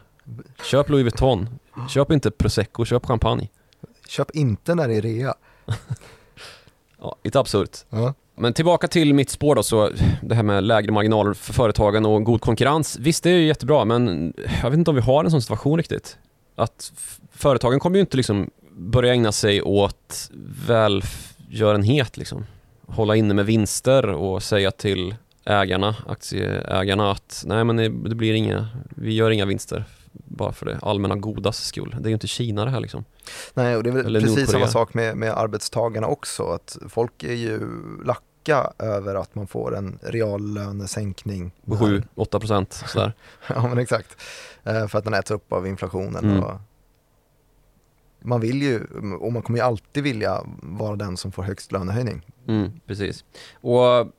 Köp 0.63 0.89
Louis 0.89 1.03
Vuitton. 1.03 1.49
Köp 1.89 2.11
inte 2.11 2.31
prosecco, 2.31 2.85
köp 2.85 3.05
champagne. 3.05 3.49
Köp 4.07 4.31
inte 4.31 4.75
när 4.75 4.87
det 4.87 4.95
är 4.95 5.01
rea. 5.01 5.33
Ja, 6.99 7.15
lite 7.23 7.39
absurt. 7.39 7.77
Ja. 7.89 8.13
Men 8.35 8.53
tillbaka 8.53 8.87
till 8.87 9.13
mitt 9.13 9.29
spår 9.29 9.55
då, 9.55 9.63
så 9.63 9.89
det 10.21 10.35
här 10.35 10.43
med 10.43 10.63
lägre 10.63 10.91
marginaler 10.91 11.33
för 11.33 11.53
företagen 11.53 12.05
och 12.05 12.23
god 12.23 12.41
konkurrens. 12.41 12.97
Visst, 12.99 13.23
det 13.23 13.29
är 13.29 13.37
ju 13.37 13.47
jättebra, 13.47 13.85
men 13.85 14.33
jag 14.61 14.69
vet 14.69 14.79
inte 14.79 14.91
om 14.91 14.95
vi 14.95 15.01
har 15.01 15.23
en 15.23 15.31
sån 15.31 15.41
situation 15.41 15.77
riktigt. 15.77 16.17
Att 16.55 16.91
företagen 17.31 17.79
kommer 17.79 17.95
ju 17.95 18.01
inte 18.01 18.17
liksom 18.17 18.49
börja 18.77 19.13
ägna 19.13 19.31
sig 19.31 19.61
åt 19.61 20.31
välgörenhet 20.67 22.17
liksom. 22.17 22.45
Hålla 22.87 23.15
inne 23.15 23.33
med 23.33 23.45
vinster 23.45 24.07
och 24.07 24.43
säga 24.43 24.71
till 24.71 25.15
ägarna, 25.45 25.95
aktieägarna 26.07 27.11
att 27.11 27.43
nej 27.45 27.63
men 27.63 27.75
det, 27.77 28.15
blir 28.15 28.33
inga, 28.33 28.67
vi 28.89 29.13
gör 29.13 29.31
inga 29.31 29.45
vinster 29.45 29.83
bara 30.11 30.51
för 30.51 30.65
det 30.65 30.79
allmänna 30.81 31.15
godas 31.15 31.57
skull. 31.57 31.95
Det 31.99 32.07
är 32.07 32.09
ju 32.09 32.13
inte 32.13 32.27
Kina 32.27 32.65
det 32.65 32.71
här 32.71 32.79
liksom. 32.79 33.05
Nej, 33.53 33.75
och 33.75 33.83
det 33.83 33.89
är 33.89 33.91
väl 33.91 34.05
Eller 34.05 34.19
precis 34.19 34.37
Nordkorea. 34.37 34.59
samma 34.59 34.71
sak 34.71 34.93
med, 34.93 35.17
med 35.17 35.37
arbetstagarna 35.37 36.07
också. 36.07 36.43
Att 36.43 36.77
folk 36.89 37.23
är 37.23 37.33
ju 37.33 37.59
lacka 38.05 38.71
över 38.79 39.15
att 39.15 39.35
man 39.35 39.47
får 39.47 39.75
en 39.75 39.99
reallönesänkning. 40.03 41.51
På 41.65 41.75
7-8 41.75 42.39
procent 42.39 42.73
sådär. 42.87 43.13
Ja 43.47 43.67
men 43.67 43.77
exakt. 43.77 44.21
Eh, 44.63 44.87
För 44.87 44.97
att 44.97 45.03
den 45.03 45.13
äts 45.13 45.31
upp 45.31 45.53
av 45.53 45.67
inflationen. 45.67 46.25
Mm. 46.25 46.43
Och 46.43 46.59
man 48.25 48.41
vill 48.41 48.61
ju, 48.61 48.83
och 49.19 49.33
man 49.33 49.41
kommer 49.41 49.59
ju 49.59 49.65
alltid 49.65 50.03
vilja 50.03 50.41
vara 50.61 50.95
den 50.95 51.17
som 51.17 51.31
får 51.31 51.43
högst 51.43 51.71
lönehöjning. 51.71 52.21
Mm, 52.47 52.71
precis. 52.87 53.23
Och 53.53 54.11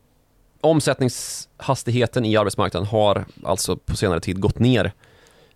omsättningshastigheten 0.61 2.25
i 2.25 2.37
arbetsmarknaden 2.37 2.87
har 2.87 3.25
alltså 3.43 3.77
på 3.77 3.95
senare 3.95 4.19
tid 4.19 4.39
gått 4.39 4.59
ner. 4.59 4.91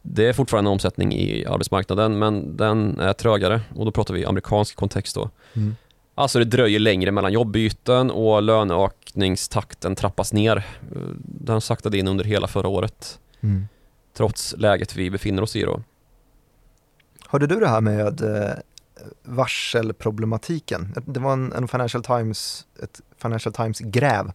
Det 0.01 0.27
är 0.27 0.33
fortfarande 0.33 0.69
en 0.69 0.73
omsättning 0.73 1.13
i 1.13 1.45
arbetsmarknaden 1.45 2.19
men 2.19 2.57
den 2.57 2.99
är 2.99 3.13
trögare 3.13 3.61
och 3.75 3.85
då 3.85 3.91
pratar 3.91 4.13
vi 4.13 4.25
amerikansk 4.25 4.75
kontext 4.75 5.15
då. 5.15 5.29
Mm. 5.53 5.75
Alltså 6.15 6.39
det 6.39 6.45
dröjer 6.45 6.79
längre 6.79 7.11
mellan 7.11 7.33
jobbyten 7.33 8.11
och 8.11 8.41
löneökningstakten 8.41 9.95
trappas 9.95 10.33
ner. 10.33 10.67
Den 11.23 11.61
saktade 11.61 11.97
in 11.97 12.07
under 12.07 12.25
hela 12.25 12.47
förra 12.47 12.67
året. 12.67 13.19
Mm. 13.41 13.67
Trots 14.13 14.55
läget 14.57 14.95
vi 14.95 15.09
befinner 15.09 15.41
oss 15.41 15.55
i 15.55 15.61
då. 15.61 15.81
Hörde 17.31 17.47
du 17.47 17.59
det 17.59 17.67
här 17.67 17.81
med 17.81 18.21
eh, 18.21 18.53
varselproblematiken? 19.23 20.93
Det 21.05 21.19
var 21.19 21.33
en, 21.33 21.53
en 21.53 21.67
Financial 21.67 22.03
Times, 22.03 22.65
ett 22.83 23.01
Financial 23.17 23.53
Times-gräv 23.53 24.31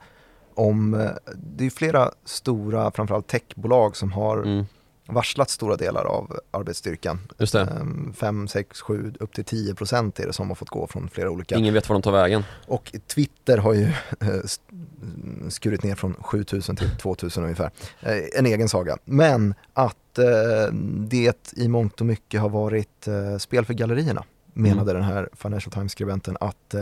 om, 0.54 0.94
eh, 0.94 1.10
det 1.34 1.66
är 1.66 1.70
flera 1.70 2.10
stora, 2.24 2.90
framförallt 2.90 3.26
techbolag 3.26 3.96
som 3.96 4.12
har 4.12 4.36
Mm 4.36 4.66
varslat 5.06 5.50
stora 5.50 5.76
delar 5.76 6.04
av 6.04 6.38
arbetsstyrkan. 6.50 7.18
Just 7.38 7.52
det. 7.52 7.86
5, 8.16 8.48
6, 8.48 8.80
7, 8.80 9.14
upp 9.20 9.32
till 9.32 9.44
10 9.44 9.74
procent 9.74 10.20
är 10.20 10.26
det 10.26 10.32
som 10.32 10.48
har 10.48 10.54
fått 10.54 10.68
gå 10.70 10.86
från 10.86 11.08
flera 11.08 11.30
olika. 11.30 11.56
Ingen 11.56 11.74
vet 11.74 11.88
var 11.88 11.94
de 11.94 12.02
tar 12.02 12.12
vägen. 12.12 12.44
Och 12.66 12.92
Twitter 13.06 13.58
har 13.58 13.74
ju 13.74 13.84
eh, 14.20 15.48
skurit 15.48 15.82
ner 15.82 15.94
från 15.94 16.14
7000 16.14 16.76
till 16.76 16.90
2000 16.90 17.42
ungefär. 17.44 17.70
Eh, 18.00 18.18
En 18.38 18.46
egen 18.46 18.68
saga. 18.68 18.96
Men 19.04 19.54
att 19.72 20.18
eh, 20.18 20.72
det 21.08 21.52
i 21.56 21.68
mångt 21.68 22.00
och 22.00 22.06
mycket 22.06 22.40
har 22.40 22.48
varit 22.48 23.08
spel 23.38 23.64
för 23.64 23.74
gallerierna 23.74 24.24
menade 24.52 24.92
den 24.92 25.02
här 25.02 25.28
Financial 25.32 25.72
Times-skribenten 25.72 26.36
att 26.40 26.74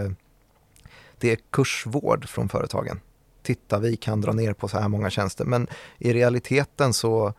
det 1.18 1.32
är 1.32 1.38
kursvård 1.50 2.28
från 2.28 2.48
företagen. 2.48 3.00
Titta, 3.42 3.78
vi 3.78 3.96
kan 3.96 4.20
dra 4.20 4.32
ner 4.32 4.52
på 4.52 4.68
så 4.68 4.78
här 4.78 4.88
många 4.88 5.10
tjänster. 5.10 5.44
Men 5.44 5.66
i 5.98 6.12
realiteten 6.12 6.92
så 6.92 7.34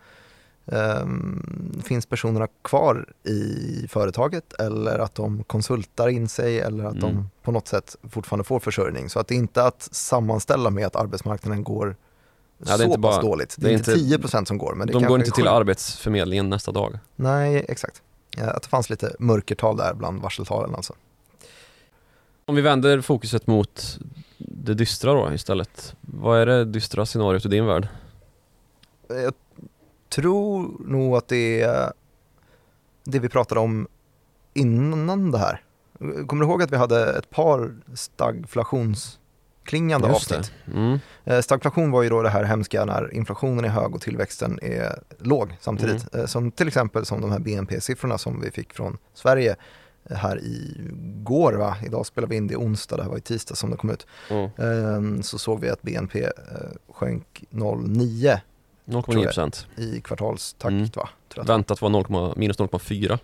ehm, 0.68 1.82
finns 1.86 2.05
personerna 2.05 2.47
kvar 2.61 3.05
i 3.24 3.88
företaget 3.89 4.53
eller 4.53 4.99
att 4.99 5.16
de 5.16 5.43
konsultar 5.43 6.07
in 6.07 6.28
sig 6.30 6.59
eller 6.59 6.84
att 6.84 6.99
de 6.99 7.11
Mm. 7.11 7.30
på 7.43 7.51
något 7.51 7.68
sätt 7.68 7.95
fortfarande 8.09 8.43
får 8.43 8.59
försörjning. 8.59 9.09
Så 9.09 9.20
att 9.20 9.28
det 9.28 9.36
är 9.36 9.38
inte 9.38 9.63
att 9.63 9.82
sammanställa 9.91 10.70
med 10.70 10.86
att 10.88 10.95
arbetsmarknaden 10.95 11.63
går 11.63 11.95
Ja, 12.57 12.66
det 12.66 12.72
är 12.74 12.78
så 12.78 12.84
inte 12.84 13.01
pass 13.01 13.16
bara- 13.16 13.22
dåligt. 13.22 13.55
Det 13.57 13.68
det 13.68 13.70
är, 13.74 13.78
inte 13.78 13.91
inte- 13.91 14.03
10% 14.28 14.47
som 14.47 14.57
går. 14.57 14.76
Men 14.76 14.88
de 14.88 15.03
går 15.03 15.20
inte 15.20 15.32
till. 15.32 15.47
Arbetsförmedlingen 15.47 16.49
nästa 16.49 16.72
dag. 16.72 16.99
Nej, 17.16 17.66
exakt. 17.70 18.01
Att 18.38 18.63
det 18.63 18.70
fanns 18.70 18.89
lite 18.89 19.16
mörkertal 19.20 19.78
där 19.78 19.93
bland 19.93 20.22
varseltalen 20.22 20.76
alltså. 20.76 20.93
Om 22.45 22.55
vi 22.55 22.61
vänder 22.61 23.01
fokuset 23.01 23.47
mot 23.47 23.99
det 24.38 24.74
dystra 24.74 25.13
då 25.13 25.34
istället. 25.34 25.95
Vad 26.01 26.39
är 26.39 26.45
det 26.45 26.66
dystra 26.66 27.05
scenariot 27.05 27.45
i 27.45 27.47
din 27.49 27.66
värld? 27.66 27.88
Jag 29.07 29.34
tror 30.16 30.82
nog 30.86 31.16
att 31.16 31.28
det 31.28 31.61
är 31.61 31.91
det 33.03 33.20
vi 33.20 33.30
pratade 33.30 33.61
om 33.61 33.88
innan 34.53 35.32
det 35.32 35.38
här. 35.38 35.61
Kommer 36.28 36.45
du 36.45 36.51
ihåg 36.51 36.63
att 36.63 36.72
vi 36.72 36.78
hade 36.78 37.18
ett 37.18 37.30
par 37.30 37.76
stagflationsklingande 37.93 40.07
Just 40.07 40.32
avsnitt? 40.32 40.51
Mm. 40.74 40.99
Eh, 41.24 41.41
Stagflation 41.41 41.91
var 41.91 42.03
ju 42.03 42.09
då 42.09 42.22
det 42.22 42.30
här 42.30 42.43
hemska 42.43 42.86
när 42.86 43.13
inflationen 43.13 43.66
är 43.66 43.70
hög 43.70 43.95
och 43.95 44.01
tillväxten 44.01 44.59
är 44.61 44.99
låg 45.20 45.57
samtidigt. 45.59 46.13
Mm. 46.13 46.24
Eh, 46.24 46.28
Som 46.28 46.51
till 46.51 46.68
exempel 46.68 47.05
som 47.05 47.22
de 47.22 47.32
här 47.32 47.39
BNP-siffrorna 47.39 48.18
som 48.18 48.41
vi 48.41 48.51
fick 48.51 48.74
från 48.74 48.97
Sverige 49.13 49.55
eh, 50.09 50.18
här 50.18 50.39
i 50.39 50.78
går 51.24 51.53
va? 51.53 51.78
Idag 51.86 52.05
spelar 52.05 52.28
vi 52.28 52.36
in 52.36 52.47
det 52.47 52.55
onsdag, 52.55 52.97
det 52.97 53.03
här 53.03 53.09
var 53.09 53.18
i 53.18 53.22
tisdag 53.22 53.55
som 53.55 53.72
det 53.72 53.78
kom 53.78 53.89
ut. 53.89 54.07
Mm. 54.30 55.16
Eh, 55.18 55.22
Så 55.22 55.38
såg 55.38 55.59
vi 55.61 55.70
att 55.70 55.82
BNP 55.82 56.30
sjönk 56.93 57.43
0,9 57.51 58.39
0,9 58.86 59.23
procent. 59.23 59.67
i 59.77 60.01
kvartalstakt 60.01 60.71
Mm. 60.73 60.89
va? 60.95 61.09
Väntat 61.43 61.81
var 61.81 61.89
0, 61.89 62.33
minus 62.36 62.59
0,4. 62.59 63.19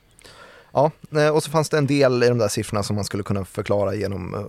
Ja, 0.73 0.91
eh, 1.15 1.27
och 1.29 1.43
så 1.43 1.51
fanns 1.51 1.69
det 1.69 1.77
en 1.77 1.87
del 1.87 2.23
i 2.23 2.27
de 2.27 2.37
där 2.37 2.47
siffrorna 2.47 2.83
som 2.83 2.95
man 2.95 3.05
skulle 3.05 3.23
kunna 3.23 3.45
förklara 3.45 3.95
genom 3.95 4.33
eh, 4.33 4.41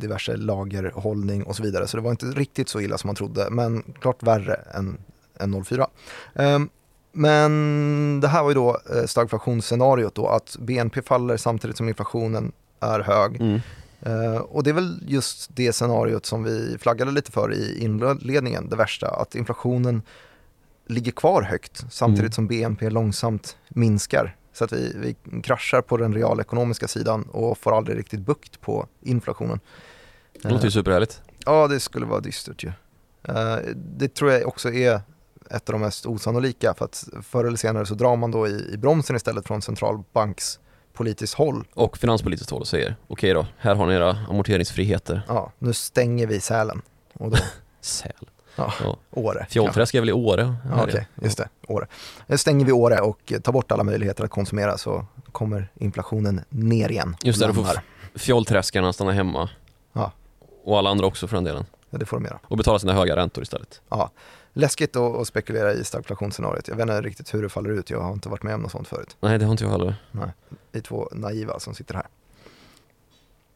diverse 0.00 0.36
lagerhållning 0.36 1.42
och 1.42 1.56
så 1.56 1.62
vidare. 1.62 1.86
Så 1.86 1.96
det 1.96 2.02
var 2.02 2.10
inte 2.10 2.26
riktigt 2.26 2.68
så 2.68 2.80
illa 2.80 2.98
som 2.98 3.08
man 3.08 3.14
trodde, 3.16 3.50
men 3.50 3.82
klart 4.00 4.22
värre 4.22 4.54
än, 4.54 4.98
än 5.40 5.54
0,4. 5.54 5.86
Ehm, 6.34 6.68
Men 7.12 8.20
det 8.20 8.28
här 8.28 8.42
var 8.42 8.50
ju 8.50 8.54
då 8.54 8.80
eh, 8.94 9.04
stagflationsscenariot 9.06 10.14
då, 10.14 10.28
att 10.28 10.56
BNP 10.60 11.02
faller 11.02 11.36
samtidigt 11.36 11.76
som 11.76 11.88
inflationen 11.88 12.52
är 12.80 13.00
hög. 13.00 13.40
Mm. 13.40 13.60
Och 14.42 14.62
det 14.62 14.70
är 14.70 14.74
väl 14.74 14.98
just 15.06 15.56
det 15.56 15.72
scenariot 15.72 16.26
som 16.26 16.44
vi 16.44 16.76
flaggade 16.80 17.10
lite 17.10 17.32
för 17.32 17.54
i 17.54 17.78
inledningen, 17.84 18.68
det 18.68 18.76
värsta, 18.76 19.08
att 19.10 19.34
inflationen 19.34 20.02
ligger 20.86 21.12
kvar 21.12 21.42
högt 21.42 21.84
samtidigt 21.90 22.20
Mm. 22.20 22.32
som 22.32 22.46
BNP 22.46 22.90
långsamt 22.90 23.56
minskar. 23.68 24.36
Så 24.52 24.64
att 24.64 24.72
vi, 24.72 24.92
vi 25.30 25.40
kraschar 25.42 25.80
på 25.82 25.96
den 25.96 26.14
realekonomiska 26.14 26.88
sidan 26.88 27.22
och 27.22 27.58
får 27.58 27.76
aldrig 27.76 27.98
riktigt 27.98 28.20
bukt 28.20 28.60
på 28.60 28.86
inflationen. 29.02 29.60
Det 30.42 30.48
låter 30.50 30.64
ju 30.64 30.68
Eh, 30.68 30.72
superhärligt. 30.72 31.22
Ja, 31.44 31.68
det 31.68 31.80
skulle 31.80 32.06
vara 32.06 32.20
dystert 32.20 32.64
ju. 32.64 32.68
Eh, 33.28 33.56
Det 33.74 34.14
tror 34.14 34.32
jag 34.32 34.46
också 34.48 34.72
är 34.72 35.00
ett 35.50 35.68
av 35.68 35.72
de 35.72 35.80
mest 35.80 36.06
osannolika 36.06 36.74
för 36.74 36.84
att 36.84 37.08
förr 37.22 37.44
eller 37.44 37.56
senare 37.56 37.86
så 37.86 37.94
drar 37.94 38.16
man 38.16 38.30
då 38.30 38.48
i, 38.48 38.70
i 38.72 38.76
bromsen 38.76 39.16
istället 39.16 39.46
från 39.46 39.62
centralbankspolitiskt 39.62 41.36
håll. 41.38 41.64
Och 41.74 41.98
finanspolitiskt 41.98 42.50
håll 42.50 42.60
och 42.60 42.68
säger 42.68 42.96
okej 43.08 43.34
då, 43.34 43.46
här 43.58 43.74
har 43.74 43.86
ni 43.86 43.94
era 43.94 44.10
amorteringsfriheter. 44.28 45.22
Ja, 45.28 45.52
nu 45.58 45.72
stänger 45.72 46.26
vi 46.26 46.40
Sälen 46.40 46.82
och 47.12 47.30
då 47.30 47.36
Säl. 47.80 48.12
Ja. 48.56 48.72
Ja. 48.80 48.96
Åre. 49.10 49.46
Fjollträsk 49.50 49.94
är 49.94 50.00
väl 50.00 50.08
i 50.08 50.12
Åre? 50.12 50.54
Ja, 50.70 50.82
Okej, 50.82 51.08
just 51.22 51.38
det. 51.38 51.48
Åre. 51.68 51.86
Nu 52.26 52.38
stänger 52.38 52.66
vi 52.66 52.72
Åre 52.72 53.00
och 53.00 53.32
tar 53.42 53.52
bort 53.52 53.72
alla 53.72 53.84
möjligheter 53.84 54.24
att 54.24 54.30
konsumera 54.30 54.78
så 54.78 55.06
kommer 55.32 55.68
inflationen 55.74 56.40
ner 56.48 56.90
igen. 56.90 57.16
Just 57.22 57.40
det, 57.40 57.46
då 57.46 57.54
får. 57.54 57.80
Fjollträskarna 58.14 58.92
stanna 58.92 59.12
hemma. 59.12 59.48
Ja. 59.92 60.12
Och 60.64 60.78
alla 60.78 60.90
andra 60.90 61.06
också 61.06 61.26
för 61.26 61.36
den 61.36 61.44
delen. 61.44 61.66
Ja, 61.90 61.98
det 61.98 62.06
får 62.06 62.16
de 62.16 62.24
göra. 62.24 62.38
Och 62.42 62.56
betala 62.56 62.78
sina 62.78 62.92
höga 62.92 63.16
räntor 63.16 63.42
istället. 63.42 63.80
Läskigt 64.52 64.96
att, 64.96 65.26
spekulera 65.26 65.72
i 65.72 65.84
stagflationsscenariot. 65.84 66.68
Jag 66.68 66.76
vet 66.76 66.82
inte 66.82 67.00
riktigt 67.02 67.34
hur 67.34 67.42
det 67.42 67.48
faller 67.48 67.70
ut. 67.70 67.90
Jag 67.90 68.00
har 68.00 68.12
inte 68.12 68.28
varit 68.28 68.42
med 68.42 68.54
om 68.54 68.62
något 68.62 68.72
sånt 68.72 68.88
förut. 68.88 69.16
Nej, 69.20 69.38
det 69.38 69.44
har 69.44 69.52
inte 69.52 69.64
jag 69.64 69.70
heller. 69.70 69.94
Vi 70.72 70.78
är 70.78 70.82
två 70.82 71.08
naiva 71.12 71.60
som 71.60 71.74
sitter 71.74 71.94
här. 71.94 72.06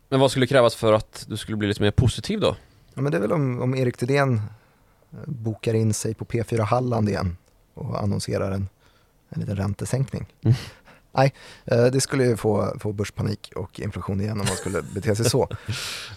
Men 0.09 0.21
vad 0.21 0.31
skulle 0.31 0.47
krävas 0.47 0.75
för 0.75 0.93
att 0.93 1.25
du 1.29 1.37
skulle 1.37 1.57
bli 1.57 1.69
lite 1.69 1.83
mer 1.83 1.91
positiv 1.91 2.41
då? 2.41 2.57
Ja, 2.95 3.03
men 3.03 3.13
det 3.13 3.19
är 3.19 3.21
väl 3.23 3.33
om, 3.33 3.63
om 3.63 3.75
Erik 3.75 3.97
Thedéen 3.97 4.35
eh, 4.35 4.43
bokar 5.27 5.75
in 5.75 5.95
sig 5.95 6.15
på 6.15 6.25
P4 6.25 6.61
Halland 6.61 7.09
igen 7.09 7.37
och 7.75 8.03
annonserar 8.03 8.51
en, 8.53 8.69
en 9.29 9.41
liten 9.41 9.57
räntesänkning. 9.57 10.27
Mm. 10.45 10.57
Nej, 11.13 11.35
eh, 11.65 11.85
det 11.85 12.01
skulle 12.01 12.25
ju 12.25 12.37
få, 12.37 12.75
få 12.81 12.93
börspanik 12.93 13.53
och 13.57 13.81
inflation 13.81 14.21
igen 14.21 14.41
om 14.41 14.47
man 14.47 14.57
skulle 14.57 14.83
bete 14.95 15.17
sig 15.17 15.31
så. 15.31 15.49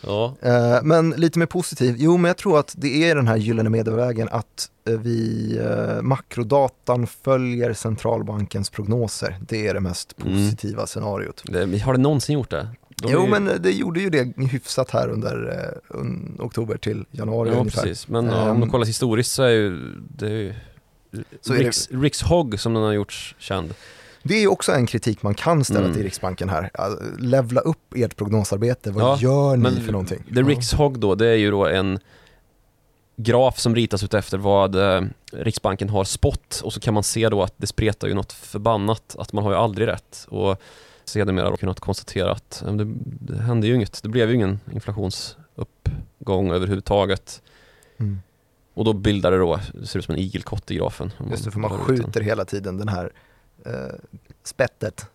Ja. 0.04 0.36
Eh, 0.42 0.80
Men 0.84 1.10
lite 1.10 1.40
mer 1.40 1.46
positiv, 1.46 1.96
jo 1.98 2.18
men 2.18 2.30
jag 2.30 2.38
tror 2.38 2.60
att 2.60 2.74
det 2.78 3.10
är 3.10 3.16
den 3.16 3.28
här 3.28 3.36
gyllene 3.38 3.70
medelvägen 3.70 4.30
att 4.32 4.70
eh, 4.90 4.94
vi, 5.00 5.60
makrodatan 6.02 7.08
följer 7.08 7.74
centralbankens 7.74 8.70
prognoser. 8.70 9.38
Det 9.48 9.68
är 9.68 9.74
det 9.74 9.80
mest 9.80 10.16
Mm. 10.22 10.34
positiva 10.34 10.88
scenariot. 10.88 11.44
Det, 11.46 11.80
har 11.80 11.94
det 11.94 12.00
någonsin 12.00 12.34
gjort 12.34 12.50
det? 12.50 12.68
De 13.04 13.12
Jo 13.12 13.24
ju- 13.24 13.30
men 13.30 13.62
det 13.62 13.72
gjorde 13.72 14.00
ju 14.00 14.10
det 14.10 14.34
hyfsat 14.52 14.92
här 14.92 15.10
under 15.10 15.60
eh, 15.92 15.98
un, 16.00 16.38
oktober 16.40 16.78
till 16.78 17.06
januari 17.12 17.50
Ja, 17.50 17.56
ungefär. 17.60 17.82
precis. 17.82 18.08
Men 18.08 18.26
ja, 18.26 18.42
om 18.44 18.50
Ehm. 18.50 18.60
man 18.60 18.70
kollar 18.70 18.86
historiskt 18.86 19.32
så 19.32 19.44
är 19.44 19.50
ju 19.50 19.80
det 20.18 20.26
är 20.26 20.30
ju 20.32 20.54
Så 21.42 21.54
är 21.54 21.58
det- 21.58 21.64
Riks, 21.64 21.90
Riks 21.92 22.22
Hogg 22.22 22.60
som 22.60 22.74
den 22.74 22.84
har 22.84 22.92
gjorts 22.94 23.36
känd. 23.40 23.74
Det 24.24 24.34
är 24.36 24.40
ju 24.42 24.48
också 24.48 24.72
en 24.72 24.86
kritik 24.86 25.24
man 25.24 25.34
kan 25.34 25.64
ställa 25.64 25.80
Mm. 25.80 25.94
till 25.94 26.04
Riksbanken 26.04 26.50
här. 26.50 26.70
Alltså, 26.74 27.04
Levla 27.20 27.62
upp 27.62 27.94
ert 27.96 28.16
prognosarbete, 28.16 28.92
vad 28.92 29.04
Ja, 29.04 29.18
gör 29.20 29.58
ni 29.58 29.82
för 29.82 29.92
någonting? 29.92 30.24
Det 30.30 30.42
Riks 30.42 30.74
Hogg 30.74 31.00
då, 31.00 31.16
det 31.16 31.28
är 31.28 31.36
ju 31.36 31.52
då 31.52 31.66
en 31.68 32.00
graf 33.16 33.60
som 33.60 33.76
ritas 33.76 34.04
ut 34.04 34.14
efter 34.14 34.38
vad 34.38 34.76
eh, 34.76 35.02
Riksbanken 35.34 35.90
har 35.90 36.04
spott 36.04 36.62
och 36.64 36.74
så 36.74 36.80
kan 36.80 36.94
man 36.94 37.04
se 37.04 37.30
då 37.30 37.44
att 37.44 37.54
det 37.58 37.68
spretar 37.68 38.08
ju 38.08 38.14
något 38.14 38.34
förbannat, 38.34 39.16
att 39.20 39.34
man 39.34 39.44
har 39.44 39.52
ju 39.52 39.58
aldrig 39.58 39.88
rätt. 39.88 40.26
Och 40.30 40.62
sedermera 41.06 41.58
kunnat 41.58 41.80
konstatera 41.80 42.32
att 42.32 42.64
det, 42.66 42.86
det 43.00 43.38
hände 43.38 43.68
ju 43.68 43.76
inget, 43.76 44.04
det 44.04 44.10
blev 44.10 44.30
ju 44.30 44.36
ingen 44.36 44.60
inflationsuppgång 44.72 46.52
överhuvudtaget. 46.52 47.42
Mm. 47.98 48.22
Och 48.74 48.86
då 48.86 48.94
bildar 48.94 49.32
det 49.32 49.38
då, 49.38 49.60
det 49.74 49.88
ser 49.88 50.00
ut 50.00 50.06
som 50.06 50.16
en 50.16 50.22
igelkott 50.22 50.72
i 50.72 50.76
grafen. 50.76 51.12
Just 51.32 51.46
det, 51.46 51.52
för 51.52 51.60
man 51.60 51.70
skjuter 51.70 52.22
hela 52.22 52.46
tiden 52.46 52.78
den 52.78 52.88
här 52.88 53.12
eh, 53.66 53.96
spettet 54.44 55.06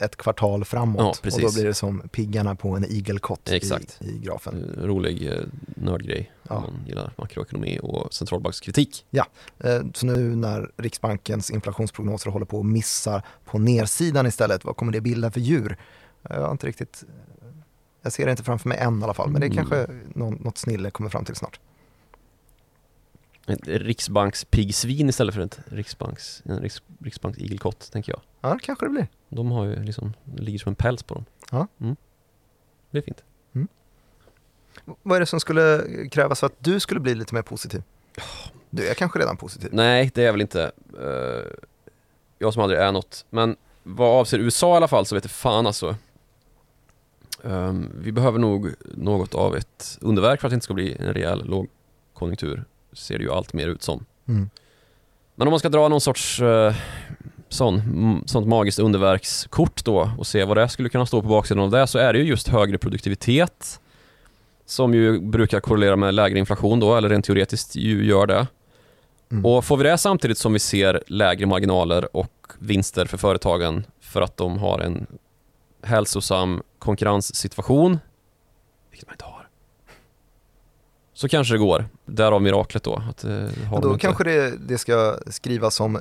ett 0.00 0.16
kvartal 0.16 0.64
framåt. 0.64 1.20
Ja, 1.22 1.30
och 1.34 1.40
då 1.40 1.52
blir 1.52 1.64
det 1.64 1.74
som 1.74 2.00
piggarna 2.12 2.54
på 2.54 2.68
en 2.76 2.84
igelkott 2.84 3.50
i, 3.50 3.56
Exakt. 3.56 4.02
i 4.02 4.18
grafen. 4.18 4.74
Eh, 4.78 4.82
rolig 4.82 5.26
eh, 5.32 5.38
nördgrej 5.66 6.32
Ja. 6.48 6.54
om 6.56 6.62
man 6.62 6.86
gillar 6.86 7.12
makroekonomi 7.18 7.78
och 7.82 8.14
centralbankskritik. 8.14 9.06
Eh, 9.10 9.80
så 9.94 10.06
nu 10.06 10.36
när 10.36 10.70
Riksbankens 10.76 11.50
inflationsprognoser 11.50 12.30
håller 12.30 12.46
på 12.46 12.60
att 12.60 12.66
missa 12.66 13.22
på 13.44 13.58
nersidan 13.58 14.26
istället, 14.26 14.64
vad 14.64 14.76
kommer 14.76 14.92
det 14.92 15.00
bilda 15.00 15.30
för 15.30 15.40
djur? 15.40 15.76
Jag 16.22 16.40
har 16.40 16.50
inte 16.52 16.66
riktigt, 16.66 17.04
jag 18.02 18.12
ser 18.12 18.24
det 18.24 18.30
inte 18.30 18.42
framför 18.44 18.68
mig 18.68 18.78
än 18.78 19.00
i 19.00 19.04
alla 19.04 19.14
fall, 19.14 19.30
men 19.30 19.40
det 19.40 19.46
Mm. 19.46 19.56
kanske 19.56 19.86
någon, 20.14 20.34
något 20.34 20.58
snille 20.58 20.90
kommer 20.90 21.10
fram 21.10 21.24
till 21.24 21.34
snart. 21.36 21.60
Ett 23.46 23.68
riksbankspiggsvin 23.68 25.08
istället 25.08 25.34
för 25.34 25.42
ett 25.42 25.60
riksbanks, 25.66 26.42
en 26.44 26.60
riks, 26.60 26.82
riksbanks 26.98 27.38
igelkott, 27.38 27.92
tänker 27.92 28.12
jag. 28.12 28.20
Ja, 28.40 28.54
det 28.54 28.60
kanske 28.60 28.86
det 28.86 28.90
blir. 28.90 29.08
De 29.28 29.50
har 29.50 29.64
ju 29.64 29.82
liksom, 29.82 30.12
det 30.24 30.42
ligger 30.42 30.58
som 30.58 30.70
en 30.70 30.74
päls 30.74 31.02
på 31.02 31.14
dem. 31.14 31.24
Ja. 31.50 31.66
Mm. 31.80 31.96
Det 32.90 32.98
är 32.98 33.02
fint. 33.02 33.24
Vad 35.02 35.16
är 35.16 35.20
det 35.20 35.26
som 35.26 35.40
skulle 35.40 35.84
krävas 36.10 36.40
för 36.40 36.46
att 36.46 36.64
du 36.64 36.80
skulle 36.80 37.00
bli 37.00 37.14
lite 37.14 37.34
mer 37.34 37.42
positiv? 37.42 37.82
Du 38.70 38.88
är 38.88 38.94
kanske 38.94 39.18
redan 39.18 39.36
positiv. 39.36 39.70
Nej, 39.72 40.10
det 40.14 40.22
är 40.22 40.26
jag 40.26 40.32
väl 40.32 40.40
inte. 40.40 40.72
Eh, 41.00 41.66
jag 42.38 42.52
som 42.52 42.62
aldrig 42.62 42.80
är 42.80 42.92
något. 42.92 43.26
Men 43.30 43.56
vad 43.82 44.20
avser 44.20 44.38
USA 44.38 44.74
i 44.74 44.76
alla 44.76 44.88
fall 44.88 45.06
så 45.06 45.14
vet 45.14 45.24
jag 45.24 45.30
fan 45.30 45.66
alltså. 45.66 45.96
Ehm, 47.44 47.90
vi 47.98 48.12
behöver 48.12 48.38
nog 48.38 48.74
något 48.94 49.34
av 49.34 49.56
ett 49.56 49.98
underverk 50.00 50.40
för 50.40 50.48
att 50.48 50.50
det 50.50 50.54
inte 50.54 50.64
ska 50.64 50.74
bli 50.74 50.96
en 50.98 51.14
rejäl 51.14 51.44
lågkonjunktur. 51.44 52.64
Ser 52.94 53.18
det 53.18 53.24
ju 53.24 53.30
allt 53.30 53.52
mer 53.52 53.68
ut 53.68 53.82
som. 53.82 54.06
Mm. 54.28 54.50
Men 55.34 55.48
om 55.48 55.52
man 55.52 55.58
ska 55.58 55.68
dra 55.68 55.88
någon 55.88 56.00
sorts 56.00 56.40
uh, 56.40 56.74
sån, 57.48 58.22
sånt 58.26 58.46
magiskt 58.46 58.78
underverkskort 58.78 59.84
då 59.84 60.10
och 60.18 60.26
se 60.26 60.44
vad 60.44 60.56
det 60.56 60.68
skulle 60.68 60.88
kunna 60.88 61.06
stå 61.06 61.22
på 61.22 61.28
baksidan 61.28 61.64
av 61.64 61.70
det 61.70 61.86
så 61.86 61.98
är 61.98 62.12
det 62.12 62.18
ju 62.18 62.24
just 62.24 62.48
högre 62.48 62.78
produktivitet 62.78 63.80
som 64.66 64.94
ju 64.94 65.20
brukar 65.20 65.60
korrelera 65.60 65.96
med 65.96 66.14
lägre 66.14 66.38
inflation 66.38 66.80
då, 66.80 66.96
eller 66.96 67.08
rent 67.08 67.24
teoretiskt 67.24 67.76
ju 67.76 68.06
gör 68.06 68.26
det. 68.26 68.46
Mm. 69.30 69.46
Och 69.46 69.64
får 69.64 69.76
vi 69.76 69.84
det 69.84 69.98
samtidigt 69.98 70.38
som 70.38 70.52
vi 70.52 70.58
ser 70.58 71.02
lägre 71.06 71.46
marginaler 71.46 72.16
och 72.16 72.52
vinster 72.58 73.06
för 73.06 73.18
företagen 73.18 73.84
för 74.00 74.22
att 74.22 74.36
de 74.36 74.58
har 74.58 74.80
en 74.80 75.06
hälsosam 75.82 76.62
konkurrenssituation, 76.78 77.98
vilket 78.90 79.08
man 79.08 79.14
inte 79.14 79.24
har, 79.24 79.43
så 81.24 81.28
kanske 81.28 81.54
det 81.54 81.58
går. 81.58 81.84
Därav 82.06 82.42
miraklet 82.42 82.82
då. 82.82 83.02
Att, 83.10 83.24
eh, 83.24 83.30
har 83.30 83.38
Men 83.38 83.70
de 83.70 83.80
då 83.80 83.88
inte. 83.92 84.00
kanske 84.00 84.24
det, 84.24 84.56
det 84.68 84.78
ska 84.78 85.16
skrivas 85.26 85.74
som 85.74 85.98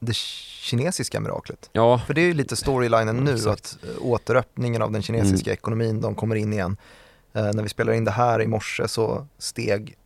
det 0.00 0.14
kinesiska 0.14 1.20
miraklet. 1.20 1.70
Ja, 1.72 1.98
För 2.06 2.14
det 2.14 2.20
är 2.20 2.26
ju 2.26 2.34
lite 2.34 2.56
storylinen 2.56 3.16
nu 3.16 3.32
Exakt. 3.34 3.48
att 3.82 3.88
eh, 3.90 4.06
återöppningen 4.06 4.82
av 4.82 4.92
den 4.92 5.02
kinesiska 5.02 5.52
ekonomin, 5.52 6.00
de 6.00 6.14
kommer 6.14 6.36
in 6.36 6.52
igen. 6.52 6.76
Eh, 7.32 7.42
när 7.54 7.62
vi 7.62 7.68
spelar 7.68 7.92
in 7.92 8.04
det 8.04 8.10
här 8.10 8.42
i 8.42 8.46
morse 8.46 8.88
så 8.88 9.26
steg 9.38 9.96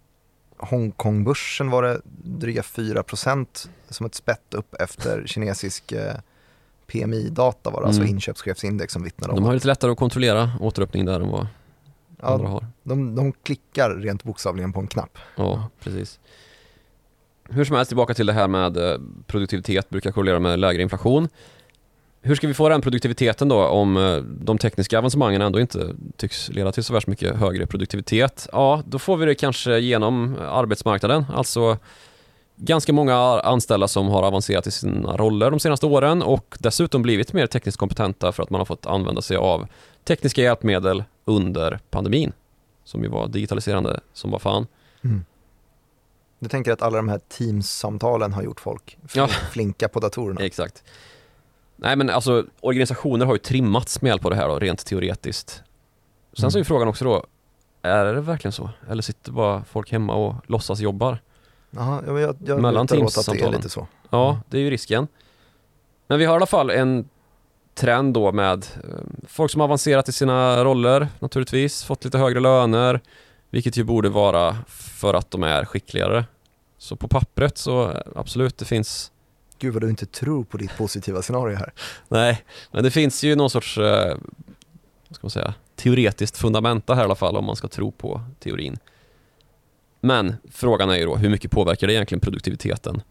Hongkongbörsen 0.58 1.70
var 1.70 1.82
det 1.82 2.00
dryga 2.24 2.62
4% 2.62 3.68
som 3.88 4.06
ett 4.06 4.14
spett 4.14 4.54
upp 4.54 4.74
efter 4.74 5.22
kinesisk 5.26 5.92
eh, 5.92 6.14
PMI-data 6.86 7.70
var 7.70 7.80
det, 7.80 7.86
alltså 7.86 8.02
Mm. 8.02 8.14
inköpschefsindex 8.14 8.92
som 8.92 9.02
vittnar 9.02 9.28
om. 9.28 9.34
de 9.36 9.44
har 9.44 9.54
lite 9.54 9.66
lättare 9.66 9.90
att 9.92 9.98
kontrollera 9.98 10.50
återöppningen 10.60 11.06
där 11.06 11.20
än 11.20 11.28
vad 11.28 11.46
andra 12.22 12.46
ja, 12.46 12.52
har. 12.52 12.66
de, 12.82 13.14
de 13.14 13.32
klickar 13.32 13.90
rent 13.90 14.24
bokstavligen 14.24 14.72
på 14.72 14.80
en 14.80 14.86
knapp. 14.86 15.18
Ja, 15.36 15.68
precis. 15.80 16.20
Hur 17.48 17.64
som 17.64 17.76
helst, 17.76 17.88
tillbaka 17.88 18.14
till 18.14 18.26
det 18.26 18.32
här 18.32 18.48
med 18.48 18.76
eh, 18.76 18.98
produktivitet 19.26 19.90
brukar 19.90 20.12
korrelera 20.12 20.38
med 20.38 20.58
lägre 20.58 20.82
inflation. 20.82 21.28
Hur 22.22 22.34
ska 22.34 22.46
vi 22.46 22.54
få 22.54 22.68
den 22.68 22.80
produktiviteten 22.80 23.48
då 23.48 23.66
om 23.66 23.96
eh, 23.96 24.16
de 24.16 24.58
tekniska 24.58 24.98
avancemangen 24.98 25.42
ändå 25.42 25.60
inte 25.60 25.94
tycks 26.16 26.48
leda 26.48 26.72
till 26.72 26.84
så 26.84 26.92
värst 26.92 27.06
mycket 27.06 27.36
högre 27.36 27.66
produktivitet? 27.66 28.48
Ja, 28.52 28.82
då 28.86 28.98
får 28.98 29.16
vi 29.16 29.26
det 29.26 29.34
kanske 29.34 29.78
genom 29.78 30.36
arbetsmarknaden, 30.40 31.24
alltså 31.34 31.78
ganska 32.56 32.92
många 32.92 33.16
anställda 33.40 33.88
som 33.88 34.08
har 34.08 34.22
avancerat 34.22 34.66
i 34.66 34.70
sina 34.70 35.16
roller 35.16 35.50
de 35.50 35.60
senaste 35.60 35.86
åren 35.86 36.22
och 36.22 36.56
dessutom 36.58 37.02
blivit 37.02 37.32
mer 37.32 37.46
tekniskt 37.46 37.78
kompetenta 37.78 38.32
för 38.32 38.42
att 38.42 38.50
man 38.50 38.58
har 38.58 38.66
fått 38.66 38.86
använda 38.86 39.22
sig 39.22 39.36
av 39.36 39.66
tekniska 40.04 40.42
hjälpmedel 40.42 41.04
under 41.30 41.78
pandemin, 41.90 42.32
som 42.84 43.02
ju 43.02 43.08
var 43.08 43.28
digitaliserande 43.28 44.00
som 44.12 44.30
var 44.30 44.38
fan. 44.38 44.66
Du 46.38 46.48
tänker 46.48 46.72
att 46.72 46.82
alla 46.82 46.96
de 46.96 47.08
här 47.08 47.20
Teams-samtalen 47.28 48.32
har 48.32 48.42
gjort 48.42 48.60
folk 48.60 48.98
Ja. 49.14 49.26
flinka 49.26 49.88
på 49.88 50.00
datorerna? 50.00 50.40
Exakt. 50.40 50.84
Nej 51.76 51.96
men 51.96 52.10
alltså 52.10 52.44
organisationer 52.60 53.26
har 53.26 53.32
ju 53.34 53.38
trimmats 53.38 54.02
med 54.02 54.08
hjälp 54.08 54.24
av 54.24 54.30
det 54.30 54.36
här 54.36 54.48
då, 54.48 54.58
rent 54.58 54.86
teoretiskt. 54.86 55.62
Sen 56.32 56.50
så 56.50 56.56
är 56.56 56.58
ju 56.58 56.62
Mm. 56.62 56.64
frågan 56.64 56.88
också 56.88 57.04
då, 57.04 57.24
är 57.82 58.04
det 58.04 58.20
verkligen 58.20 58.52
så? 58.52 58.70
Eller 58.88 59.02
sitter 59.02 59.32
bara 59.32 59.64
folk 59.64 59.92
hemma 59.92 60.14
och 60.14 60.34
låtsas 60.46 60.80
jobbar? 60.80 61.18
Jaha, 61.70 62.02
ja, 62.06 62.12
men 62.12 62.22
jag, 62.22 62.36
jag 62.44 62.62
Mellan 62.62 62.84
lutar 62.86 62.96
åt 63.04 63.18
att 63.18 63.26
det 63.26 63.32
är 63.32 63.34
Teams-samtalen. 63.34 63.56
lite 63.56 63.68
så. 63.68 63.86
Ja, 64.10 64.30
Mm. 64.30 64.40
det 64.48 64.56
är 64.58 64.62
ju 64.62 64.70
risken. 64.70 65.08
Men 66.06 66.18
vi 66.18 66.24
har 66.24 66.34
i 66.34 66.36
alla 66.36 66.46
fall 66.46 66.70
en 66.70 67.08
trend 67.80 68.14
då 68.14 68.32
med 68.32 68.66
eh, 68.84 69.00
folk 69.28 69.50
som 69.50 69.60
avancerat 69.60 70.08
i 70.08 70.12
sina 70.12 70.64
roller 70.64 71.08
naturligtvis, 71.18 71.84
fått 71.84 72.04
lite 72.04 72.18
högre 72.18 72.40
löner, 72.40 73.00
vilket 73.50 73.76
ju 73.76 73.84
borde 73.84 74.08
vara 74.08 74.56
för 74.68 75.14
att 75.14 75.30
de 75.30 75.42
är 75.42 75.64
skickligare. 75.64 76.24
Så 76.78 76.96
på 76.96 77.08
pappret 77.08 77.58
så 77.58 77.90
eh, 77.90 78.00
absolut, 78.16 78.58
det 78.58 78.64
finns 78.64 79.12
Gud 79.58 79.72
vad 79.72 79.82
du 79.82 79.90
inte 79.90 80.06
tror 80.06 80.44
på 80.44 80.56
ditt 80.56 80.76
positiva 80.76 81.22
scenario 81.22 81.56
här. 81.56 81.72
Nej, 82.08 82.44
men 82.72 82.84
det 82.84 82.90
finns 82.90 83.24
ju 83.24 83.36
någon 83.36 83.50
sorts, 83.50 83.78
eh, 83.78 84.16
vad 85.08 85.16
ska 85.16 85.24
man 85.24 85.30
säga, 85.30 85.54
teoretiskt 85.76 86.36
fundamenta 86.36 86.94
här 86.94 87.02
i 87.02 87.04
alla 87.04 87.14
fall 87.14 87.36
om 87.36 87.44
man 87.44 87.56
ska 87.56 87.68
tro 87.68 87.92
på 87.92 88.20
teorin. 88.40 88.78
Men 90.00 90.36
frågan 90.50 90.90
är 90.90 90.96
ju 90.96 91.04
då, 91.04 91.16
hur 91.16 91.30
mycket 91.30 91.50
påverkar 91.50 91.86
det 91.86 91.92
egentligen 91.92 92.20
produktiviteten? 92.20 93.02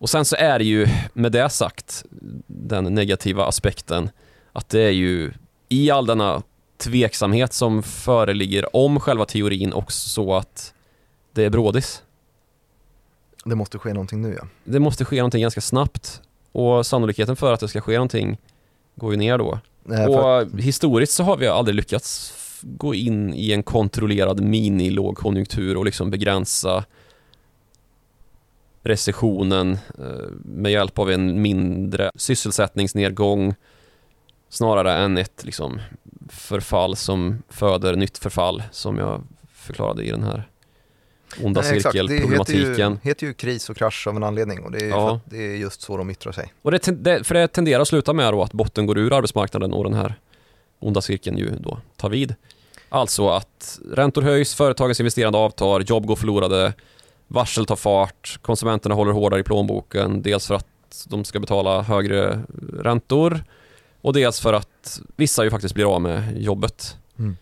Och 0.00 0.10
sen 0.10 0.24
så 0.24 0.36
är 0.36 0.58
det 0.58 0.64
ju, 0.64 0.86
med 1.12 1.32
det 1.32 1.50
sagt, 1.50 2.04
den 2.46 2.84
negativa 2.84 3.44
aspekten, 3.44 4.10
att 4.52 4.68
det 4.68 4.80
är 4.80 4.90
ju 4.90 5.32
i 5.68 5.90
all 5.90 6.06
denna 6.06 6.42
tveksamhet 6.78 7.52
som 7.52 7.82
föreligger 7.82 8.76
om 8.76 9.00
själva 9.00 9.24
teorin 9.24 9.72
också 9.72 10.08
så 10.08 10.34
att 10.34 10.74
det 11.32 11.44
är 11.44 11.50
brådis. 11.50 12.02
Det 13.44 13.54
måste 13.54 13.78
ske 13.78 13.92
någonting 13.92 14.22
nu 14.22 14.34
ja. 14.38 14.46
Det 14.64 14.80
måste 14.80 15.04
ske 15.04 15.16
någonting 15.16 15.42
ganska 15.42 15.60
snabbt 15.60 16.22
och 16.52 16.86
sannolikheten 16.86 17.36
för 17.36 17.52
att 17.52 17.60
det 17.60 17.68
ska 17.68 17.80
ske 17.80 17.92
någonting 17.92 18.38
går 18.94 19.10
ju 19.12 19.16
ner 19.16 19.38
då. 19.38 19.58
För, 19.86 20.08
Och 20.08 20.60
historiskt 20.60 21.12
så 21.12 21.22
har 21.22 21.36
vi 21.36 21.46
aldrig 21.46 21.74
lyckats 21.74 22.34
gå 22.62 22.94
in 22.94 23.34
i 23.34 23.52
en 23.52 23.62
kontrollerad 23.62 24.40
mini-lågkonjunktur 24.40 25.76
och 25.76 25.84
liksom 25.84 26.10
begränsa 26.10 26.84
recessionen 28.82 29.72
eh, 29.98 30.28
med 30.44 30.72
hjälp 30.72 30.98
av 30.98 31.10
en 31.10 31.42
mindre 31.42 32.10
sysselsättningsnedgång 32.14 33.54
snarare 34.48 34.92
än 34.92 35.18
ett 35.18 35.44
liksom 35.44 35.80
förfall 36.28 36.96
som 36.96 37.42
föder 37.48 37.96
nytt 37.96 38.18
förfall 38.18 38.62
som 38.72 38.98
jag 38.98 39.22
förklarade 39.52 40.02
i 40.04 40.10
den 40.10 40.22
här 40.22 40.48
onda 41.42 41.60
nej, 41.60 41.76
exakt. 41.76 41.92
Det 41.94 42.00
heter 42.00 42.14
ju, 42.14 42.20
cirkelproblematiken. 42.20 42.98
heter 43.02 43.26
ju 43.26 43.34
kris 43.34 43.70
och 43.70 43.76
krasch 43.76 44.06
av 44.06 44.16
en 44.16 44.22
anledning 44.22 44.60
och 44.60 44.70
det 44.70 44.78
är, 44.84 44.88
Ja. 44.88 45.20
det 45.24 45.36
är 45.36 45.56
just 45.56 45.82
så 45.82 45.96
de 45.96 46.10
yttrar 46.10 46.32
sig. 46.32 46.52
Och 46.62 46.70
det, 46.70 47.04
det, 47.04 47.24
för 47.24 47.34
det 47.34 47.48
tenderar 47.48 47.80
att 47.80 47.88
sluta 47.88 48.12
med 48.12 48.28
att 48.28 48.52
botten 48.52 48.86
går 48.86 48.98
ur 48.98 49.12
arbetsmarknaden 49.12 49.72
och 49.72 49.84
den 49.84 49.94
här 49.94 50.14
onda 50.78 51.00
cirkeln 51.00 51.38
ju 51.38 51.50
då 51.58 51.78
tar 51.96 52.08
vid. 52.08 52.34
Alltså 52.88 53.28
att 53.28 53.78
räntor 53.92 54.22
höjs, 54.22 54.54
företagens 54.54 55.00
investerande 55.00 55.38
avtar, 55.38 55.80
jobb 55.80 56.06
går 56.06 56.16
förlorade, 56.16 56.72
varsel 57.30 57.66
tar 57.66 57.76
fart, 57.76 58.38
konsumenterna 58.42 58.94
håller 58.94 59.12
hårdare 59.12 59.40
i 59.40 59.44
plånboken, 59.44 60.22
dels 60.22 60.46
för 60.46 60.54
att 60.54 61.06
de 61.08 61.24
ska 61.24 61.40
betala 61.40 61.82
högre 61.82 62.40
räntor 62.72 63.44
och 64.00 64.12
dels 64.12 64.40
för 64.40 64.52
att 64.52 65.00
vissa 65.16 65.44
ju 65.44 65.50
faktiskt 65.50 65.74
blir 65.74 65.94
av 65.94 66.00
med 66.00 66.42
jobbet. 66.42 66.96
Mm. 67.18 67.36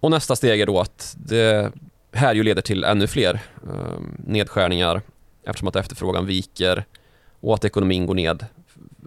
Och 0.00 0.10
nästa 0.10 0.36
steg 0.36 0.60
är 0.60 0.66
då 0.66 0.80
att 0.80 1.16
det 1.18 1.72
här 2.12 2.34
ju 2.34 2.42
leder 2.42 2.62
till 2.62 2.84
ännu 2.84 3.06
fler 3.06 3.40
eh, 3.64 4.00
nedskärningar 4.26 5.02
eftersom 5.44 5.68
att 5.68 5.76
efterfrågan 5.76 6.26
viker 6.26 6.84
och 7.40 7.54
att 7.54 7.64
ekonomin 7.64 8.06
går 8.06 8.14
ned 8.14 8.46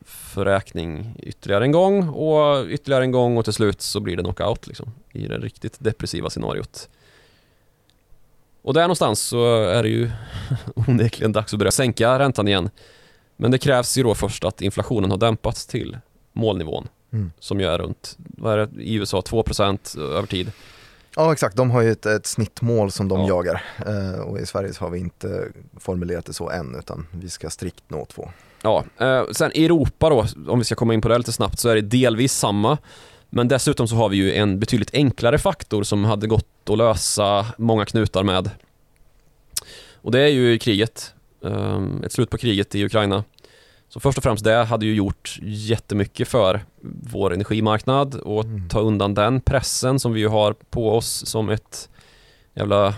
för 0.06 0.46
räkning 0.46 1.16
ytterligare 1.20 1.64
en 1.64 1.72
gång 1.72 2.10
och 2.10 2.66
ytterligare 2.68 3.04
en 3.04 3.12
gång 3.12 3.38
och 3.38 3.44
till 3.44 3.54
slut 3.54 3.82
så 3.82 4.00
blir 4.00 4.18
det 4.18 4.24
knockout 4.24 4.68
liksom, 4.68 4.92
i 5.12 5.28
det 5.28 5.38
riktigt 5.38 5.80
depressiva 5.80 6.30
scenariot. 6.30 6.90
Och 8.64 8.74
där 8.74 8.82
någonstans 8.82 9.20
så 9.20 9.64
är 9.64 9.84
det 9.84 9.90
ju 9.90 10.12
onekligen 10.76 11.32
dags 11.32 11.54
att 11.54 11.60
börja 11.60 11.72
sänka 11.72 12.20
räntan 12.20 12.48
igen. 12.48 12.70
Men 13.38 13.52
det 13.52 13.58
krävs 13.58 13.98
ju 13.98 14.04
då 14.04 14.16
först 14.16 14.44
att 14.44 14.62
inflationen 14.62 15.12
har 15.12 15.18
dämpats 15.18 15.66
till 15.66 15.98
målnivån 16.34 16.88
Mm. 17.14 17.32
som 17.40 17.60
ju 17.60 17.66
är 17.66 17.78
runt, 17.78 18.18
vad 18.18 18.54
är 18.54 18.58
det, 18.58 18.82
i 18.84 18.94
USA 18.96 19.20
2% 19.22 20.00
över 20.00 20.28
tid. 20.28 20.52
Ja 21.16 21.34
exakt, 21.34 21.56
de 21.56 21.72
har 21.72 21.82
ju 21.82 21.92
ett, 21.92 22.06
ett 22.06 22.26
snittmål 22.26 22.92
som 22.92 23.08
de 23.08 23.20
Ja. 23.22 23.28
jagar 23.28 23.64
eh, 23.88 24.20
och 24.20 24.40
i 24.40 24.46
Sverige 24.46 24.74
så 24.74 24.84
har 24.86 24.90
vi 24.90 25.00
inte 25.00 25.48
formulerat 25.80 26.26
det 26.26 26.34
så 26.34 26.50
än 26.50 26.76
utan 26.80 27.08
vi 27.12 27.30
ska 27.30 27.50
strikt 27.50 27.84
nå 27.88 28.06
två. 28.06 28.30
Ja, 28.62 28.84
eh, 28.98 29.24
sen 29.32 29.52
i 29.56 29.66
Europa 29.66 30.10
då, 30.10 30.26
om 30.48 30.60
vi 30.60 30.66
ska 30.66 30.76
komma 30.76 30.94
in 30.94 31.02
på 31.02 31.08
det 31.08 31.18
lite 31.18 31.32
snabbt, 31.32 31.60
så 31.60 31.70
är 31.70 31.76
det 31.76 31.82
delvis 31.82 32.34
samma. 32.34 32.78
Men 33.36 33.48
dessutom 33.48 33.88
så 33.88 33.96
har 33.96 34.10
vi 34.10 34.18
ju 34.18 34.34
en 34.34 34.60
betydligt 34.60 34.94
enklare 34.94 35.38
faktor 35.38 35.84
som 35.84 36.06
hade 36.06 36.28
gått 36.28 36.70
att 36.70 36.78
lösa 36.78 37.46
många 37.58 37.86
knutar 37.86 38.24
med. 38.24 38.50
Och 39.94 40.12
det 40.12 40.20
är 40.20 40.28
ju 40.28 40.58
kriget. 40.58 41.14
Eh, 41.46 41.82
ett 42.06 42.12
slut 42.12 42.30
på 42.30 42.38
kriget 42.38 42.76
i 42.76 42.86
Ukraina. 42.86 43.24
Så 43.90 44.00
först 44.00 44.18
och 44.18 44.24
främst 44.24 44.44
det 44.44 44.64
hade 44.64 44.86
ju 44.86 44.96
gjort 44.96 45.40
jättemycket 45.42 46.28
för 46.28 46.66
vår 47.12 47.34
energimarknad 47.34 48.16
och 48.16 48.44
Mm. 48.44 48.70
ta 48.70 48.80
undan 48.80 49.14
den 49.14 49.42
pressen 49.42 50.00
som 50.00 50.14
vi 50.14 50.20
ju 50.20 50.28
har 50.28 50.54
på 50.54 50.98
oss 50.98 51.26
som 51.26 51.50
ett 51.50 51.90
jävla 52.56 52.94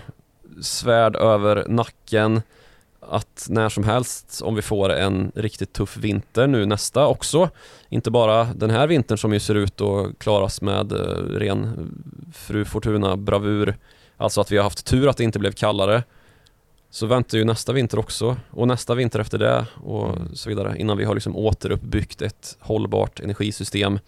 svärd 0.62 1.16
över 1.16 1.66
nacken 1.68 2.42
att 3.10 3.48
när 3.50 3.70
som 3.70 3.84
helst 3.84 4.42
om 4.44 4.56
vi 4.56 4.62
får 4.62 4.90
en 4.90 5.32
riktigt 5.36 5.74
tuff 5.74 5.98
vinter 5.98 6.48
nu 6.48 6.66
nästa 6.66 7.08
också 7.08 7.50
inte 7.90 8.12
bara 8.12 8.44
den 8.44 8.70
här 8.70 8.88
vintern 8.88 9.18
som 9.18 9.34
ju 9.34 9.40
ser 9.40 9.56
ut 9.56 9.82
att 9.82 10.20
klaras 10.20 10.62
med 10.62 10.92
eh, 10.92 10.98
ren 11.40 11.64
eh, 11.64 12.34
fru 12.34 12.66
Fortuna 12.66 13.18
bravur 13.18 13.78
alltså 14.18 14.42
att 14.42 14.52
vi 14.52 14.58
har 14.58 14.64
haft 14.64 14.86
tur 14.86 15.08
att 15.08 15.18
det 15.18 15.24
inte 15.24 15.40
blev 15.40 15.52
kallare 15.52 16.04
så 16.90 17.06
väntar 17.06 17.38
ju 17.38 17.46
nästa 17.46 17.74
vinter 17.74 18.00
också 18.00 18.38
och 18.52 18.68
nästa 18.68 18.96
vinter 18.96 19.20
efter 19.20 19.38
det 19.38 19.68
och 19.84 20.16
så 20.34 20.50
vidare 20.50 20.78
innan 20.78 20.98
vi 20.98 21.04
har 21.04 21.14
liksom 21.14 21.36
återuppbyggt 21.36 22.22
ett 22.22 22.58
hållbart 22.60 23.20
energisystem. 23.20 24.00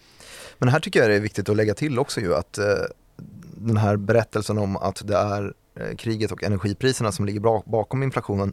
Men 0.58 0.68
här 0.68 0.80
tycker 0.80 1.00
jag 1.00 1.10
det 1.10 1.16
är 1.16 1.20
viktigt 1.20 1.48
att 1.48 1.56
lägga 1.56 1.74
till 1.74 1.98
också 1.98 2.20
ju 2.20 2.34
att 2.34 2.58
eh, 2.58 2.64
den 3.56 3.76
här 3.76 3.96
berättelsen 3.96 4.58
om 4.58 4.76
att 4.76 5.02
det 5.04 5.16
är 5.16 5.54
eh, 5.80 5.96
kriget 5.96 6.32
och 6.32 6.42
energipriserna 6.42 7.12
som 7.12 7.24
ligger 7.24 7.70
bakom 7.70 8.02
inflationen 8.02 8.52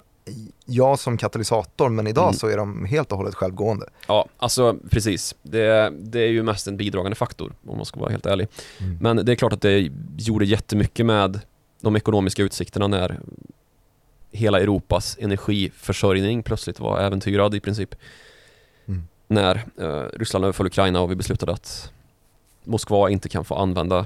ja 0.66 0.98
som 0.98 1.18
katalysator 1.18 1.90
men 1.90 2.08
idag 2.08 2.28
mm. 2.28 2.34
så 2.34 2.48
är 2.48 2.58
de 2.58 2.86
helt 2.86 3.12
och 3.12 3.18
hållet 3.18 3.36
självgående. 3.36 3.86
Ja, 4.08 4.26
alltså 4.38 4.78
precis. 4.90 5.36
Det, 5.42 5.94
det 6.00 6.20
är 6.20 6.28
ju 6.28 6.44
mest 6.44 6.68
en 6.68 6.78
bidragande 6.78 7.16
faktor 7.16 7.54
om 7.68 7.78
man 7.78 7.86
ska 7.86 8.00
vara 8.00 8.12
helt 8.12 8.26
ärlig. 8.26 8.48
Mm. 8.80 8.98
Men 9.02 9.26
det 9.26 9.32
är 9.32 9.36
klart 9.36 9.54
att 9.54 9.62
det 9.62 9.92
gjorde 10.18 10.46
jättemycket 10.46 11.06
med 11.06 11.40
de 11.82 11.96
ekonomiska 11.96 12.44
utsikterna 12.44 12.88
när 12.88 13.20
hela 14.32 14.60
Europas 14.60 15.18
energiförsörjning 15.20 16.44
plötsligt 16.44 16.80
var 16.80 17.00
äventyrad 17.00 17.56
i 17.56 17.60
princip. 17.60 17.96
Mm. 18.86 19.04
När 19.28 19.66
eh, 19.80 20.18
Ryssland 20.20 20.46
överföll 20.46 20.68
Ukraina 20.68 21.02
och 21.02 21.12
vi 21.12 21.16
beslutade 21.16 21.52
att 21.52 21.92
Moskva 22.64 23.10
inte 23.10 23.30
kan 23.30 23.46
få 23.46 23.56
använda 23.56 24.06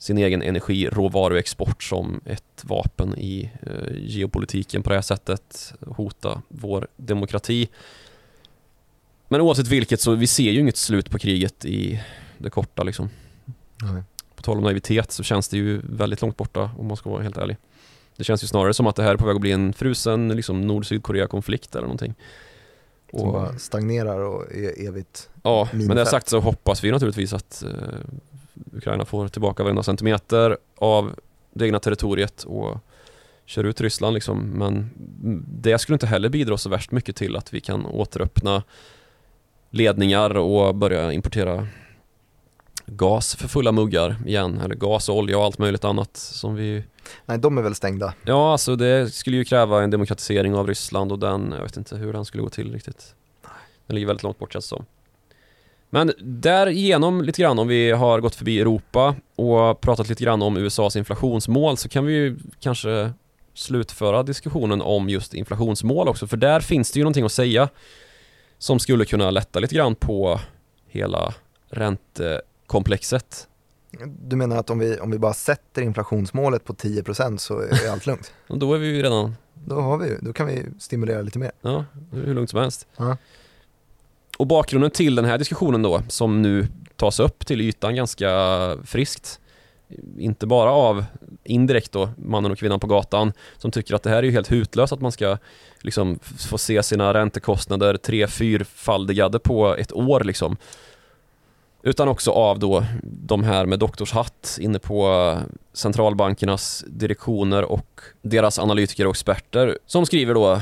sin 0.00 0.18
egen 0.18 0.42
energiråvaruexport 0.42 1.82
som 1.82 2.20
ett 2.24 2.64
vapen 2.64 3.18
i 3.18 3.50
eh, 3.62 3.96
geopolitiken 3.96 4.82
på 4.82 4.88
det 4.90 4.94
här 4.94 5.02
sättet, 5.02 5.74
hota 5.86 6.42
vår 6.48 6.88
demokrati. 6.96 7.68
Men 9.28 9.40
oavsett 9.40 9.66
vilket 9.66 10.00
så 10.00 10.14
vi 10.14 10.26
ser 10.26 10.50
ju 10.50 10.60
inget 10.60 10.76
slut 10.76 11.10
på 11.10 11.18
kriget 11.18 11.64
i 11.64 12.02
det 12.38 12.50
korta 12.50 12.82
liksom. 12.82 13.08
Nej. 13.82 14.02
På 14.36 14.42
tal 14.42 14.56
om 14.58 14.64
naivitet 14.64 15.12
så 15.12 15.22
känns 15.22 15.48
det 15.48 15.56
ju 15.56 15.80
väldigt 15.84 16.22
långt 16.22 16.36
borta 16.36 16.70
om 16.78 16.86
man 16.86 16.96
ska 16.96 17.10
vara 17.10 17.22
helt 17.22 17.36
ärlig. 17.38 17.56
Det 18.16 18.24
känns 18.24 18.44
ju 18.44 18.46
snarare 18.46 18.74
som 18.74 18.86
att 18.86 18.96
det 18.96 19.02
här 19.02 19.12
är 19.12 19.16
på 19.16 19.26
väg 19.26 19.34
att 19.34 19.40
bli 19.40 19.52
en 19.52 19.72
frusen 19.72 20.28
liksom 20.28 20.66
Nord-Sydkorea-konflikt 20.66 21.74
eller 21.74 21.86
någonting. 21.86 22.14
Och, 23.12 23.20
som 23.20 23.32
bara 23.32 23.58
stagnerar 23.58 24.20
och 24.20 24.52
är 24.52 24.88
evigt 24.88 25.28
Ja, 25.42 25.68
minfält. 25.72 25.88
men 25.88 25.96
det 25.96 26.06
sagt 26.06 26.28
så 26.28 26.40
hoppas 26.40 26.84
vi 26.84 26.90
naturligtvis 26.90 27.32
att 27.32 27.62
eh, 27.62 27.70
Ukraina 28.72 29.04
får 29.04 29.28
tillbaka 29.28 29.62
varenda 29.62 29.82
centimeter 29.82 30.58
av 30.76 31.14
det 31.52 31.64
egna 31.64 31.78
territoriet 31.78 32.42
och 32.42 32.78
kör 33.44 33.64
ut 33.64 33.80
Ryssland 33.80 34.14
liksom. 34.14 34.38
Men 34.38 34.90
det 35.46 35.78
skulle 35.78 35.94
inte 35.94 36.06
heller 36.06 36.28
bidra 36.28 36.56
så 36.56 36.68
värst 36.68 36.90
mycket 36.90 37.16
till 37.16 37.36
att 37.36 37.54
vi 37.54 37.60
kan 37.60 37.86
återöppna 37.86 38.62
ledningar 39.70 40.36
och 40.36 40.74
börja 40.74 41.12
importera 41.12 41.66
gas 42.86 43.34
för 43.34 43.48
fulla 43.48 43.72
muggar 43.72 44.16
igen, 44.26 44.60
eller 44.64 44.74
gas 44.74 45.08
och 45.08 45.16
olja 45.16 45.38
och 45.38 45.44
allt 45.44 45.58
möjligt 45.58 45.84
annat 45.84 46.16
som 46.16 46.54
vi 46.54 46.84
Nej, 47.26 47.38
de 47.38 47.58
är 47.58 47.62
väl 47.62 47.74
stängda? 47.74 48.14
Ja, 48.24 48.52
alltså 48.52 48.76
det 48.76 49.14
skulle 49.14 49.36
ju 49.36 49.44
kräva 49.44 49.82
en 49.82 49.90
demokratisering 49.90 50.54
av 50.54 50.66
Ryssland 50.66 51.12
och 51.12 51.18
den, 51.18 51.54
jag 51.56 51.62
vet 51.62 51.76
inte 51.76 51.96
hur 51.96 52.12
den 52.12 52.24
skulle 52.24 52.42
gå 52.42 52.48
till 52.48 52.72
riktigt. 52.72 53.14
Den 53.86 53.94
ligger 53.94 54.06
väldigt 54.06 54.22
långt 54.22 54.38
bort 54.38 54.52
känns 54.52 54.64
det 54.64 54.68
som. 54.68 54.84
Men 55.90 56.12
därigenom 56.18 57.22
lite 57.22 57.42
grann 57.42 57.58
om 57.58 57.68
vi 57.68 57.90
har 57.90 58.20
gått 58.20 58.34
förbi 58.34 58.60
Europa 58.60 59.14
och 59.36 59.80
pratat 59.80 60.08
lite 60.08 60.24
grann 60.24 60.42
om 60.42 60.56
USAs 60.56 60.96
inflationsmål 60.96 61.76
så 61.76 61.88
kan 61.88 62.06
vi 62.06 62.12
ju 62.12 62.38
kanske 62.60 63.12
slutföra 63.54 64.22
diskussionen 64.22 64.82
om 64.82 65.08
just 65.08 65.34
inflationsmål 65.34 66.08
också 66.08 66.26
för 66.26 66.36
där 66.36 66.60
finns 66.60 66.90
det 66.90 66.98
ju 66.98 67.04
någonting 67.04 67.24
att 67.24 67.32
säga 67.32 67.68
som 68.58 68.78
skulle 68.78 69.04
kunna 69.04 69.30
lätta 69.30 69.58
lite 69.58 69.74
grann 69.74 69.94
på 69.94 70.40
hela 70.88 71.34
räntekomplexet. 71.70 73.46
Du 74.06 74.36
menar 74.36 74.56
att 74.56 74.70
om 74.70 74.78
vi, 74.78 74.98
om 74.98 75.10
vi 75.10 75.18
bara 75.18 75.34
sätter 75.34 75.82
inflationsmålet 75.82 76.64
på 76.64 76.72
10% 76.72 77.36
så 77.36 77.60
är 77.60 77.90
allt 77.92 78.06
lugnt? 78.06 78.32
då 78.48 78.74
är 78.74 78.78
vi 78.78 78.86
ju 78.86 79.02
redan... 79.02 79.34
Då 79.54 79.80
har 79.80 79.98
vi 79.98 80.16
då 80.20 80.32
kan 80.32 80.46
vi 80.46 80.64
stimulera 80.78 81.22
lite 81.22 81.38
mer. 81.38 81.52
Ja, 81.60 81.84
hur 82.12 82.34
lugnt 82.34 82.50
som 82.50 82.60
helst. 82.60 82.86
Ja. 82.96 83.16
Och 84.40 84.46
bakgrunden 84.46 84.90
till 84.90 85.14
den 85.14 85.24
här 85.24 85.38
diskussionen 85.38 85.82
då, 85.82 86.02
som 86.08 86.42
nu 86.42 86.66
tas 86.96 87.20
upp 87.20 87.46
till 87.46 87.60
ytan 87.60 87.94
ganska 87.94 88.28
friskt, 88.84 89.40
inte 90.18 90.46
bara 90.46 90.70
av 90.70 91.04
indirekt 91.44 91.92
då 91.92 92.10
mannen 92.16 92.52
och 92.52 92.58
kvinnan 92.58 92.80
på 92.80 92.86
gatan 92.86 93.32
som 93.58 93.70
tycker 93.70 93.94
att 93.94 94.02
det 94.02 94.10
här 94.10 94.16
är 94.16 94.22
ju 94.22 94.30
helt 94.30 94.52
hutlöst 94.52 94.92
att 94.92 95.00
man 95.00 95.12
ska 95.12 95.38
liksom 95.80 96.18
få 96.48 96.58
se 96.58 96.82
sina 96.82 97.14
räntekostnader 97.14 97.96
tre 97.96 98.26
fyrfaldigade 98.26 99.38
på 99.38 99.76
ett 99.76 99.92
år 99.92 100.20
liksom. 100.20 100.56
Utan 101.82 102.08
också 102.08 102.30
av 102.30 102.58
då 102.58 102.84
de 103.02 103.44
här 103.44 103.66
med 103.66 103.78
doktorshatt 103.78 104.58
inne 104.60 104.78
på 104.78 105.36
centralbankernas 105.72 106.84
direktioner 106.88 107.64
och 107.64 108.00
deras 108.22 108.58
analytiker 108.58 109.06
och 109.06 109.10
experter 109.10 109.78
som 109.86 110.06
skriver 110.06 110.34
då 110.34 110.60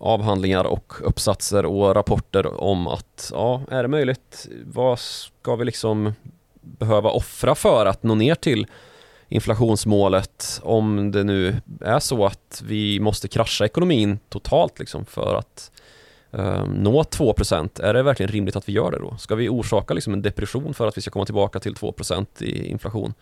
avhandlingar 0.00 0.64
och 0.64 0.92
uppsatser 1.02 1.66
och 1.66 1.94
rapporter 1.94 2.60
om 2.60 2.86
att 2.86 3.30
ja, 3.34 3.62
är 3.70 3.82
det 3.82 3.88
möjligt? 3.88 4.48
Vad 4.64 4.98
ska 4.98 5.56
vi 5.56 5.64
liksom 5.64 6.12
behöva 6.60 7.10
offra 7.10 7.54
för 7.54 7.86
att 7.86 8.02
nå 8.02 8.14
ner 8.14 8.34
till 8.34 8.66
inflationsmålet 9.28 10.60
om 10.62 11.10
det 11.10 11.24
nu 11.24 11.56
är 11.80 11.98
så 11.98 12.26
att 12.26 12.62
vi 12.66 13.00
måste 13.00 13.28
krascha 13.28 13.64
ekonomin 13.64 14.18
totalt 14.28 14.78
liksom 14.78 15.04
för 15.04 15.34
att 15.34 15.70
Ehm, 16.32 16.70
nå 16.70 17.02
2%. 17.02 17.80
Är 17.80 17.94
det 17.94 18.02
verkligen 18.02 18.32
rimligt 18.32 18.56
att 18.56 18.68
vi 18.68 18.72
gör 18.72 18.90
det 18.90 18.98
då? 18.98 19.16
Ska 19.16 19.34
vi 19.34 19.48
orsaka 19.48 19.94
liksom 19.94 20.12
en 20.12 20.22
depression 20.22 20.74
för 20.74 20.86
att 20.86 20.96
vi 20.96 21.02
ska 21.02 21.10
komma 21.10 21.24
tillbaka 21.24 21.60
till 21.60 21.74
2% 21.74 22.42
i 22.42 22.68
inflation? 22.68 23.14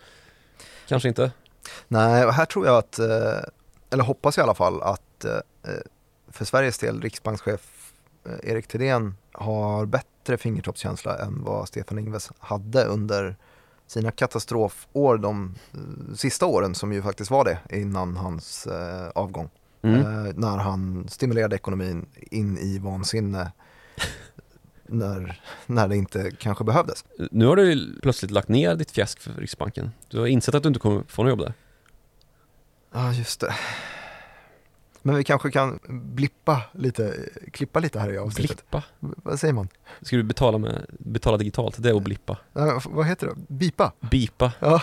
Kanske 0.89 1.09
inte. 1.09 1.31
Nej, 1.89 2.27
och 2.27 2.33
här 2.33 2.45
tror 2.45 2.67
jag 2.67 2.77
att, 2.77 2.99
eh, 2.99 3.41
eller 3.91 4.05
hoppas 4.05 4.39
i 4.39 4.41
alla 4.41 4.55
fall 4.55 4.83
att 4.83 5.25
eh, 5.25 5.33
eh, 5.33 5.81
för 6.29 6.45
Sveriges 6.45 6.79
del, 6.79 7.03
riksbankschef 7.03 7.93
Erik 8.43 8.69
Thedéen 8.69 9.15
har 9.33 9.87
bättre 9.87 10.37
fingertoppskänsla 10.37 11.19
än 11.19 11.45
vad 11.45 11.69
Stefan 11.69 11.99
Ingves 11.99 12.31
hade 12.39 12.85
under 12.85 13.37
sina 13.87 14.11
katastrofår 14.11 15.19
de 15.19 15.55
sista 16.17 16.47
åren 16.47 16.75
som 16.75 16.93
ju 16.93 17.03
faktiskt 17.03 17.31
var 17.31 17.45
det 17.45 17.59
innan 17.77 18.17
hans 18.17 18.69
avgång. 19.15 19.51
Mm. 19.83 20.01
Eh, 20.01 20.33
när 20.35 20.57
han 20.57 21.09
stimulerade 21.09 21.57
ekonomin 21.57 22.07
in 22.31 22.59
i 22.59 22.79
vansinne 22.79 23.53
när, 24.87 25.41
när 25.67 25.89
det 25.89 25.97
inte 25.97 26.31
kanske 26.31 26.65
behövdes. 26.65 27.05
Nu 27.31 27.47
har 27.47 27.57
du 27.57 27.99
plötsligt 28.03 28.31
lagt 28.31 28.49
ner 28.49 28.75
ditt 28.75 28.91
fjäsk 28.91 29.21
för 29.21 29.33
Riksbanken. 29.33 29.91
Du 30.09 30.19
har 30.19 30.27
insett 30.27 30.55
att 30.55 30.63
du 30.63 30.69
inte 30.69 30.81
kommer 30.81 31.03
få 31.09 31.23
något 31.23 31.31
jobb 31.31 31.39
där. 31.39 31.55
Ja, 32.93 33.09
ah, 33.09 33.13
just 33.13 33.41
det. 33.41 33.55
Men 35.03 35.17
vi 35.17 35.25
kanske 35.25 35.51
kan 35.51 35.79
blippa 35.89 36.63
lite, 36.73 37.15
klippa 37.53 37.81
lite 37.81 38.01
här 38.01 38.13
i 38.13 38.19
avsnittet. 38.19 38.57
Blippa? 38.57 38.83
Vad 38.99 39.41
säger 39.41 39.55
man? 39.55 39.69
Ska 40.03 40.17
du 40.17 40.23
betala, 40.23 40.59
med, 40.59 40.87
betala 40.89 41.37
digitalt? 41.37 41.83
Det 41.83 41.89
är 41.91 41.97
att 41.97 42.03
blippa. 42.03 42.39
Ja, 42.53 42.81
vad 42.85 43.07
heter 43.07 43.27
det? 43.27 43.35
Bipa? 43.49 43.93
Bipa. 44.01 44.53
Ja. 44.61 44.83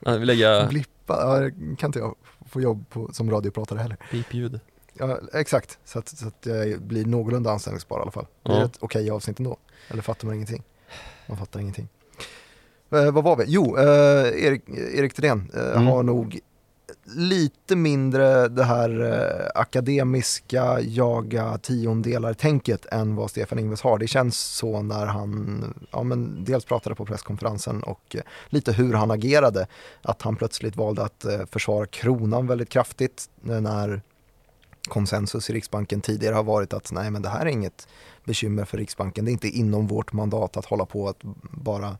ja. 0.00 0.16
Vi 0.16 0.26
lägga... 0.26 0.68
Blippa, 1.10 1.42
ja, 1.42 1.50
kan 1.76 1.88
inte 1.88 1.98
jag 1.98 2.14
få 2.46 2.60
jobb 2.60 2.84
på, 2.88 3.10
som 3.12 3.30
radiopratare 3.30 3.78
heller. 3.78 3.96
Bipljud. 4.10 4.60
Ja, 4.92 5.18
exakt. 5.32 5.78
Så 5.84 5.98
att, 5.98 6.08
så 6.08 6.26
att 6.26 6.46
jag 6.46 6.82
blir 6.82 7.04
någorlunda 7.04 7.50
anställningsbar 7.50 7.98
i 7.98 8.02
alla 8.02 8.10
fall. 8.10 8.26
Blir 8.44 8.54
ja. 8.54 8.60
det 8.60 8.66
ett 8.66 8.76
okej 8.80 9.02
okay 9.02 9.10
avsnitt 9.10 9.38
ändå? 9.38 9.56
Eller 9.88 10.02
fattar 10.02 10.26
man 10.26 10.34
ingenting? 10.34 10.62
Man 11.26 11.38
fattar 11.38 11.60
ingenting. 11.60 11.88
Eh, 12.92 13.10
vad 13.10 13.24
var 13.24 13.36
vi? 13.36 13.44
Jo, 13.46 13.76
eh, 13.78 14.44
Erik, 14.44 14.68
Erik 14.68 15.14
Thedéen 15.14 15.50
eh, 15.54 15.70
mm. 15.70 15.86
har 15.86 16.02
nog 16.02 16.40
lite 17.14 17.76
mindre 17.76 18.48
det 18.48 18.64
här 18.64 19.00
eh, 19.00 19.60
akademiska 19.60 20.80
jaga 20.80 21.58
tiondelar-tänket 21.58 22.86
än 22.86 23.16
vad 23.16 23.30
Stefan 23.30 23.58
Ingves 23.58 23.82
har. 23.82 23.98
Det 23.98 24.06
känns 24.06 24.38
så 24.38 24.82
när 24.82 25.06
han 25.06 25.64
ja, 25.90 26.02
men 26.02 26.44
dels 26.44 26.64
pratade 26.64 26.94
på 26.94 27.04
presskonferensen 27.04 27.82
och 27.82 28.16
eh, 28.16 28.22
lite 28.48 28.72
hur 28.72 28.94
han 28.94 29.10
agerade. 29.10 29.66
Att 30.02 30.22
han 30.22 30.36
plötsligt 30.36 30.76
valde 30.76 31.02
att 31.02 31.24
eh, 31.24 31.46
försvara 31.50 31.86
kronan 31.86 32.46
väldigt 32.46 32.68
kraftigt 32.68 33.30
när 33.40 34.02
konsensus 34.88 35.50
i 35.50 35.52
Riksbanken 35.52 36.00
tidigare 36.00 36.34
har 36.34 36.42
varit 36.42 36.72
att 36.72 36.92
nej 36.92 37.10
men 37.10 37.22
det 37.22 37.28
här 37.28 37.46
är 37.46 37.50
inget 37.50 37.88
bekymmer 38.24 38.64
för 38.64 38.78
Riksbanken. 38.78 39.24
Det 39.24 39.30
är 39.30 39.32
inte 39.32 39.48
inom 39.48 39.86
vårt 39.86 40.12
mandat 40.12 40.56
att 40.56 40.64
hålla 40.64 40.86
på 40.86 41.08
att 41.08 41.18
bara 41.50 41.96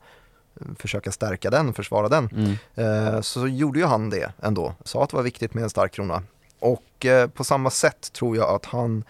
försöka 0.77 1.11
stärka 1.11 1.49
den, 1.49 1.73
försvara 1.73 2.09
den. 2.09 2.29
Mm. 2.29 2.55
Eh, 2.75 3.21
så 3.21 3.47
gjorde 3.47 3.79
ju 3.79 3.85
han 3.85 4.09
det 4.09 4.33
ändå, 4.41 4.75
sa 4.83 5.03
att 5.03 5.09
det 5.09 5.15
var 5.15 5.23
viktigt 5.23 5.53
med 5.53 5.63
en 5.63 5.69
stark 5.69 5.91
krona. 5.91 6.23
Och 6.59 7.05
eh, 7.05 7.29
på 7.29 7.43
samma 7.43 7.69
sätt 7.69 8.13
tror 8.13 8.37
jag 8.37 8.49
att 8.49 8.65
han 8.65 9.03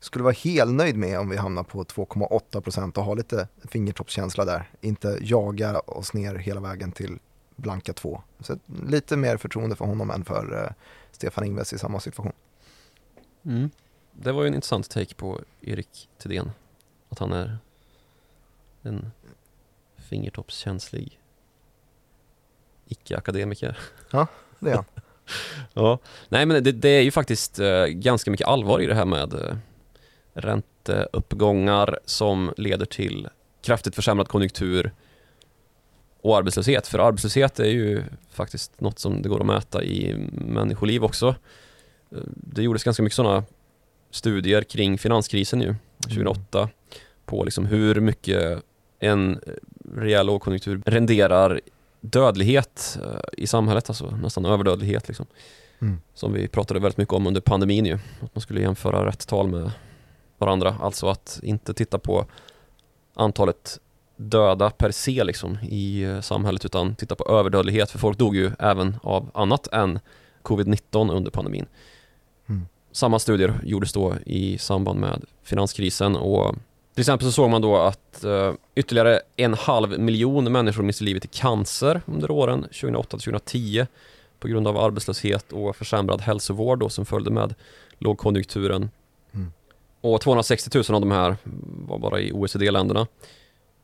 skulle 0.00 0.24
vara 0.24 0.34
helt 0.34 0.72
nöjd 0.72 0.96
med 0.96 1.18
om 1.18 1.28
vi 1.28 1.36
hamnar 1.36 1.62
på 1.62 1.84
2,8 1.84 2.60
procent 2.60 2.98
och 2.98 3.04
ha 3.04 3.14
lite 3.14 3.48
fingertoppskänsla 3.64 4.44
där. 4.44 4.70
Inte 4.80 5.18
jaga 5.20 5.78
oss 5.78 6.12
ner 6.14 6.34
hela 6.34 6.60
vägen 6.60 6.92
till 6.92 7.18
blanka 7.56 7.92
två. 7.92 8.22
Så 8.40 8.58
lite 8.86 9.16
mer 9.16 9.36
förtroende 9.36 9.76
för 9.76 9.84
honom 9.84 10.10
än 10.10 10.24
för 10.24 10.64
eh, 10.64 10.72
Stefan 11.12 11.44
Ingves 11.44 11.72
i 11.72 11.78
samma 11.78 12.00
situation. 12.00 12.32
Mm. 13.42 13.70
Det 14.12 14.32
var 14.32 14.42
ju 14.42 14.48
en 14.48 14.54
intressant 14.54 14.90
take 14.90 15.14
på 15.14 15.40
Erik 15.60 16.08
Thedéen. 16.22 16.50
Att 17.08 17.18
han 17.18 17.32
är 17.32 17.58
en 18.82 19.12
fingertoppskänslig 20.08 21.18
icke-akademiker. 22.88 23.78
Det 24.58 24.70
är 24.70 24.74
han. 24.74 24.84
Ja, 25.72 25.98
nej 26.28 26.46
men 26.46 26.64
det, 26.64 26.72
det 26.72 26.88
är 26.88 27.02
ju 27.02 27.10
faktiskt 27.10 27.58
eh, 27.58 27.84
ganska 27.86 28.30
mycket 28.30 28.46
allvar 28.46 28.80
i 28.80 28.86
det 28.86 28.94
här 28.94 29.04
med 29.04 29.34
eh, 29.34 29.56
ränteuppgångar 30.34 31.98
som 32.04 32.54
leder 32.56 32.86
till 32.86 33.28
kraftigt 33.62 33.94
försämrad 33.94 34.28
konjunktur 34.28 34.92
och 36.20 36.36
arbetslöshet. 36.36 36.86
För 36.86 36.98
arbetslöshet 36.98 37.60
är 37.60 37.64
ju 37.64 38.02
faktiskt 38.30 38.80
något 38.80 38.98
som 38.98 39.22
det 39.22 39.28
går 39.28 39.40
att 39.40 39.46
mäta 39.46 39.84
i 39.84 40.14
människoliv 40.32 41.04
också. 41.04 41.28
Eh, 42.10 42.18
Det 42.26 42.62
gjordes 42.62 42.84
ganska 42.84 43.02
mycket 43.02 43.16
sådana 43.16 43.44
studier 44.10 44.62
kring 44.62 44.98
finanskrisen 44.98 45.60
ju, 45.60 45.74
2008 46.02 46.68
på 47.24 47.44
liksom 47.44 47.66
hur 47.66 48.00
mycket 48.00 48.62
en 48.98 49.40
rejäl 49.96 50.26
lågkonjunktur 50.26 50.82
renderar 50.86 51.60
dödlighet 52.00 52.98
eh, 53.04 53.20
i 53.32 53.46
samhället, 53.46 53.90
alltså 53.90 54.10
nästan 54.10 54.44
överdödlighet 54.44 55.08
liksom. 55.08 55.26
Mm. 55.78 56.00
Som 56.14 56.32
vi 56.32 56.48
pratade 56.48 56.80
väldigt 56.80 56.98
mycket 56.98 57.14
om 57.14 57.26
under 57.26 57.40
pandemin 57.40 57.86
ju, 57.86 57.94
att 58.20 58.34
man 58.34 58.42
skulle 58.42 58.60
jämföra 58.60 59.06
rätt 59.06 59.26
tal 59.26 59.48
med 59.48 59.70
varandra, 60.38 60.76
alltså 60.80 61.08
att 61.08 61.40
inte 61.42 61.74
titta 61.74 61.98
på 61.98 62.26
antalet 63.14 63.80
döda 64.16 64.70
per 64.70 64.90
se 64.90 65.24
liksom 65.24 65.58
i 65.62 66.02
eh, 66.02 66.20
samhället 66.20 66.64
utan 66.64 66.94
titta 66.94 67.14
på 67.14 67.28
överdödlighet 67.28 67.90
för 67.90 67.98
folk 67.98 68.18
dog 68.18 68.36
ju 68.36 68.50
även 68.58 68.96
av 69.02 69.30
annat 69.34 69.66
än 69.72 69.98
covid-19 70.42 71.12
under 71.12 71.30
pandemin. 71.30 71.66
Mm. 72.48 72.66
Samma 72.92 73.18
studier 73.18 73.60
gjordes 73.64 73.92
då 73.92 74.14
i 74.26 74.58
samband 74.58 75.00
med 75.00 75.24
finanskrisen 75.42 76.16
och 76.16 76.54
till 76.96 77.02
exempel 77.02 77.26
så 77.26 77.32
såg 77.32 77.50
man 77.50 77.62
då 77.62 77.76
att 77.76 78.24
eh, 78.24 78.52
ytterligare 78.74 79.20
en 79.36 79.54
halv 79.54 80.00
miljon 80.00 80.52
människor 80.52 80.82
miste 80.82 81.04
livet 81.04 81.24
i 81.24 81.28
cancer 81.28 82.00
under 82.06 82.30
åren 82.30 82.62
2008 82.62 83.08
till 83.08 83.24
2010 83.24 83.86
på 84.38 84.48
grund 84.48 84.68
av 84.68 84.76
arbetslöshet 84.76 85.52
och 85.52 85.76
försämrad 85.76 86.20
hälsovård 86.20 86.78
då, 86.78 86.88
som 86.88 87.06
följde 87.06 87.30
med 87.30 87.54
lågkonjunkturen. 87.98 88.90
Mm. 89.34 89.52
Och 90.00 90.20
260 90.20 90.70
000 90.74 90.84
av 90.94 91.00
de 91.00 91.10
här 91.10 91.36
var 91.86 91.98
bara 91.98 92.20
i 92.20 92.32
OECD-länderna. 92.32 93.06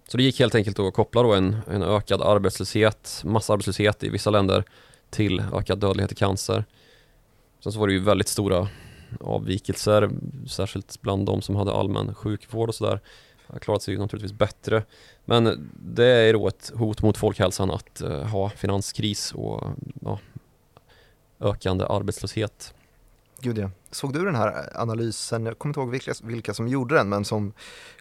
Så 0.09 0.17
det 0.17 0.23
gick 0.23 0.41
helt 0.41 0.55
enkelt 0.55 0.79
att 0.79 0.95
koppla 0.95 1.23
då 1.23 1.35
en, 1.35 1.57
en 1.71 1.83
ökad 1.83 2.23
arbetslöshet, 2.23 3.23
massarbetslöshet 3.25 4.05
i 4.05 4.09
vissa 4.09 4.31
länder 4.31 4.65
till 5.11 5.43
ökad 5.55 5.79
dödlighet 5.79 6.13
i 6.13 6.15
cancer. 6.15 6.65
Sen 7.63 7.73
så 7.73 7.81
var 7.81 7.87
det 7.87 7.93
ju 7.93 8.01
väldigt 8.01 8.29
stora 8.29 8.69
avvikelser, 9.21 10.11
särskilt 10.49 11.03
bland 11.03 11.27
de 11.27 11.43
som 11.43 11.57
hade 11.57 11.73
allmän 11.73 12.15
sjukvård 12.15 12.69
och 12.69 12.75
sådär. 12.75 13.01
Har 13.47 13.59
klarat 13.59 13.83
sig 13.83 13.97
naturligtvis 13.97 14.39
bättre. 14.39 14.85
Men 15.25 15.71
det 15.75 16.07
är 16.07 16.33
då 16.33 16.49
ett 16.49 16.73
hot 16.75 17.03
mot 17.03 17.17
folkhälsan 17.17 17.71
att 17.71 18.01
eh, 18.01 18.23
ha 18.23 18.51
finanskris 18.51 19.33
och 19.33 19.71
ja, 20.01 20.19
ökande 21.41 21.85
arbetslöshet. 21.85 22.75
Gud 23.41 23.59
ja. 23.59 23.71
Såg 23.91 24.13
du 24.13 24.25
den 24.25 24.35
här 24.35 24.71
analysen, 24.75 25.47
jag 25.47 25.59
kommer 25.59 25.71
inte 25.71 25.81
ihåg 25.81 25.91
vilka, 25.91 26.13
vilka 26.23 26.55
som 26.55 26.69
gjorde 26.69 26.95
den, 26.95 27.09
men 27.09 27.25
som 27.25 27.53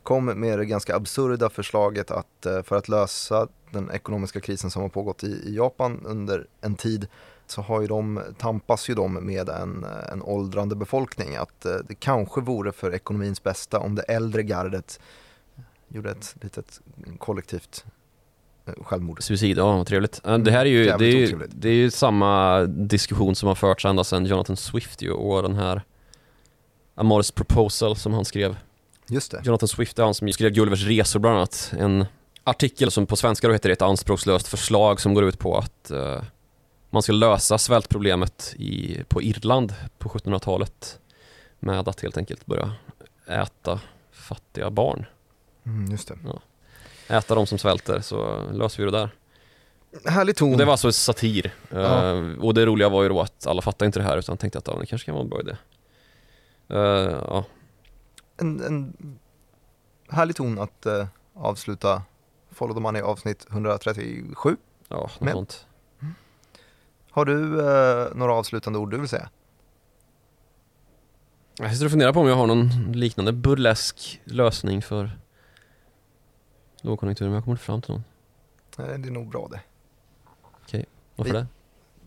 kom 0.03 0.25
med 0.25 0.59
det 0.59 0.65
ganska 0.65 0.95
absurda 0.95 1.49
förslaget 1.49 2.11
att 2.11 2.45
eh, 2.45 2.63
för 2.63 2.75
att 2.75 2.89
lösa 2.89 3.47
den 3.71 3.91
ekonomiska 3.91 4.39
krisen 4.39 4.71
som 4.71 4.81
har 4.81 4.89
pågått 4.89 5.23
i, 5.23 5.27
i 5.27 5.55
Japan 5.55 6.01
under 6.05 6.47
en 6.61 6.75
tid 6.75 7.07
så 7.51 7.61
har 7.61 7.81
ju 7.81 7.87
de, 7.87 8.21
tampas 8.37 8.89
ju 8.89 8.93
de 8.93 9.13
med 9.13 9.49
en, 9.49 9.83
eh, 9.83 10.11
en 10.13 10.21
åldrande 10.21 10.75
befolkning. 10.75 11.35
Att 11.35 11.65
eh, 11.65 11.75
det 11.87 11.95
kanske 11.95 12.41
vore 12.41 12.71
för 12.71 12.93
ekonomins 12.93 13.43
bästa 13.43 13.79
om 13.79 13.95
det 13.95 14.01
äldre 14.01 14.43
gardet 14.43 14.99
gjorde 15.87 16.11
ett 16.11 16.35
litet 16.41 16.81
kollektivt 17.19 17.85
eh, 18.65 18.73
självmord. 18.83 19.23
Suicid, 19.23 19.57
ja 19.57 19.77
vad 19.77 19.87
trevligt. 19.87 20.23
Det 20.23 20.51
här 20.51 20.65
är 20.65 20.65
ju, 20.65 20.85
Jävligt 20.85 21.11
det 21.11 21.17
är 21.17 21.27
ju, 21.27 21.47
det 21.49 21.69
är 21.69 21.73
ju 21.73 21.91
samma 21.91 22.61
diskussion 22.65 23.35
som 23.35 23.47
har 23.47 23.55
förts 23.55 23.85
ända 23.85 24.03
sedan 24.03 24.25
Jonathan 24.25 24.57
Swift 24.57 25.01
ju 25.01 25.11
och 25.11 25.43
den 25.43 25.55
här 25.55 25.81
Amoris 26.95 27.31
Proposal 27.31 27.95
som 27.95 28.13
han 28.13 28.25
skrev. 28.25 28.57
Just 29.07 29.31
det. 29.31 29.41
Jonathan 29.43 29.67
Swift 29.67 29.99
är 29.99 30.03
han 30.03 30.13
som 30.13 30.31
skrev 30.31 30.51
Gullivers 30.51 30.85
resor 30.85 31.19
bland 31.19 31.37
annat. 31.37 31.73
En 31.79 32.05
artikel 32.43 32.91
som 32.91 33.05
på 33.05 33.15
svenska 33.15 33.47
då 33.47 33.53
heter 33.53 33.69
ett 33.69 33.81
anspråkslöst 33.81 34.47
förslag 34.47 35.01
som 35.01 35.13
går 35.13 35.23
ut 35.23 35.39
på 35.39 35.57
att 35.57 35.91
eh, 35.91 36.21
man 36.91 37.01
ska 37.01 37.11
lösa 37.11 37.57
svältproblemet 37.57 38.53
i, 38.57 39.03
på 39.07 39.21
Irland 39.21 39.73
på 39.97 40.09
1700-talet 40.09 40.99
med 41.59 41.87
att 41.87 42.01
helt 42.01 42.17
enkelt 42.17 42.45
börja 42.45 42.73
äta 43.27 43.79
fattiga 44.11 44.69
barn. 44.69 45.05
Mm, 45.65 45.91
just 45.91 46.07
det. 46.07 46.17
Äta 47.07 47.35
de 47.35 47.47
som 47.47 47.57
svälter 47.57 47.99
så 48.01 48.49
löser 48.51 48.83
vi 48.83 48.91
det 48.91 48.97
där. 48.97 49.09
Härlig 50.05 50.35
ton. 50.35 50.51
Och 50.51 50.57
det 50.57 50.65
var 50.65 50.71
alltså 50.71 50.91
satir. 50.91 51.53
Ja. 51.69 52.15
Eh, 52.15 52.39
och 52.39 52.53
det 52.53 52.65
roliga 52.65 52.89
var 52.89 53.03
ju 53.03 53.09
då 53.09 53.21
att 53.21 53.47
alla 53.47 53.61
fattade 53.61 53.85
inte 53.85 53.99
det 53.99 54.03
här 54.03 54.17
utan 54.17 54.37
tänkte 54.37 54.59
att 54.59 54.67
ja, 54.67 54.77
det 54.79 54.85
kanske 54.85 55.05
kan 55.05 55.15
vara 55.15 55.23
en 55.23 55.29
bra 55.29 55.39
idé. 55.39 55.55
Eh, 56.67 56.77
ja. 57.27 57.45
en, 58.37 58.63
en 58.63 58.93
härlig 60.09 60.35
ton 60.35 60.59
att 60.59 60.85
eh, 60.85 61.07
avsluta 61.33 62.01
Follow 62.51 62.75
the 62.75 62.81
Money 62.81 63.01
avsnitt 63.01 63.47
137. 63.51 64.57
ja, 64.87 65.09
något 65.19 65.31
sånt. 65.31 65.65
Har 67.11 67.25
du 67.25 67.59
eh, 67.59 68.15
några 68.15 68.33
avslutande 68.33 68.79
ord 68.79 68.91
du 68.91 68.97
vill 68.97 69.09
säga? 69.09 69.29
Jag 71.57 71.71
sitter 71.71 71.85
och 71.85 71.91
funderar 71.91 72.13
på 72.13 72.19
om 72.19 72.27
jag 72.27 72.35
har 72.35 72.47
någon 72.47 72.91
liknande 72.91 73.31
burlesk 73.33 74.21
lösning 74.23 74.81
för 74.81 75.11
lågkonjunkturen, 76.81 77.31
men 77.31 77.35
jag 77.35 77.43
kommer 77.43 77.53
inte 77.55 77.63
fram 77.65 77.81
till 77.81 77.91
någon. 77.91 78.03
Nej, 78.77 78.97
det 78.99 79.07
är 79.07 79.11
nog 79.11 79.29
bra 79.29 79.47
det. 79.51 79.61
Varför 81.15 81.33
Vi- 81.33 81.39
det? 81.39 81.47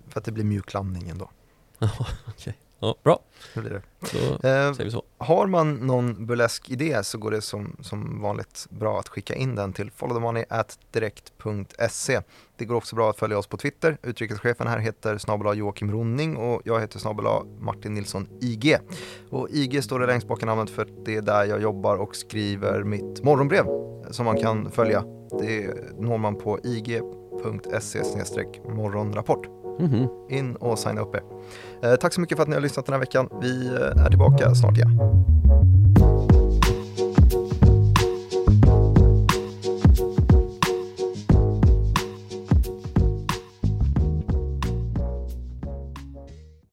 För 0.09 0.21
att 0.21 0.25
det 0.25 0.33
blir 0.33 0.45
mjuk 0.45 0.73
landning 0.73 1.09
ändå. 1.09 1.31
Ja, 1.79 1.91
okej. 2.27 2.57
Ja, 2.85 2.95
bra. 3.03 3.19
Det 3.55 3.61
blir 3.61 3.71
det. 3.71 3.83
Då 4.01 4.19
Eh, 4.49 4.73
säger 4.73 4.85
vi 4.85 4.91
så. 4.91 5.03
har 5.19 5.47
man 5.47 5.75
någon 5.75 6.27
burlesk 6.27 6.71
idé 6.71 7.05
så 7.05 7.19
går 7.19 7.31
det 7.31 7.41
som, 7.41 7.77
som 7.81 8.21
vanligt 8.23 8.67
bra 8.71 8.99
att 8.99 9.09
skicka 9.09 9.35
in 9.35 9.55
den 9.55 9.73
till 9.73 9.91
followthemoney.direkt.se. 9.91 12.21
Det 12.57 12.65
går 12.65 12.75
också 12.75 12.97
bra 12.97 13.11
att 13.11 13.19
följa 13.19 13.39
oss 13.39 13.47
på 13.47 13.57
Twitter. 13.57 13.99
Utrikeschefen 14.03 14.67
här 14.67 14.79
heter 14.79 15.19
snabel 15.19 15.59
Joakim 15.59 15.93
Ronning 15.93 16.37
och 16.37 16.63
jag 16.65 16.81
heter 16.81 16.99
snabel 16.99 17.25
Martin 17.61 17.95
Nilsson 17.95 18.29
IG. 18.41 18.77
Och 19.31 19.49
IG 19.51 19.85
står 19.85 19.99
det 20.01 20.07
längst 20.07 20.29
bak 20.29 20.43
i 20.43 20.47
namnet 20.47 20.71
för 20.71 20.89
det 21.05 21.17
är 21.17 21.23
där 21.23 21.45
jag 21.45 21.63
jobbar 21.63 21.97
och 21.97 22.17
skriver 22.17 22.83
mitt 22.85 23.25
morgonbrev 23.25 23.65
som 24.11 24.25
man 24.25 24.37
kan 24.41 24.71
följa. 24.71 25.05
Det 25.41 25.75
når 25.99 26.19
man 26.19 26.37
på 26.39 26.59
ig.se 26.65 28.03
morgonrapport. 28.69 29.64
Mhm. 29.79 30.09
In 30.29 30.57
och 30.57 30.79
signa 30.79 31.01
upp 31.01 31.15
er. 31.15 31.23
Eh, 31.83 31.95
tack 31.97 32.13
så 32.13 32.21
mycket 32.21 32.37
för 32.39 32.43
att 32.43 32.49
ni 32.49 32.55
har 32.55 32.63
lyssnat 32.63 32.87
den 32.87 32.93
här 32.93 33.01
veckan. 33.01 33.29
Vi 33.41 33.67
eh, 33.67 34.05
är 34.05 34.09
tillbaka 34.09 34.55
snart 34.55 34.77
igen. 34.77 34.91